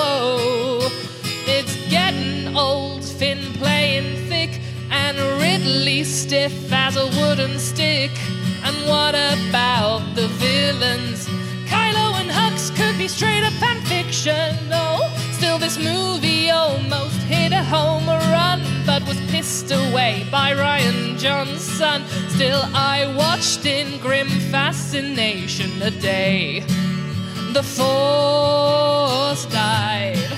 It's 1.48 1.76
getting 1.90 2.58
old, 2.58 3.06
Finn 3.06 3.54
playing 3.54 4.28
thick, 4.28 4.60
and 4.92 5.18
Ridley 5.42 6.04
stiff 6.04 6.72
as 6.72 6.96
a 6.96 7.08
wooden 7.18 7.60
stick. 7.60 8.12
And 8.64 8.76
what 8.88 9.16
about 9.16 10.02
the 10.16 10.28
villains? 10.28 11.28
Kylo 11.68 12.20
and 12.22 12.30
Hux 12.30 12.76
could 12.76 12.98
be 12.98 13.08
straight 13.08 13.44
up 13.44 13.54
fan 13.54 13.82
fiction. 13.82 14.70
No, 14.70 15.00
still 15.32 15.58
this 15.58 15.78
movie 15.78 16.50
almost 16.50 17.20
hit 17.24 17.52
a 17.54 17.64
home 17.64 18.08
run, 18.08 18.62
but 18.86 19.06
was 19.08 19.20
pissed 19.32 19.72
away 19.72 20.28
by 20.32 20.52
Rian 20.52 21.18
Johnson. 21.18 22.06
Still, 22.30 22.62
I 22.74 23.14
watched 23.18 23.66
in 23.66 24.00
grim 24.00 24.30
fascination 24.52 25.80
the 25.80 25.92
day 25.92 26.66
the 27.58 27.64
Force 27.64 29.46
died. 29.46 30.32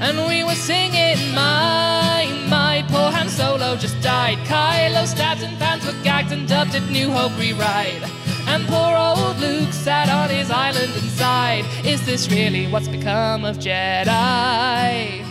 And 0.00 0.26
we 0.26 0.42
were 0.42 0.56
singing, 0.56 1.32
my, 1.34 2.26
my, 2.74 2.82
poor 2.88 3.10
Han 3.10 3.28
Solo 3.28 3.76
just 3.76 4.00
died. 4.00 4.38
Kylo 4.38 5.06
stabbed 5.06 5.42
and 5.42 5.56
fans 5.58 5.86
were 5.86 6.02
gagged 6.02 6.32
and 6.32 6.48
dubbed 6.48 6.74
it 6.74 6.82
New 6.90 7.10
Hope 7.10 7.36
rewrite. 7.38 8.02
And 8.48 8.66
poor 8.66 8.96
old 8.96 9.38
Luke 9.38 9.72
sat 9.72 10.08
on 10.08 10.28
his 10.28 10.50
island 10.50 10.92
and 10.94 11.08
sighed. 11.10 11.64
Is 11.84 12.04
this 12.04 12.28
really 12.30 12.66
what's 12.66 12.88
become 12.88 13.44
of 13.44 13.58
Jedi? 13.58 15.24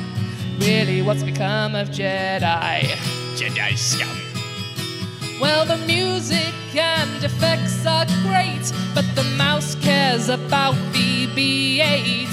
Really, 0.59 1.01
what's 1.01 1.23
become 1.23 1.75
of 1.75 1.89
Jedi? 1.89 2.81
Jedi 3.37 3.77
scum. 3.77 4.17
Well, 5.41 5.65
the 5.65 5.77
music 5.85 6.55
and 6.75 7.23
effects 7.23 7.85
are 7.85 8.05
great, 8.21 8.71
but 8.95 9.05
the 9.15 9.25
mouse 9.37 9.75
cares 9.75 10.29
about 10.29 10.75
BB 10.93 11.79
8 11.79 12.27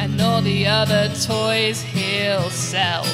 and 0.00 0.20
all 0.20 0.42
the 0.42 0.66
other 0.66 1.08
toys 1.14 1.80
he'll 1.80 2.50
sell. 2.50 3.04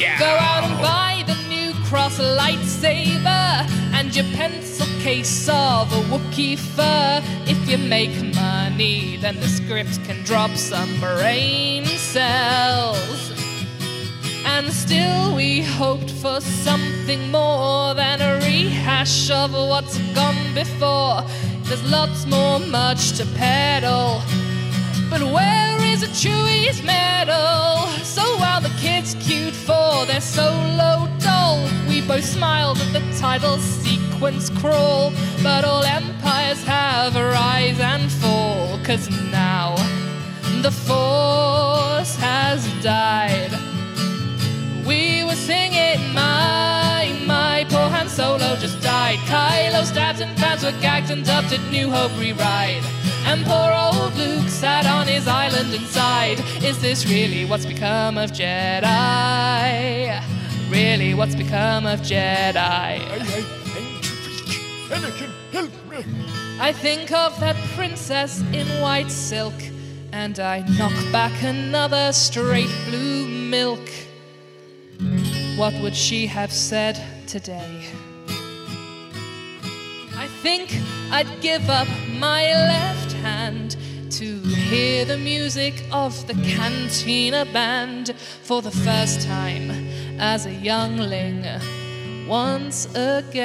Go 0.00 0.24
out 0.24 0.64
and 0.64 0.78
buy 0.80 1.22
the 1.26 1.34
new 1.50 1.74
cross 1.84 2.18
lightsaber 2.18 3.68
and 3.92 4.16
your 4.16 4.24
pencil 4.34 4.86
case 5.02 5.46
of 5.46 5.92
a 5.92 6.00
Wookiee 6.08 6.58
fur. 6.58 7.20
If 7.44 7.68
you 7.68 7.76
make 7.76 8.16
money, 8.34 9.18
then 9.18 9.38
the 9.40 9.48
script 9.48 10.02
can 10.04 10.24
drop 10.24 10.52
some 10.52 10.88
brain 11.00 11.84
cells. 11.84 13.30
And 14.46 14.72
still, 14.72 15.36
we 15.36 15.60
hoped 15.60 16.10
for 16.10 16.40
something 16.40 17.30
more 17.30 17.92
than 17.92 18.22
a 18.22 18.36
rehash 18.38 19.30
of 19.30 19.52
what's 19.52 19.98
gone 20.14 20.54
before. 20.54 21.22
There's 21.64 21.84
lots 21.90 22.24
more 22.24 22.58
much 22.58 23.18
to 23.18 23.26
peddle. 23.36 24.22
But 25.10 25.20
where 25.22 25.79
is 25.90 26.02
a 26.04 26.08
Chewie's 26.08 26.82
medal? 26.82 27.88
So 28.04 28.22
while 28.38 28.60
the 28.60 28.72
kids 28.78 29.16
queued 29.18 29.54
for 29.54 30.06
their 30.06 30.20
solo 30.20 31.08
doll, 31.18 31.68
we 31.88 32.00
both 32.06 32.24
smiled 32.24 32.78
at 32.78 32.92
the 32.92 33.02
title 33.18 33.58
sequence 33.58 34.50
crawl. 34.50 35.12
But 35.42 35.64
all 35.64 35.82
empires 35.82 36.62
have 36.64 37.16
a 37.16 37.24
rise 37.24 37.80
and 37.80 38.10
fall, 38.10 38.78
cause 38.84 39.10
now 39.32 39.74
the 40.62 40.70
Force 40.70 42.14
has 42.16 42.60
died. 42.82 43.50
We 44.86 45.24
were 45.24 45.40
singing, 45.50 46.14
my, 46.14 47.20
my, 47.26 47.66
poor 47.68 47.88
Han 47.88 48.08
Solo 48.08 48.56
just 48.56 48.80
died. 48.80 49.18
Kylo 49.30 49.84
stabbed 49.84 50.20
and 50.20 50.38
fans 50.38 50.62
were 50.62 50.78
gagged 50.80 51.10
and 51.10 51.24
dubbed 51.24 51.52
it 51.52 51.62
New 51.70 51.90
Hope 51.90 52.16
rewrite. 52.18 52.99
And 53.30 53.46
poor 53.46 53.70
old 53.72 54.16
Luke 54.16 54.48
sat 54.48 54.86
on 54.86 55.06
his 55.06 55.28
island 55.28 55.72
and 55.72 55.86
sighed. 55.86 56.40
Is 56.64 56.82
this 56.82 57.06
really 57.06 57.44
what's 57.44 57.64
become 57.64 58.18
of 58.18 58.32
Jedi? 58.32 60.20
Really, 60.68 61.14
what's 61.14 61.36
become 61.36 61.86
of 61.86 62.00
Jedi? 62.00 62.98
Anakin, 64.88 65.30
help 65.52 65.70
me! 65.88 66.04
I 66.58 66.72
think 66.72 67.12
of 67.12 67.38
that 67.38 67.54
princess 67.76 68.42
in 68.52 68.66
white 68.82 69.12
silk, 69.12 69.54
and 70.10 70.40
I 70.40 70.66
knock 70.76 71.12
back 71.12 71.40
another 71.44 72.12
straight 72.12 72.74
blue 72.88 73.28
milk. 73.28 73.88
What 75.56 75.72
would 75.82 75.94
she 75.94 76.26
have 76.26 76.50
said 76.50 77.00
today? 77.28 77.84
I 80.16 80.26
think 80.42 80.76
I'd 81.12 81.40
give 81.40 81.70
up 81.70 81.86
my 82.18 82.42
left 82.42 83.09
hand 83.20 83.76
to 84.10 84.38
hear 84.40 85.04
the 85.04 85.16
music 85.16 85.84
of 85.92 86.26
the 86.26 86.34
Cantina 86.34 87.44
Band 87.52 88.14
for 88.42 88.60
the 88.62 88.70
first 88.70 89.20
time 89.26 89.70
as 90.18 90.46
a 90.46 90.52
youngling 90.52 91.44
once 92.26 92.86
again. 92.94 93.40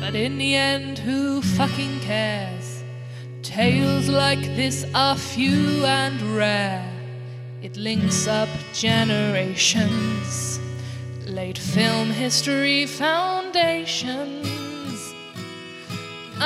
But 0.00 0.14
in 0.14 0.38
the 0.38 0.54
end, 0.54 0.98
who 0.98 1.42
fucking 1.42 2.00
cares? 2.00 2.84
Tales 3.42 4.08
like 4.08 4.42
this 4.56 4.86
are 4.94 5.16
few 5.16 5.84
and 5.84 6.20
rare. 6.36 6.90
It 7.62 7.76
links 7.76 8.26
up 8.26 8.48
generations, 8.72 10.60
late 11.26 11.58
film 11.58 12.10
history 12.10 12.86
foundations. 12.86 14.53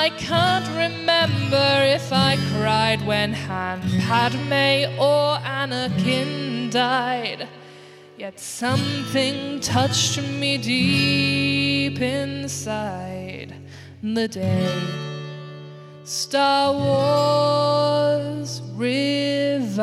I 0.05 0.11
can't 0.11 0.69
remember 0.69 1.69
if 1.83 2.13
I 2.13 2.37
cried 2.53 3.05
when 3.05 3.33
Han, 3.33 3.81
Padme, 4.07 4.97
or 4.97 5.39
Anakin 5.39 6.71
died. 6.71 7.49
Yet 8.17 8.39
something 8.39 9.59
touched 9.59 10.23
me 10.23 10.57
deep 10.57 12.01
inside 12.01 13.55
the 14.01 14.29
day 14.29 14.81
Star 16.05 16.73
Wars 16.73 18.63
revived. 18.77 19.79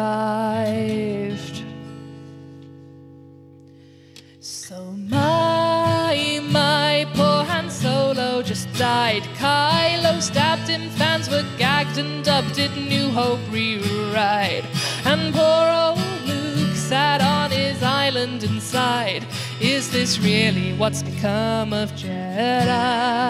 Just 8.56 8.74
died. 8.80 9.24
Kylo 9.38 10.22
stabbed 10.22 10.70
him, 10.70 10.90
fans 10.92 11.30
were 11.30 11.44
gagged 11.58 11.98
and 11.98 12.24
dubbed 12.24 12.58
it 12.58 12.74
New 12.78 13.10
Hope 13.10 13.42
rewrite. 13.52 14.64
And 15.04 15.34
poor 15.34 15.66
old 15.84 16.00
Luke 16.26 16.74
sat 16.74 17.22
on 17.22 17.52
his 17.52 17.84
island 17.84 18.46
and 18.46 18.62
sighed. 18.62 19.26
Is 19.60 19.92
this 19.92 20.20
really 20.20 20.74
what's 20.78 21.04
become 21.04 21.74
of 21.74 21.92
Jedi? 22.02 23.28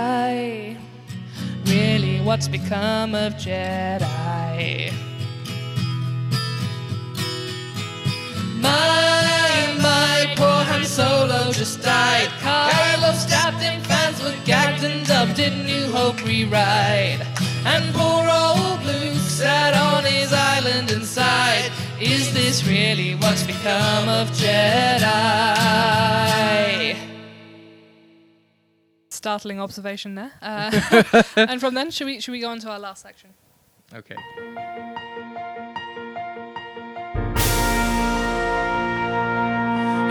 Really, 1.66 2.22
what's 2.22 2.48
become 2.48 3.16
of 3.16 3.34
Jedi? 3.34 4.94
My, 8.66 9.78
my 9.90 10.34
poor 10.38 10.60
Han 10.70 10.84
Solo 10.86 11.52
just 11.52 11.82
died. 11.82 12.30
Kylo 12.46 13.14
stabbed 13.14 13.62
him, 13.62 13.82
fans 13.84 14.22
were 14.24 14.36
gagged 14.46 14.84
and 14.84 15.06
dubbed 15.06 15.40
it 15.40 15.54
New 15.66 15.92
Hope 15.92 16.24
rewrite. 16.26 17.22
And 17.66 17.94
poor 17.94 18.24
old 18.42 18.84
Luke 18.86 19.18
sat 19.42 19.74
on 19.74 20.04
his 20.06 20.32
island 20.34 20.92
and 20.92 21.04
sighed. 21.04 21.72
Is 22.00 22.34
this 22.34 22.68
really 22.68 23.16
what's 23.16 23.44
become 23.44 24.10
of 24.10 24.30
Jedi? 24.32 25.06
Startling 29.10 29.60
observation 29.62 30.16
there. 30.16 30.32
Uh, 30.42 30.72
and 31.36 31.60
from 31.60 31.74
then, 31.74 31.90
should 31.92 32.06
we 32.06 32.20
should 32.20 32.34
we 32.34 32.42
go 32.42 32.50
on 32.50 32.60
to 32.60 32.70
our 32.70 32.80
last 32.80 33.02
section? 33.02 33.32
Okay. 33.94 34.16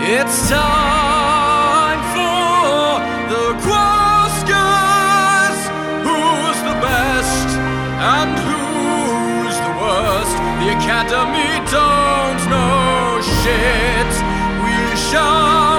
It's 0.07 0.49
time 0.49 1.99
for 2.13 3.01
the 3.33 3.45
Quaskers. 3.65 5.59
Who's 6.05 6.59
the 6.61 6.77
best 6.77 7.49
and 8.13 8.37
who's 8.45 9.57
the 9.65 9.73
worst? 9.81 10.35
The 10.61 10.69
Academy 10.77 11.57
don't 11.73 12.41
know 12.53 13.19
shit. 13.41 14.13
We 14.61 14.77
shall 15.09 15.74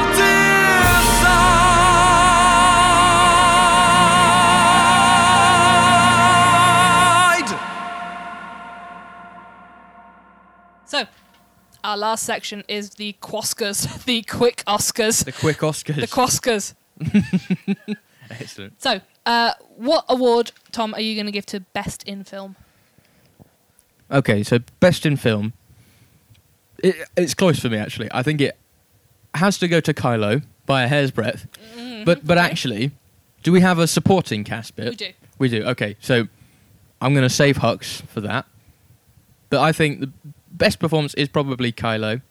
our 11.87 11.97
last 11.97 12.25
section 12.25 12.65
is 12.67 12.91
the 12.91 13.15
Quoscars, 13.23 14.05
the 14.05 14.23
quick 14.23 14.65
Oscars, 14.67 15.25
The 15.25 15.33
quick 15.33 15.59
Oscars. 15.59 15.95
the 16.01 16.07
Quoscars. 16.09 16.75
Excellent. 18.31 18.83
So, 18.83 19.01
uh, 19.25 19.53
what 19.77 20.05
award, 20.09 20.51
Tom, 20.73 20.95
are 20.95 21.01
you 21.01 21.15
going 21.15 21.27
to 21.27 21.33
give 21.33 21.47
to 21.47 21.61
Best 21.61 22.03
in 22.03 22.25
Film? 22.25 22.57
Okay, 24.11 24.43
so 24.43 24.61
best 24.79 25.05
in 25.05 25.17
film. 25.17 25.53
It, 26.79 26.95
it's 27.17 27.35
close 27.35 27.59
for 27.59 27.69
me 27.69 27.77
actually. 27.77 28.09
I 28.13 28.23
think 28.23 28.41
it 28.41 28.57
has 29.35 29.59
to 29.59 29.67
go 29.67 29.81
to 29.81 29.93
Kylo 29.93 30.45
by 30.65 30.85
a 30.85 30.89
hair's 30.89 31.11
breadth. 31.11 31.49
But 32.05 32.25
but 32.25 32.39
okay. 32.39 32.47
actually, 32.47 32.91
do 33.43 33.51
we 33.51 33.63
have 33.63 33.81
a 33.81 33.89
supporting 33.89 34.45
cast 34.45 34.77
bit? 34.77 34.91
We 34.91 34.95
do. 34.95 35.13
We 35.39 35.49
do. 35.49 35.65
Okay, 35.65 35.97
so 35.99 36.29
I'm 37.01 37.15
going 37.15 37.27
to 37.27 37.35
save 37.35 37.57
Hux 37.57 38.07
for 38.07 38.21
that. 38.21 38.47
But 39.51 39.61
I 39.61 39.73
think 39.73 39.99
the 40.01 40.13
best 40.57 40.79
performance 40.79 41.15
is 41.15 41.29
probably 41.29 41.73
Kylo. 41.73 42.23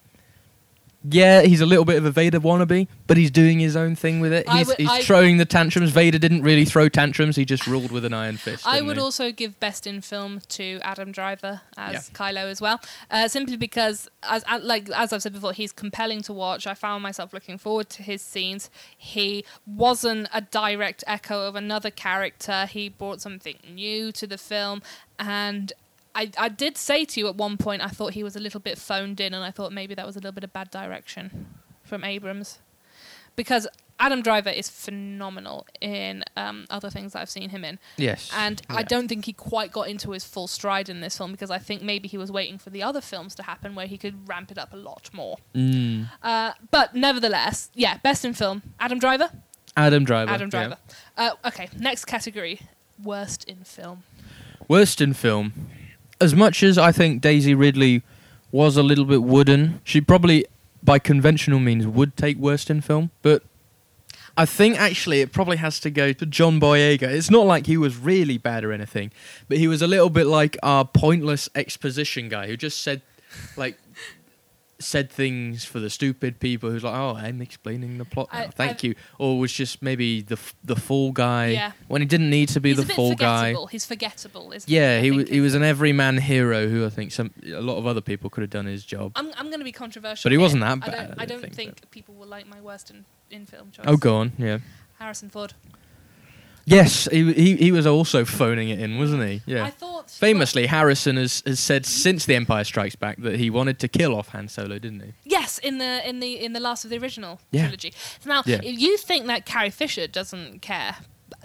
Yeah, 1.08 1.42
he's 1.42 1.60
a 1.60 1.66
little 1.66 1.84
bit 1.84 1.98
of 1.98 2.04
a 2.04 2.10
Vader 2.10 2.40
wannabe, 2.40 2.88
but 3.06 3.16
he's 3.16 3.30
doing 3.30 3.60
his 3.60 3.76
own 3.76 3.94
thing 3.94 4.18
with 4.18 4.32
it. 4.32 4.44
I 4.48 4.58
He's, 4.58 4.66
would- 4.66 4.76
he's 4.78 4.88
I- 4.90 5.02
throwing 5.02 5.36
the 5.36 5.44
tantrums. 5.44 5.90
Vader 5.90 6.18
didn't 6.18 6.42
really 6.42 6.64
throw 6.64 6.88
tantrums; 6.88 7.36
he 7.36 7.44
just 7.44 7.64
ruled 7.68 7.92
with 7.92 8.04
an 8.04 8.12
iron 8.12 8.36
fist. 8.36 8.66
I 8.66 8.76
didn't 8.76 8.88
would 8.88 8.96
he? 8.96 9.02
also 9.02 9.30
give 9.30 9.60
Best 9.60 9.86
in 9.86 10.00
Film 10.00 10.40
to 10.48 10.80
Adam 10.82 11.12
Driver 11.12 11.60
as. 11.76 12.10
Kylo 12.10 12.50
as 12.50 12.60
well, 12.60 12.80
uh, 13.08 13.28
simply 13.28 13.56
because, 13.56 14.08
as 14.24 14.42
uh, 14.48 14.58
like 14.60 14.90
as 14.90 15.12
I've 15.12 15.22
said 15.22 15.32
before, 15.34 15.52
he's 15.52 15.70
compelling 15.70 16.22
to 16.22 16.32
watch. 16.32 16.66
I 16.66 16.74
found 16.74 17.04
myself 17.04 17.32
looking 17.32 17.56
forward 17.58 17.88
to 17.90 18.02
his 18.02 18.20
scenes. 18.20 18.68
He 18.96 19.44
wasn't 19.64 20.26
a 20.34 20.40
direct 20.40 21.04
echo 21.06 21.46
of 21.46 21.54
another 21.54 21.90
character. 21.90 22.66
He 22.66 22.88
brought 22.88 23.20
something 23.20 23.58
new 23.72 24.10
to 24.10 24.26
the 24.26 24.38
film, 24.38 24.82
and. 25.20 25.72
I, 26.16 26.30
I 26.38 26.48
did 26.48 26.78
say 26.78 27.04
to 27.04 27.20
you 27.20 27.28
at 27.28 27.36
one 27.36 27.58
point 27.58 27.82
I 27.82 27.88
thought 27.88 28.14
he 28.14 28.24
was 28.24 28.34
a 28.36 28.40
little 28.40 28.58
bit 28.60 28.78
phoned 28.78 29.20
in 29.20 29.34
and 29.34 29.44
I 29.44 29.50
thought 29.50 29.70
maybe 29.70 29.94
that 29.94 30.06
was 30.06 30.16
a 30.16 30.18
little 30.18 30.32
bit 30.32 30.44
of 30.44 30.52
bad 30.52 30.70
direction 30.70 31.54
from 31.84 32.02
Abrams 32.04 32.58
because 33.36 33.68
Adam 33.98 34.22
Driver 34.22 34.50
is 34.50 34.68
phenomenal 34.68 35.66
in 35.80 36.24
um, 36.36 36.66
other 36.70 36.90
things 36.90 37.12
that 37.12 37.20
I've 37.20 37.30
seen 37.30 37.50
him 37.50 37.64
in 37.64 37.78
Yes, 37.96 38.30
and 38.34 38.60
I 38.68 38.82
don't 38.82 39.08
think 39.08 39.24
he 39.24 39.32
quite 39.32 39.72
got 39.72 39.88
into 39.88 40.10
his 40.10 40.24
full 40.24 40.46
stride 40.46 40.88
in 40.88 41.00
this 41.00 41.16
film 41.16 41.32
because 41.32 41.50
I 41.50 41.58
think 41.58 41.82
maybe 41.82 42.08
he 42.08 42.18
was 42.18 42.30
waiting 42.30 42.58
for 42.58 42.70
the 42.70 42.82
other 42.82 43.00
films 43.00 43.34
to 43.36 43.42
happen 43.42 43.74
where 43.74 43.86
he 43.86 43.96
could 43.96 44.28
ramp 44.28 44.50
it 44.50 44.58
up 44.58 44.72
a 44.72 44.76
lot 44.76 45.08
more. 45.12 45.38
Mm. 45.54 46.10
Uh, 46.22 46.52
but 46.70 46.94
nevertheless, 46.94 47.70
yeah, 47.74 47.98
best 47.98 48.24
in 48.24 48.34
film, 48.34 48.62
Adam 48.80 48.98
Driver. 48.98 49.30
Adam 49.76 50.04
Driver. 50.04 50.30
Adam 50.30 50.50
yeah. 50.52 50.66
Driver. 50.66 50.78
Uh, 51.16 51.30
okay, 51.46 51.68
next 51.78 52.04
category, 52.04 52.60
worst 53.02 53.44
in 53.44 53.64
film. 53.64 54.02
Worst 54.68 55.00
in 55.00 55.14
film. 55.14 55.52
As 56.20 56.34
much 56.34 56.62
as 56.62 56.78
I 56.78 56.92
think 56.92 57.20
Daisy 57.20 57.54
Ridley 57.54 58.02
was 58.50 58.76
a 58.76 58.82
little 58.82 59.04
bit 59.04 59.22
wooden, 59.22 59.80
she 59.84 60.00
probably, 60.00 60.46
by 60.82 60.98
conventional 60.98 61.58
means, 61.58 61.86
would 61.86 62.16
take 62.16 62.38
worst 62.38 62.70
in 62.70 62.80
film. 62.80 63.10
But 63.22 63.42
I 64.36 64.46
think 64.46 64.78
actually 64.78 65.20
it 65.20 65.32
probably 65.32 65.56
has 65.56 65.80
to 65.80 65.90
go 65.90 66.12
to 66.12 66.26
John 66.26 66.60
Boyega. 66.60 67.02
It's 67.02 67.30
not 67.30 67.46
like 67.46 67.66
he 67.66 67.76
was 67.76 67.96
really 67.96 68.38
bad 68.38 68.64
or 68.64 68.72
anything, 68.72 69.10
but 69.48 69.58
he 69.58 69.68
was 69.68 69.82
a 69.82 69.86
little 69.86 70.10
bit 70.10 70.26
like 70.26 70.56
our 70.62 70.84
pointless 70.84 71.48
exposition 71.54 72.28
guy 72.28 72.46
who 72.46 72.56
just 72.56 72.82
said, 72.82 73.02
like, 73.56 73.78
said 74.78 75.10
things 75.10 75.64
for 75.64 75.80
the 75.80 75.88
stupid 75.88 76.38
people 76.38 76.70
who's 76.70 76.84
like, 76.84 76.94
oh, 76.94 77.16
I'm 77.16 77.40
explaining 77.40 77.96
the 77.96 78.04
plot 78.04 78.28
now. 78.32 78.40
I- 78.40 78.46
Thank 78.48 78.70
I've- 78.72 78.88
you. 78.88 78.94
Or 79.18 79.38
was 79.38 79.52
just 79.52 79.80
maybe 79.80 80.20
the 80.20 80.38
the 80.64 80.76
fool 80.76 81.12
guy 81.12 81.46
Yeah. 81.48 81.72
when 81.88 82.02
he 82.02 82.06
didn't 82.06 82.28
need 82.28 82.50
to 82.50 82.60
be 82.60 82.74
He's 82.74 82.84
the 82.86 82.92
fool 82.92 83.14
guy. 83.14 83.54
He's 83.70 83.86
forgettable, 83.86 84.52
isn't 84.52 84.68
Yeah, 84.70 84.98
he? 85.00 85.04
he 85.04 85.10
was 85.12 85.28
he 85.30 85.40
was 85.40 85.54
an 85.54 85.62
everyman 85.62 86.18
hero 86.18 86.68
who 86.68 86.84
I 86.84 86.90
think 86.90 87.12
some 87.12 87.30
a 87.46 87.60
lot 87.62 87.78
of 87.78 87.86
other 87.86 88.02
people 88.02 88.28
could 88.28 88.42
have 88.42 88.50
done 88.50 88.66
his 88.66 88.84
job. 88.84 89.12
I'm, 89.16 89.30
I'm 89.38 89.46
going 89.46 89.60
to 89.60 89.64
be 89.64 89.72
controversial. 89.72 90.28
But 90.28 90.32
he 90.32 90.38
wasn't 90.38 90.60
that 90.62 90.72
I 90.72 90.76
bad, 90.76 90.90
don't, 90.90 91.18
I 91.18 91.22
I 91.22 91.26
don't 91.26 91.40
don't 91.40 91.54
think, 91.54 91.76
think, 91.78 91.90
people 91.90 92.14
will 92.14 92.26
like 92.28 92.46
my 92.46 92.60
worst 92.60 92.90
in, 92.90 93.04
in 93.30 93.46
film 93.46 93.68
oh, 93.68 93.76
choice. 93.76 93.84
Oh, 93.88 93.96
go 93.96 94.16
on, 94.16 94.32
yeah. 94.38 94.58
Harrison 94.98 95.30
Ford. 95.30 95.54
Yes, 96.68 97.08
he 97.12 97.32
he 97.32 97.56
he 97.56 97.72
was 97.72 97.86
also 97.86 98.24
phoning 98.24 98.68
it 98.68 98.80
in, 98.80 98.98
wasn't 98.98 99.22
he? 99.22 99.40
Yeah. 99.46 99.64
I 99.64 99.70
thought 99.70 100.10
Famously, 100.10 100.66
Harrison 100.66 101.16
has, 101.16 101.42
has 101.46 101.58
said 101.60 101.84
since 101.86 102.26
The 102.26 102.34
Empire 102.34 102.64
Strikes 102.64 102.96
Back 102.96 103.18
that 103.22 103.36
he 103.38 103.50
wanted 103.50 103.78
to 103.80 103.88
kill 103.88 104.14
off 104.16 104.28
Han 104.30 104.48
Solo, 104.48 104.78
didn't 104.78 105.00
he? 105.00 105.12
Yes, 105.24 105.58
in 105.58 105.78
the 105.78 106.06
in 106.08 106.20
the 106.20 106.44
in 106.44 106.52
the 106.54 106.60
last 106.60 106.84
of 106.84 106.90
the 106.90 106.98
original 106.98 107.40
Yeah. 107.52 107.62
trilogy. 107.62 107.92
Now, 108.24 108.42
Yeah. 108.46 108.62
you 108.62 108.96
think 108.98 109.26
that 109.26 109.46
Carrie 109.46 109.70
Fisher 109.70 110.06
doesn't 110.08 110.60
care. 110.60 110.96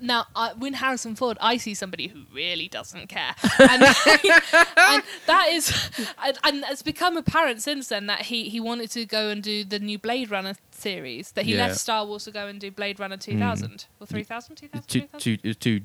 Now, 0.01 0.25
I, 0.35 0.53
when 0.53 0.73
Harrison 0.73 1.15
Ford, 1.15 1.37
I 1.39 1.57
see 1.57 1.73
somebody 1.75 2.07
who 2.07 2.23
really 2.33 2.67
doesn't 2.67 3.07
care, 3.07 3.35
and, 3.59 3.83
and 3.83 5.03
that 5.27 5.47
is, 5.51 5.89
and, 6.23 6.39
and 6.43 6.65
it's 6.69 6.81
become 6.81 7.17
apparent 7.17 7.61
since 7.61 7.87
then 7.89 8.07
that 8.07 8.23
he, 8.23 8.49
he 8.49 8.59
wanted 8.59 8.89
to 8.91 9.05
go 9.05 9.29
and 9.29 9.43
do 9.43 9.63
the 9.63 9.77
new 9.79 9.99
Blade 9.99 10.31
Runner 10.31 10.55
series. 10.71 11.31
That 11.33 11.45
he 11.45 11.53
Yeah. 11.55 11.67
left 11.67 11.79
Star 11.79 12.05
Wars 12.05 12.23
to 12.25 12.31
go 12.31 12.47
and 12.47 12.59
do 12.59 12.71
Blade 12.71 12.99
Runner 12.99 13.15
hmm. 13.15 13.19
two 13.31 13.37
thousand 13.39 13.85
or 13.99 14.07
3000, 14.07 14.55
2000, 14.55 14.87
Two 14.87 14.99
3000? 15.01 15.19
two 15.19 15.37
it 15.43 15.47
was 15.47 15.57
two 15.57 15.81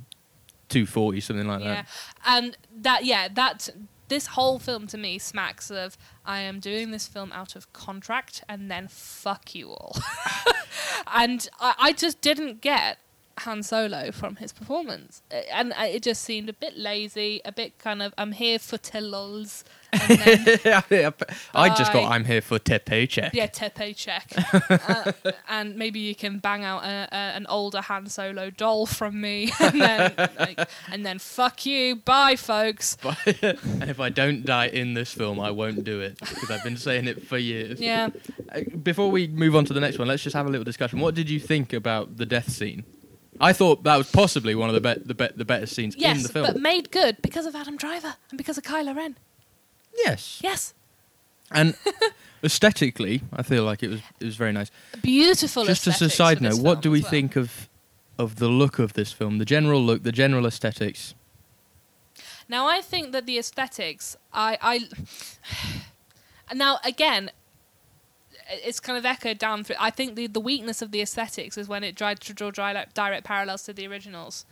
two 0.68 0.86
forty 0.86 1.20
something 1.20 1.46
like 1.46 1.60
Yeah, 1.62 1.74
that. 1.74 1.86
and 2.24 2.56
that 2.74 3.04
yeah 3.04 3.28
that 3.34 3.68
this 4.08 4.28
whole 4.28 4.58
film 4.58 4.86
to 4.88 4.96
me 4.98 5.18
smacks 5.18 5.70
of 5.70 5.98
I 6.24 6.40
am 6.40 6.58
doing 6.60 6.90
this 6.90 7.06
film 7.06 7.32
out 7.32 7.54
of 7.54 7.72
contract 7.72 8.42
and 8.48 8.70
then 8.70 8.88
fuck 8.88 9.54
you 9.54 9.70
all, 9.70 9.96
and 11.12 11.48
I, 11.60 11.74
I 11.78 11.92
just 11.92 12.20
didn't 12.20 12.60
get 12.60 12.98
Han 13.40 13.62
Solo 13.62 14.10
from 14.12 14.36
his 14.36 14.52
performance, 14.52 15.22
Uh, 15.30 15.36
and 15.52 15.72
it 15.78 16.02
just 16.02 16.22
seemed 16.22 16.48
a 16.48 16.52
bit 16.54 16.76
lazy, 16.76 17.40
a 17.44 17.52
bit 17.52 17.78
kind 17.78 18.02
of 18.02 18.14
I'm 18.16 18.32
here 18.32 18.58
for 18.58 18.78
then 20.20 20.46
I 21.54 21.68
just 21.74 21.92
got 21.92 22.10
I'm 22.10 22.24
here 22.24 22.40
for 22.40 22.58
te 22.58 22.78
paycheck. 22.78 23.32
yeah, 23.34 23.46
te 23.46 23.68
paycheck, 23.68 24.30
uh, 24.70 25.12
and 25.48 25.76
maybe 25.76 26.00
you 26.00 26.14
can 26.14 26.38
bang 26.38 26.64
out 26.64 26.82
a, 26.84 27.08
a, 27.12 27.16
an 27.36 27.46
older 27.48 27.80
Han 27.82 28.06
Solo 28.08 28.50
doll 28.50 28.86
from 28.86 29.20
me, 29.20 29.52
and 29.60 29.80
then 29.80 30.14
like, 30.38 30.68
and 30.90 31.04
then 31.06 31.18
fuck 31.18 31.64
you, 31.66 31.96
bye, 31.96 32.36
folks. 32.36 32.96
and 33.42 33.82
if 33.88 34.00
I 34.00 34.08
don't 34.08 34.44
die 34.44 34.66
in 34.68 34.94
this 34.94 35.12
film, 35.12 35.40
I 35.40 35.50
won't 35.50 35.84
do 35.84 36.00
it 36.00 36.18
because 36.18 36.50
I've 36.50 36.64
been 36.64 36.76
saying 36.76 37.06
it 37.06 37.26
for 37.26 37.38
years. 37.38 37.80
Yeah. 37.80 38.08
Uh, 38.52 38.60
Before 38.82 39.10
we 39.10 39.28
move 39.28 39.54
on 39.56 39.64
to 39.66 39.72
the 39.72 39.80
next 39.80 39.98
one, 39.98 40.08
let's 40.08 40.22
just 40.22 40.34
have 40.36 40.46
a 40.46 40.50
little 40.50 40.64
discussion. 40.64 41.00
What 41.00 41.14
did 41.14 41.28
you 41.30 41.38
think 41.40 41.72
about 41.72 42.16
the 42.16 42.26
death 42.26 42.50
scene? 42.50 42.84
I 43.40 43.52
thought 43.52 43.82
that 43.84 43.96
was 43.96 44.10
possibly 44.10 44.54
one 44.54 44.68
of 44.68 44.74
the 44.74 44.80
be- 44.80 45.02
the, 45.04 45.14
be- 45.14 45.28
the 45.36 45.44
better 45.44 45.66
scenes 45.66 45.94
in 45.94 46.22
the 46.22 46.28
film. 46.28 46.46
but 46.46 46.56
made 46.60 46.90
good 46.90 47.20
because 47.22 47.46
of 47.46 47.54
Adam 47.54 47.76
Driver 47.76 48.14
and 48.30 48.38
because 48.38 48.56
of 48.58 48.64
Kylo 48.64 48.94
Ren. 48.96 49.16
yes, 50.04 50.40
Yes, 50.42 50.74
and 51.50 51.76
aesthetically, 52.44 53.22
I 53.32 53.42
feel 53.42 53.64
like 53.64 53.82
it 53.82 53.88
was 53.88 54.00
it 54.20 54.24
was 54.24 54.36
very 54.36 54.52
nice. 54.52 54.70
beautiful. 55.02 55.64
Just 55.64 55.86
as 55.86 56.00
a 56.02 56.10
side 56.10 56.40
note, 56.40 56.58
what 56.60 56.82
do 56.82 56.90
we 56.90 57.00
well. 57.02 57.10
think 57.10 57.36
of 57.36 57.68
of 58.18 58.36
the 58.36 58.48
look 58.48 58.78
of 58.78 58.92
this 58.94 59.12
film? 59.12 59.38
The 59.38 59.44
general 59.44 59.80
look, 59.82 60.02
the 60.02 60.12
general 60.12 60.46
aesthetics. 60.46 61.14
Now, 62.48 62.68
I 62.68 62.80
think 62.80 63.10
that 63.12 63.26
the 63.26 63.38
aesthetics, 63.38 64.16
I, 64.32 64.56
I, 64.62 64.88
now 66.54 66.78
again, 66.84 67.30
it's 68.50 68.80
kind 68.80 68.98
of 68.98 69.04
echoed 69.04 69.38
down 69.38 69.64
through. 69.64 69.76
I 69.78 69.90
think 69.90 70.14
the 70.14 70.26
the 70.26 70.40
weakness 70.40 70.82
of 70.82 70.90
the 70.92 71.00
aesthetics 71.02 71.56
is 71.58 71.68
when 71.68 71.82
it 71.84 71.96
tried 71.96 72.20
to 72.20 72.32
draw 72.34 72.50
dry, 72.50 72.84
direct 72.94 73.24
parallels 73.24 73.62
to 73.64 73.72
the 73.72 73.86
originals, 73.86 74.44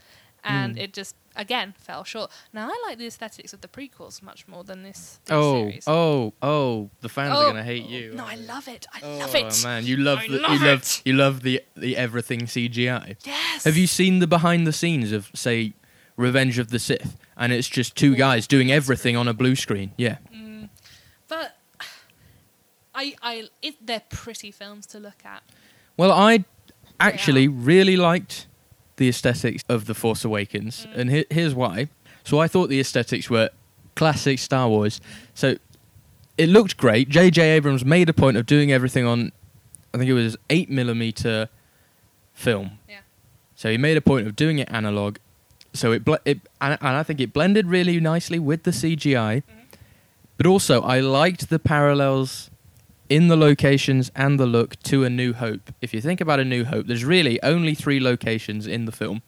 and 0.42 0.76
Mm. 0.76 0.80
it 0.80 0.92
just 0.92 1.14
again 1.36 1.74
fell 1.78 2.04
short. 2.04 2.30
Now, 2.52 2.68
I 2.68 2.84
like 2.86 2.98
the 2.98 3.06
aesthetics 3.06 3.52
of 3.52 3.60
the 3.60 3.66
prequels 3.68 4.22
much 4.22 4.46
more 4.46 4.62
than 4.62 4.82
this, 4.84 5.18
this 5.24 5.32
Oh, 5.34 5.62
series. 5.62 5.84
oh, 5.88 6.32
oh! 6.42 6.90
The 7.00 7.08
fans 7.08 7.30
are 7.36 7.44
Oh, 7.44 7.46
gonna 7.48 7.64
hate 7.64 7.86
you. 7.86 8.12
No, 8.14 8.24
I 8.24 8.36
love 8.36 8.68
it. 8.68 8.86
I 8.92 9.00
Oh 9.02 9.18
love 9.18 9.34
it. 9.34 9.44
Oh 9.60 9.62
man, 9.68 9.84
you 9.86 9.96
love 9.96 10.18
I 10.20 10.28
the, 10.28 10.38
love 10.38 10.52
you 10.60 10.66
love 10.66 11.02
you 11.04 11.12
love 11.14 11.42
the 11.42 11.62
the 11.76 11.96
everything 11.96 12.42
CGI. 12.46 13.16
Yes. 13.24 13.64
Have 13.64 13.76
you 13.76 13.86
seen 13.86 14.18
the 14.20 14.26
behind 14.26 14.66
the 14.66 14.72
scenes 14.72 15.12
of 15.12 15.30
say 15.34 15.72
Revenge 16.16 16.58
of 16.58 16.68
the 16.70 16.78
Sith? 16.78 17.16
And 17.36 17.52
it's 17.52 17.68
just 17.68 17.96
two 17.96 18.14
guys 18.14 18.46
doing 18.46 18.70
everything 18.70 19.16
on 19.16 19.26
a 19.26 19.34
blue 19.34 19.56
screen. 19.56 19.90
Yeah. 19.96 20.18
I, 22.94 23.14
I, 23.22 23.48
it, 23.62 23.74
they're 23.84 24.02
pretty 24.08 24.50
films 24.50 24.86
to 24.86 24.98
look 24.98 25.24
at. 25.24 25.42
Well, 25.96 26.12
I 26.12 26.44
actually 27.00 27.48
really 27.48 27.96
liked 27.96 28.46
the 28.96 29.08
aesthetics 29.08 29.64
of 29.68 29.86
The 29.86 29.94
Force 29.94 30.24
Awakens, 30.24 30.86
mm. 30.86 30.96
and 30.96 31.10
he- 31.10 31.26
here's 31.30 31.54
why. 31.54 31.88
So 32.22 32.38
I 32.38 32.48
thought 32.48 32.68
the 32.68 32.80
aesthetics 32.80 33.28
were 33.28 33.50
classic 33.96 34.38
Star 34.38 34.68
Wars. 34.68 35.00
So 35.34 35.56
it 36.38 36.48
looked 36.48 36.76
great. 36.76 37.08
J.J. 37.08 37.42
Abrams 37.42 37.84
made 37.84 38.08
a 38.08 38.12
point 38.12 38.36
of 38.36 38.46
doing 38.46 38.72
everything 38.72 39.04
on, 39.04 39.32
I 39.92 39.98
think 39.98 40.08
it 40.08 40.14
was 40.14 40.36
eight 40.50 40.70
millimeter 40.70 41.48
film. 42.32 42.78
Yeah. 42.88 43.00
So 43.54 43.70
he 43.70 43.78
made 43.78 43.96
a 43.96 44.00
point 44.00 44.26
of 44.26 44.36
doing 44.36 44.58
it 44.58 44.68
analog. 44.70 45.18
So 45.72 45.92
it, 45.92 46.04
ble- 46.04 46.18
it 46.24 46.40
and, 46.60 46.78
and 46.80 46.96
I 46.96 47.02
think 47.02 47.20
it 47.20 47.32
blended 47.32 47.66
really 47.66 48.00
nicely 48.00 48.38
with 48.38 48.62
the 48.62 48.70
CGI. 48.70 49.42
Mm-hmm. 49.42 49.60
But 50.36 50.46
also, 50.46 50.82
I 50.82 51.00
liked 51.00 51.48
the 51.48 51.60
parallels 51.60 52.50
in 53.08 53.28
the 53.28 53.36
locations 53.36 54.10
and 54.16 54.38
the 54.40 54.46
look 54.46 54.80
to 54.84 55.04
A 55.04 55.10
New 55.10 55.32
Hope. 55.34 55.70
If 55.80 55.92
you 55.94 56.00
think 56.00 56.20
about 56.20 56.40
A 56.40 56.44
New 56.44 56.64
Hope, 56.64 56.86
there's 56.86 57.04
really 57.04 57.42
only 57.42 57.74
three 57.74 58.00
locations 58.00 58.66
in 58.66 58.84
the 58.86 58.92
film. 58.92 59.22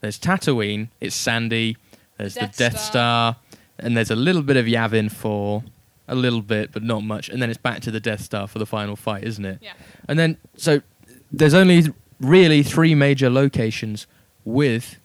There's 0.00 0.18
Tatooine, 0.18 0.88
it's 1.00 1.14
Sandy. 1.14 1.76
There's 2.18 2.34
Death 2.34 2.56
the 2.56 2.64
Death 2.64 2.80
Star. 2.80 3.34
Star. 3.34 3.36
and 3.78 3.96
there's 3.96 4.10
a 4.10 4.16
little 4.16 4.42
bit 4.42 4.56
of 4.56 4.66
Yavin 4.66 5.10
4. 5.10 5.62
a 6.08 6.14
little 6.14 6.42
bit, 6.42 6.72
but 6.72 6.82
not 6.82 7.04
much, 7.04 7.28
and 7.28 7.40
then 7.40 7.48
it's 7.50 7.58
back 7.58 7.80
to 7.82 7.90
the 7.90 8.00
Death 8.00 8.20
Star 8.22 8.48
for 8.48 8.58
the 8.58 8.66
final 8.66 8.96
fight, 8.96 9.22
isn't 9.24 9.44
it? 9.44 9.58
Yeah. 9.62 9.74
And 10.08 10.18
then 10.18 10.36
so 10.56 10.82
there's 11.30 11.54
only 11.54 11.84
really 12.20 12.62
three 12.64 12.94
major 12.96 13.30
locations 13.30 14.08
with 14.44 14.98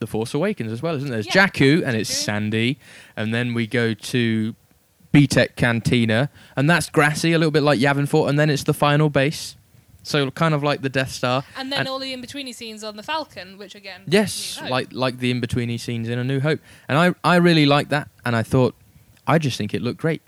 the 0.00 0.06
Force 0.08 0.34
Awakens 0.34 0.72
as 0.72 0.82
well, 0.82 0.96
isn't 0.96 1.08
there? 1.08 1.22
There's 1.22 1.32
Yeah. 1.34 1.46
Jakku 1.46 1.82
and 1.86 1.96
it's 1.96 2.10
Jakku. 2.10 2.24
sandy, 2.24 2.78
and 3.16 3.32
then 3.32 3.54
we 3.54 3.66
go 3.68 3.94
to 3.94 4.56
BTEC 5.12 5.56
Cantina, 5.56 6.30
and 6.56 6.68
that's 6.70 6.88
grassy, 6.90 7.32
a 7.32 7.38
little 7.38 7.50
bit 7.50 7.62
like 7.62 7.78
Yavin 7.80 8.08
4, 8.08 8.28
and 8.28 8.38
then 8.38 8.48
it's 8.50 8.64
the 8.64 8.74
final 8.74 9.10
base. 9.10 9.56
So 10.02 10.30
kind 10.30 10.54
of 10.54 10.62
like 10.62 10.80
the 10.80 10.88
Death 10.88 11.10
Star. 11.12 11.44
And 11.56 11.70
then 11.70 11.80
And- 11.80 11.88
all 11.88 11.98
the 11.98 12.12
in-betweeny 12.12 12.54
scenes 12.54 12.82
on 12.82 12.96
the 12.96 13.02
Falcon, 13.02 13.58
which 13.58 13.74
again, 13.74 14.02
Yes, 14.06 14.58
like 14.70 14.88
like 14.92 15.18
the 15.18 15.30
in 15.30 15.40
betweeny 15.42 15.78
scenes 15.78 16.08
in 16.08 16.18
A 16.18 16.24
New 16.24 16.40
Hope, 16.40 16.60
and 16.88 16.96
I 16.96 17.14
I 17.22 17.36
really 17.36 17.66
like 17.66 17.90
that, 17.90 18.08
and 18.24 18.34
I 18.34 18.42
thought 18.42 18.74
I 19.26 19.38
just 19.38 19.58
think 19.58 19.74
it 19.74 19.82
looked 19.82 20.00
great. 20.00 20.22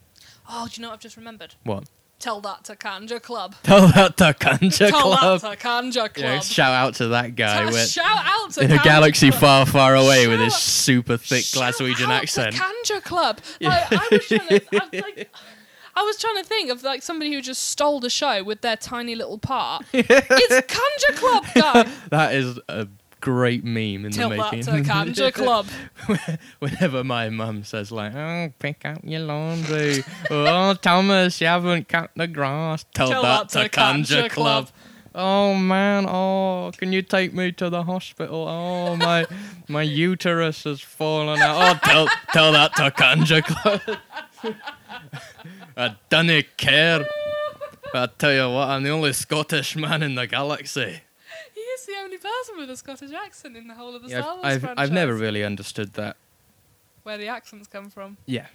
Oh, 0.49 0.67
do 0.71 0.73
you 0.79 0.83
know 0.83 0.89
what 0.89 0.95
I've 0.95 1.01
just 1.01 1.17
remembered? 1.17 1.55
What? 1.65 1.85
Tell 2.23 2.41
that 2.43 2.63
to 2.65 2.77
Kanjiklub. 2.77 3.55
Tell 3.65 3.89
that 3.89 4.17
to 4.19 4.33
Kanjiklub. 4.33 4.91
Tell 4.91 5.03
Club. 5.03 5.41
that 5.41 5.59
to 5.59 5.67
Kanjiklub. 5.67 6.19
Yeah, 6.19 6.39
shout 6.39 6.73
out 6.73 6.95
to 6.95 7.09
that 7.09 7.35
guy 7.35 7.65
Tell- 7.65 7.73
with, 7.73 7.89
shout 7.89 8.07
out 8.07 8.53
to 8.53 8.61
in 8.63 8.71
a 8.71 8.79
galaxy 8.79 9.31
Club. 9.31 9.41
far, 9.41 9.67
far 9.67 9.97
away 9.97 10.29
with 10.29 10.39
his 10.39 10.55
super 10.55 11.17
thick 11.17 11.43
Glaswegian 11.47 12.11
accent. 12.11 12.55
Kanjiklub. 12.55 13.39
Yeah. 13.59 13.89
Like, 13.91 13.93
I 13.93 14.09
was 14.13 14.27
trying 14.29 14.49
to, 14.49 14.63
I, 14.73 14.89
like, 15.01 15.31
I 15.97 16.03
was 16.03 16.17
trying 16.17 16.37
to 16.37 16.45
think 16.45 16.71
of 16.71 16.85
like 16.85 17.03
somebody 17.03 17.33
who 17.33 17.41
just 17.41 17.65
stole 17.65 17.99
the 17.99 18.09
show 18.09 18.45
with 18.45 18.61
their 18.61 18.77
tiny 18.77 19.17
little 19.17 19.39
part. 19.39 19.85
it's 19.93 20.09
Kanjiklub 20.09 21.55
guy. 21.55 21.91
That 22.11 22.37
is 22.37 22.57
a 22.69 22.87
great 23.23 23.65
meme 23.65 24.05
in 24.05 24.11
Tell 24.11 24.29
the 24.29 24.37
that 24.37 24.53
making. 24.53 24.67
to 24.67 24.83
Kanja 24.83 25.33
Club. 25.41 25.67
Whenever 26.59 27.03
my 27.05 27.31
mum 27.31 27.65
says 27.65 27.91
like, 27.91 28.15
"Oh, 28.15 28.53
pick 28.59 28.85
out 28.85 29.03
your 29.05 29.21
laundry," 29.21 30.05
"Oh, 30.31 30.75
Thomas, 30.75 31.41
you 31.41 31.47
haven't 31.47 31.89
cut 31.89 32.11
the 32.15 32.27
grass," 32.27 32.85
tell, 32.93 33.09
Tell 33.09 33.23
that, 33.23 33.49
that 33.49 33.73
to 33.73 33.81
Kanjiklub. 33.81 34.31
Club. 34.31 34.69
Oh 35.15 35.55
man, 35.55 36.07
oh, 36.09 36.73
can 36.77 36.93
you 36.93 37.03
take 37.03 37.33
me 37.35 37.53
to 37.53 37.69
the 37.71 37.85
hospital? 37.85 38.47
Oh, 38.49 38.97
my 38.97 39.27
my 39.69 39.83
uterus 39.83 40.65
has 40.65 40.81
fallen 40.81 41.39
out. 41.41 41.57
Oh, 41.57 41.79
tell 41.87 42.09
tell 42.33 42.53
that 42.53 42.75
to 42.77 42.91
Kanjiklub. 42.91 43.99
I 45.77 45.97
don't 46.11 46.45
care. 46.57 47.07
I 47.95 48.07
tell 48.19 48.33
you 48.33 48.55
what, 48.55 48.69
I'm 48.71 48.83
the 48.83 48.91
only 48.91 49.13
Scottish 49.13 49.77
man 49.77 50.03
in 50.03 50.15
the 50.15 50.27
galaxy. 50.27 51.03
Is 51.79 51.87
the 51.87 51.95
only 52.03 52.19
person 52.19 52.57
with 52.59 52.71
a 52.71 52.77
Scottish 52.77 53.11
accent 53.13 53.57
in 53.57 53.67
the 53.69 53.75
whole 53.75 53.95
of 53.97 54.03
the 54.03 54.09
Yeah, 54.09 54.21
Star 54.23 54.35
Wars 54.35 54.45
I've, 54.45 54.53
I've, 54.55 54.61
franchise. 54.63 54.83
I've 54.83 54.93
never 54.93 55.15
really 55.15 55.43
understood 55.45 55.93
that. 55.95 56.17
Where 57.03 57.19
the 57.19 57.29
accents 57.29 57.67
come 57.69 57.89
from. 57.91 58.17
Yeah. 58.27 58.47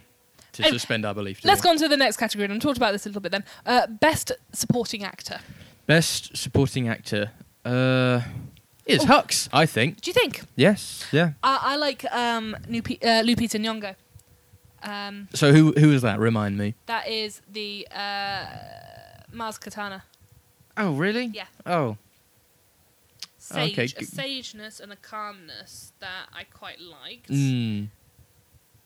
To 0.52 0.62
Anyway, 0.62 0.78
suspend 0.78 1.04
our 1.04 1.14
belief. 1.14 1.40
Let's 1.44 1.60
go 1.60 1.70
on 1.70 1.76
to 1.78 1.88
the 1.88 1.96
next 1.96 2.16
category, 2.16 2.44
and 2.46 2.54
we 2.54 2.60
talked 2.60 2.76
about 2.78 2.92
this 2.92 3.04
a 3.06 3.08
little 3.10 3.20
bit 3.20 3.32
then. 3.32 3.44
Uh, 3.66 3.86
best 3.86 4.32
supporting 4.52 5.04
actor. 5.04 5.40
Best 5.86 6.36
supporting 6.36 6.88
actor. 6.88 7.30
Uh, 7.64 8.20
it's 8.86 9.04
Oh. 9.04 9.08
Hux, 9.08 9.48
I 9.52 9.66
think. 9.66 10.00
Do 10.00 10.10
you 10.10 10.14
think? 10.14 10.42
Yes. 10.56 11.06
Yeah. 11.12 11.32
I, 11.42 11.58
I 11.62 11.76
like 11.76 12.04
um, 12.12 12.56
Lupi- 12.68 13.02
uh, 13.04 13.22
Lupita 13.22 13.58
Nyong'o. 13.60 13.94
Um, 14.82 15.28
So 15.34 15.52
who 15.52 15.72
who 15.72 15.92
is 15.92 16.02
that? 16.02 16.18
Remind 16.20 16.56
me. 16.56 16.74
that 16.86 17.08
is 17.08 17.42
the 17.52 17.86
uh, 17.90 18.46
Maz 19.34 19.58
Kanata. 19.58 20.02
Oh 20.76 20.92
really? 20.92 21.26
Yeah. 21.34 21.46
Oh. 21.66 21.96
Sage, 23.48 23.72
Okay, 23.72 23.84
a 23.84 24.04
sageness 24.04 24.80
and 24.80 24.92
a 24.92 24.96
calmness 24.96 25.92
that 26.00 26.26
I 26.34 26.44
quite 26.44 26.80
liked. 26.80 27.30
Mm. 27.30 27.88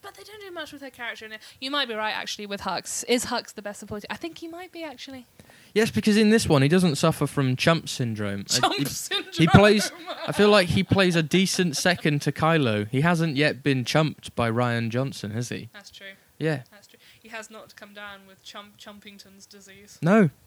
But 0.03 0.15
they 0.15 0.23
don't 0.25 0.41
do 0.41 0.51
much 0.51 0.73
with 0.73 0.83
her 0.83 0.91
character 0.91 1.25
in 1.25 1.33
it. 1.33 1.41
You 1.61 1.71
might 1.71 1.87
be 1.89 1.95
right, 1.95 2.13
actually, 2.17 2.47
with 2.47 2.63
Hux. 2.63 3.05
Is 3.09 3.27
Hux 3.27 3.55
the 3.55 3.63
best 3.63 3.81
supporting? 3.81 4.09
I 4.11 4.17
think 4.17 4.39
he 4.39 4.49
might 4.49 4.73
be, 4.73 4.83
actually. 4.83 5.27
Yes, 5.75 5.91
because 5.91 6.17
in 6.17 6.31
this 6.31 6.49
one 6.49 6.61
he 6.63 6.69
doesn't 6.69 6.97
suffer 6.97 7.27
from 7.27 7.57
chump 7.57 7.89
syndrome. 7.89 8.41
Uh, 8.43 8.61
Chump 8.61 8.75
he, 8.77 8.85
syndrome. 8.85 9.33
he 9.33 9.47
plays. 9.49 9.91
I 10.27 10.33
feel 10.33 10.51
like 10.51 10.69
he 10.69 10.83
plays 10.83 11.17
a 11.17 11.23
decent 11.23 11.77
second 11.77 12.21
to 12.23 12.33
Kylo. 12.33 12.89
He 12.89 13.01
hasn't 13.01 13.37
yet 13.37 13.63
been 13.63 13.85
chumped 13.85 14.35
by 14.37 14.51
Rian 14.51 14.91
Johnson, 14.91 15.31
has 15.31 15.49
he? 15.49 15.71
That's 15.73 15.91
true. 15.91 16.07
Yeah. 16.39 16.63
That's 16.71 16.89
true. 16.89 16.99
He 17.23 17.29
has 17.31 17.51
not 17.51 17.75
come 17.77 17.95
down 17.95 18.27
with 18.27 18.43
chump 18.43 18.77
Chumpington's 18.77 19.47
disease. 19.47 19.99
No. 20.03 20.31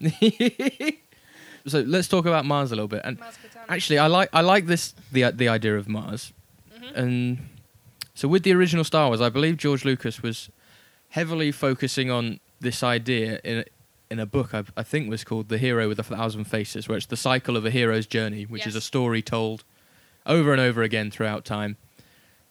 so 1.66 1.80
let's 1.80 2.08
talk 2.08 2.26
about 2.26 2.44
Maz 2.44 2.66
a 2.66 2.76
little 2.76 2.88
bit. 2.88 3.02
And 3.04 3.18
Maz 3.20 3.34
Kanata. 3.38 3.64
Actually, 3.68 3.98
I 3.98 4.06
like 4.06 4.28
I 4.32 4.40
like 4.40 4.66
this 4.66 4.94
the 5.12 5.30
the 5.30 5.48
idea 5.48 5.76
of 5.76 5.86
Maz, 5.86 6.32
Mhm. 6.74 6.96
and 6.96 7.38
so 8.14 8.28
with 8.28 8.42
the 8.44 8.52
original 8.52 8.84
Star 8.84 9.08
Wars, 9.08 9.20
I 9.20 9.28
believe 9.28 9.56
George 9.56 9.84
Lucas 9.84 10.22
was 10.22 10.48
heavily 11.10 11.52
focusing 11.52 12.10
on 12.10 12.40
this 12.60 12.82
idea 12.82 13.40
in 13.44 13.64
in 14.10 14.20
a 14.20 14.26
book 14.26 14.54
I, 14.54 14.62
I 14.76 14.82
think 14.84 15.10
was 15.10 15.24
called 15.24 15.48
The 15.48 15.58
Hero 15.58 15.88
with 15.88 15.98
a 15.98 16.04
Thousand 16.04 16.44
Faces, 16.44 16.88
where 16.88 16.96
it's 16.96 17.06
the 17.06 17.16
cycle 17.16 17.56
of 17.56 17.66
a 17.66 17.70
hero's 17.70 18.06
journey, 18.06 18.44
which 18.44 18.64
is 18.66 18.74
a 18.76 18.78
Yes. 18.78 18.84
story 18.84 19.20
told 19.20 19.64
over 20.24 20.52
and 20.52 20.60
over 20.60 20.82
again 20.82 21.10
throughout 21.10 21.44
time. 21.44 21.76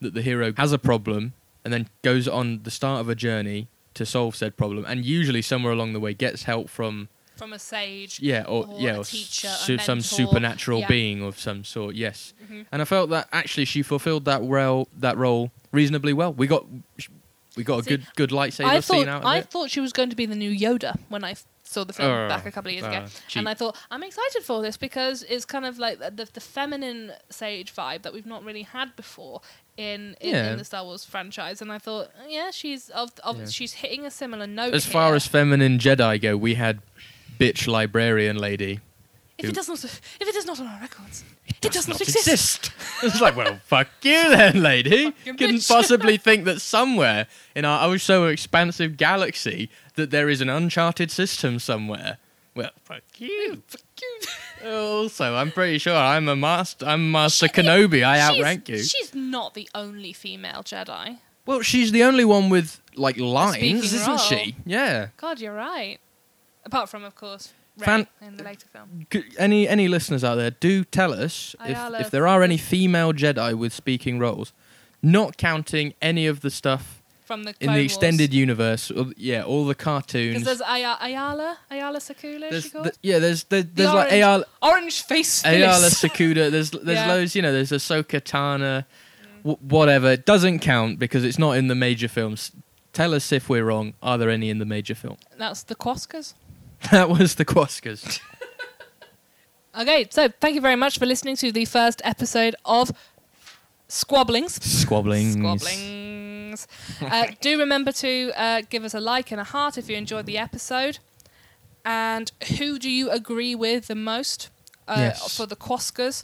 That 0.02 0.14
the 0.14 0.22
hero 0.22 0.54
has 0.58 0.74
a 0.74 0.78
problem 0.78 1.32
and 1.64 1.72
then 1.74 1.88
goes 2.04 2.28
on 2.28 2.64
the 2.64 2.72
start 2.72 3.00
of 3.00 3.08
a 3.08 3.16
journey 3.16 3.68
to 3.94 4.06
solve 4.06 4.36
said 4.36 4.58
problem, 4.58 4.84
and 4.86 5.06
usually 5.06 5.42
somewhere 5.42 5.72
along 5.72 5.94
the 5.94 6.00
way 6.02 6.14
gets 6.14 6.44
help 6.44 6.70
from 6.70 7.08
From 7.36 7.54
a 7.54 7.60
sage. 7.60 8.20
yeah, 8.20 8.44
or, 8.48 8.66
Or 8.68 8.80
yeah, 8.80 8.96
a 8.96 9.00
or 9.00 9.04
teacher, 9.04 9.48
su- 9.50 9.78
some 9.78 10.02
supernatural 10.02 10.80
Yeah. 10.82 10.88
being 10.88 11.22
of 11.22 11.40
some 11.40 11.64
sort. 11.64 11.96
Yes, 11.96 12.34
Mhm. 12.50 12.66
and 12.72 12.82
I 12.82 12.86
felt 12.86 13.10
that 13.10 13.28
actually 13.32 13.66
she 13.66 13.82
fulfilled 13.84 14.26
that 14.26 14.42
role 14.44 14.88
that 14.98 15.18
role 15.18 15.52
reasonably 15.72 16.14
well. 16.14 16.32
We 16.34 16.48
got 16.48 16.66
we 17.56 17.64
got 17.64 17.80
a 17.80 17.84
good 17.84 18.06
good 18.16 18.32
lightsaber 18.32 18.66
I 18.66 18.80
scene 18.82 19.08
out 19.08 19.22
of 19.22 19.26
I 19.26 19.38
it. 19.40 19.50
thought 19.50 19.70
she 19.72 19.80
was 19.80 19.94
going 19.94 20.10
to 20.10 20.16
be 20.16 20.26
the 20.26 20.36
new 20.36 20.52
Yoda 20.52 20.98
when 21.10 21.24
I 21.24 21.36
saw 21.64 21.84
the 21.84 21.94
film 21.94 22.12
Oh, 22.12 22.28
back 22.28 22.46
a 22.46 22.52
couple 22.52 22.70
of 22.70 22.74
years 22.74 22.86
ago, 22.86 22.98
uh, 22.98 23.08
cheap. 23.28 23.40
and 23.40 23.50
I 23.50 23.54
thought 23.56 23.76
I'm 23.90 24.04
excited 24.04 24.44
for 24.44 24.62
this 24.62 24.78
because 24.78 25.24
it's 25.24 25.46
kind 25.46 25.66
of 25.66 25.80
like 25.80 25.98
the, 26.00 26.28
the 26.32 26.40
feminine 26.40 27.14
sage 27.30 27.74
vibe 27.74 28.04
that 28.04 28.14
we've 28.14 28.26
not 28.26 28.44
really 28.44 28.62
had 28.64 28.96
before 28.96 29.42
in 29.78 30.16
in, 30.22 30.34
Yeah. 30.36 30.52
in 30.52 30.58
the 30.58 30.64
Star 30.66 30.84
Wars 30.84 31.06
franchise, 31.06 31.62
and 31.62 31.72
I 31.72 31.80
thought 31.80 32.12
yeah, 32.30 32.52
she's 32.52 32.90
of, 32.90 33.12
of 33.24 33.40
Yeah. 33.40 33.46
she's 33.48 33.74
hitting 33.74 34.06
a 34.06 34.12
similar 34.12 34.48
note. 34.48 34.74
As 34.74 34.86
far 34.86 35.08
here. 35.08 35.16
as 35.16 35.28
feminine 35.28 35.80
Jedi 35.80 36.22
go, 36.22 36.38
we 36.38 36.54
had 36.56 36.82
bitch 37.40 37.68
librarian 37.68 38.38
lady. 38.38 38.80
if 39.38 39.46
who- 39.46 39.52
it 39.52 39.56
does 39.56 39.68
not 39.68 39.84
if 39.84 40.02
it 40.22 40.36
is 40.36 40.46
not 40.46 40.60
on 40.60 40.68
our 40.68 40.80
records, 40.82 41.24
it 41.48 41.72
does, 41.72 41.88
not, 41.88 42.00
exist. 42.02 42.28
exist. 42.28 42.72
it's 43.04 43.22
like, 43.22 43.36
well, 43.36 43.60
fuck 43.66 43.88
you 44.02 44.30
then, 44.30 44.62
lady. 44.62 45.12
Fucking 45.12 45.38
Couldn't 45.38 45.56
bitch. 45.58 45.68
possibly 45.68 46.18
think 46.28 46.46
that 46.46 46.60
somewhere 46.62 47.28
in 47.56 47.66
our 47.66 47.88
oh 47.88 47.98
so 47.98 48.26
expansive 48.28 48.98
galaxy 48.98 49.70
that 49.96 50.12
there 50.12 50.30
is 50.30 50.42
an 50.42 50.50
uncharted 50.50 51.12
system 51.12 51.60
somewhere. 51.60 52.18
Well, 52.56 52.72
fuck 52.84 53.04
you. 53.18 53.62
Fuck 53.68 53.82
you. 54.02 54.20
Also, 54.66 55.36
I'm 55.36 55.52
pretty 55.52 55.78
sure 55.78 55.96
I'm 55.96 56.28
a 56.28 56.36
master. 56.36 56.88
I'm 56.88 57.12
Master 57.12 57.48
Kenobi. 57.48 58.04
I 58.04 58.20
outrank 58.20 58.68
you. 58.68 58.80
She's 58.82 59.14
not 59.14 59.54
the 59.54 59.70
only 59.76 60.12
female 60.12 60.64
Jedi. 60.64 61.20
Well, 61.46 61.62
she's 61.62 61.92
the 61.92 62.02
only 62.04 62.26
one 62.26 62.50
with 62.50 62.82
like 62.96 63.18
lines, 63.18 63.56
speaking 63.58 63.78
isn't 63.78 64.08
role. 64.08 64.18
she? 64.18 64.56
Yeah. 64.66 65.10
God, 65.18 65.40
you're 65.40 65.54
right. 65.54 66.00
Apart 66.66 66.90
from, 66.90 67.04
of 67.04 67.16
course, 67.16 67.54
Rey 67.78 67.86
Fan- 67.86 68.08
in 68.22 68.38
the 68.38 68.44
later 68.44 68.68
film. 68.68 69.06
Any 69.38 69.68
any 69.68 69.88
listeners 69.88 70.24
out 70.24 70.36
there, 70.36 70.52
do 70.52 70.84
tell 70.84 71.14
us 71.14 71.56
if, 71.62 71.70
Ayala 71.70 72.00
if 72.00 72.10
there 72.12 72.28
are 72.28 72.42
any 72.42 72.58
female 72.58 73.14
Jedi 73.14 73.54
with 73.58 73.74
speaking 73.74 74.18
roles, 74.20 74.54
not 75.04 75.38
counting 75.38 75.94
any 76.02 76.26
of 76.26 76.40
the 76.42 76.50
stuff 76.50 77.02
From 77.26 77.44
the 77.44 77.50
in 77.52 77.56
Clone 77.68 77.74
the 77.76 77.82
Wars. 77.82 77.86
extended 77.92 78.34
universe. 78.34 78.90
Or, 78.92 79.08
yeah, 79.18 79.44
all 79.44 79.66
the 79.66 79.76
cartoons. 79.76 80.40
Because 80.40 80.46
there's 80.60 80.62
Aya- 80.62 80.98
Ayala, 81.02 81.58
Ayala 81.70 82.00
Sakula, 82.00 82.44
is 82.46 82.50
There's 82.52 82.64
she 82.64 82.70
called? 82.70 82.92
yeah, 83.04 83.20
there's 83.20 83.44
there, 83.46 83.64
there's 83.64 83.90
like 83.90 83.98
orange- 84.08 84.14
Ayala, 84.14 84.46
Orange 84.62 85.02
face 85.04 85.44
Ayala 85.46 85.74
Phyllis. 85.90 86.02
Sakuda. 86.02 86.52
There's 86.52 86.72
there's 86.72 86.98
Yeah. 86.98 87.08
loads. 87.14 87.36
You 87.36 87.42
know, 87.42 87.52
there's 87.52 87.72
Ahsoka 87.72 88.22
Tana, 88.24 88.88
w- 89.44 89.58
whatever. 89.62 90.12
It 90.12 90.26
doesn't 90.26 90.60
count 90.60 90.98
because 90.98 91.24
it's 91.24 91.38
not 91.38 91.52
in 91.58 91.68
the 91.68 91.76
major 91.76 92.08
films. 92.08 92.52
Tell 92.94 93.14
us 93.14 93.32
if 93.34 93.50
we're 93.50 93.66
wrong. 93.66 93.94
Are 94.02 94.18
there 94.18 94.30
any 94.30 94.50
in 94.50 94.60
the 94.60 94.66
major 94.66 94.96
film? 94.96 95.18
That's 95.38 95.64
the 95.64 95.76
Quoskas. 95.76 96.34
That 96.92 97.10
was 97.10 97.36
the 97.36 97.46
Quoskas. 97.46 98.20
Okay, 99.78 100.08
so 100.10 100.30
thank 100.40 100.56
you 100.56 100.62
very 100.62 100.78
much 100.78 100.98
for 101.00 101.06
listening 101.06 101.36
to 101.36 101.52
the 101.52 101.66
first 101.66 102.02
episode 102.06 102.56
of 102.64 102.94
Squabblings. 103.90 104.58
Squabblings. 104.60 105.36
Squabblings. 105.36 106.68
uh, 107.02 107.28
do 107.42 107.60
remember 107.60 107.92
to 107.92 108.32
uh, 108.38 108.62
give 108.70 108.86
us 108.86 108.94
a 108.94 109.02
like 109.02 109.32
and 109.32 109.42
a 109.42 109.44
heart 109.44 109.78
if 109.78 109.90
you 109.90 109.98
enjoyed 109.98 110.28
the 110.28 110.38
episode. 110.38 111.00
And 111.84 112.32
who 112.58 112.80
do 112.80 112.90
you 112.90 113.10
agree 113.12 113.54
with 113.54 113.88
the 113.88 113.96
most 113.96 114.50
uh, 114.88 114.96
Yes. 114.98 115.36
for 115.36 115.46
the 115.46 115.58
Quoskas? 115.58 116.24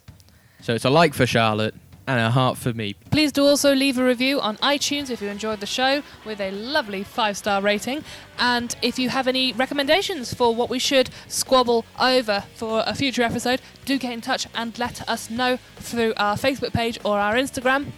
So 0.61 0.73
it's 0.73 0.85
a 0.85 0.89
like 0.89 1.13
for 1.13 1.25
Charlotte 1.25 1.75
and 2.07 2.19
a 2.19 2.31
heart 2.31 2.57
for 2.57 2.73
me. 2.73 2.95
Please 3.11 3.31
do 3.31 3.45
also 3.45 3.73
leave 3.73 3.97
a 3.97 4.03
review 4.03 4.39
on 4.41 4.57
iTunes 4.57 5.09
if 5.09 5.21
you 5.21 5.29
enjoyed 5.29 5.59
the 5.59 5.65
show 5.65 6.03
with 6.25 6.39
a 6.41 6.51
lovely 6.51 7.03
five 7.03 7.37
star 7.37 7.61
rating. 7.61 8.03
And 8.39 8.75
if 8.81 8.97
you 8.97 9.09
have 9.09 9.27
any 9.27 9.53
recommendations 9.53 10.33
for 10.33 10.53
what 10.55 10.69
we 10.69 10.79
should 10.79 11.09
squabble 11.27 11.85
over 11.99 12.43
for 12.55 12.83
a 12.85 12.95
future 12.95 13.23
episode, 13.23 13.61
do 13.85 13.97
get 13.97 14.13
in 14.13 14.21
touch 14.21 14.47
and 14.55 14.77
let 14.79 15.07
us 15.09 15.29
know 15.29 15.57
through 15.77 16.13
our 16.17 16.35
Facebook 16.35 16.73
page 16.73 16.99
or 17.03 17.19
our 17.19 17.35
Instagram. 17.35 17.91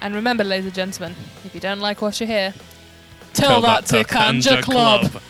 And 0.00 0.14
remember, 0.14 0.44
ladies 0.44 0.66
and 0.66 0.74
gentlemen, 0.74 1.14
if 1.44 1.54
you 1.54 1.60
don't 1.60 1.80
like 1.80 2.00
what 2.00 2.20
you 2.20 2.26
hear, 2.26 2.54
Tell 3.32 3.60
that 3.62 3.86
to 3.86 4.04
Kanjiklub. 4.04 5.22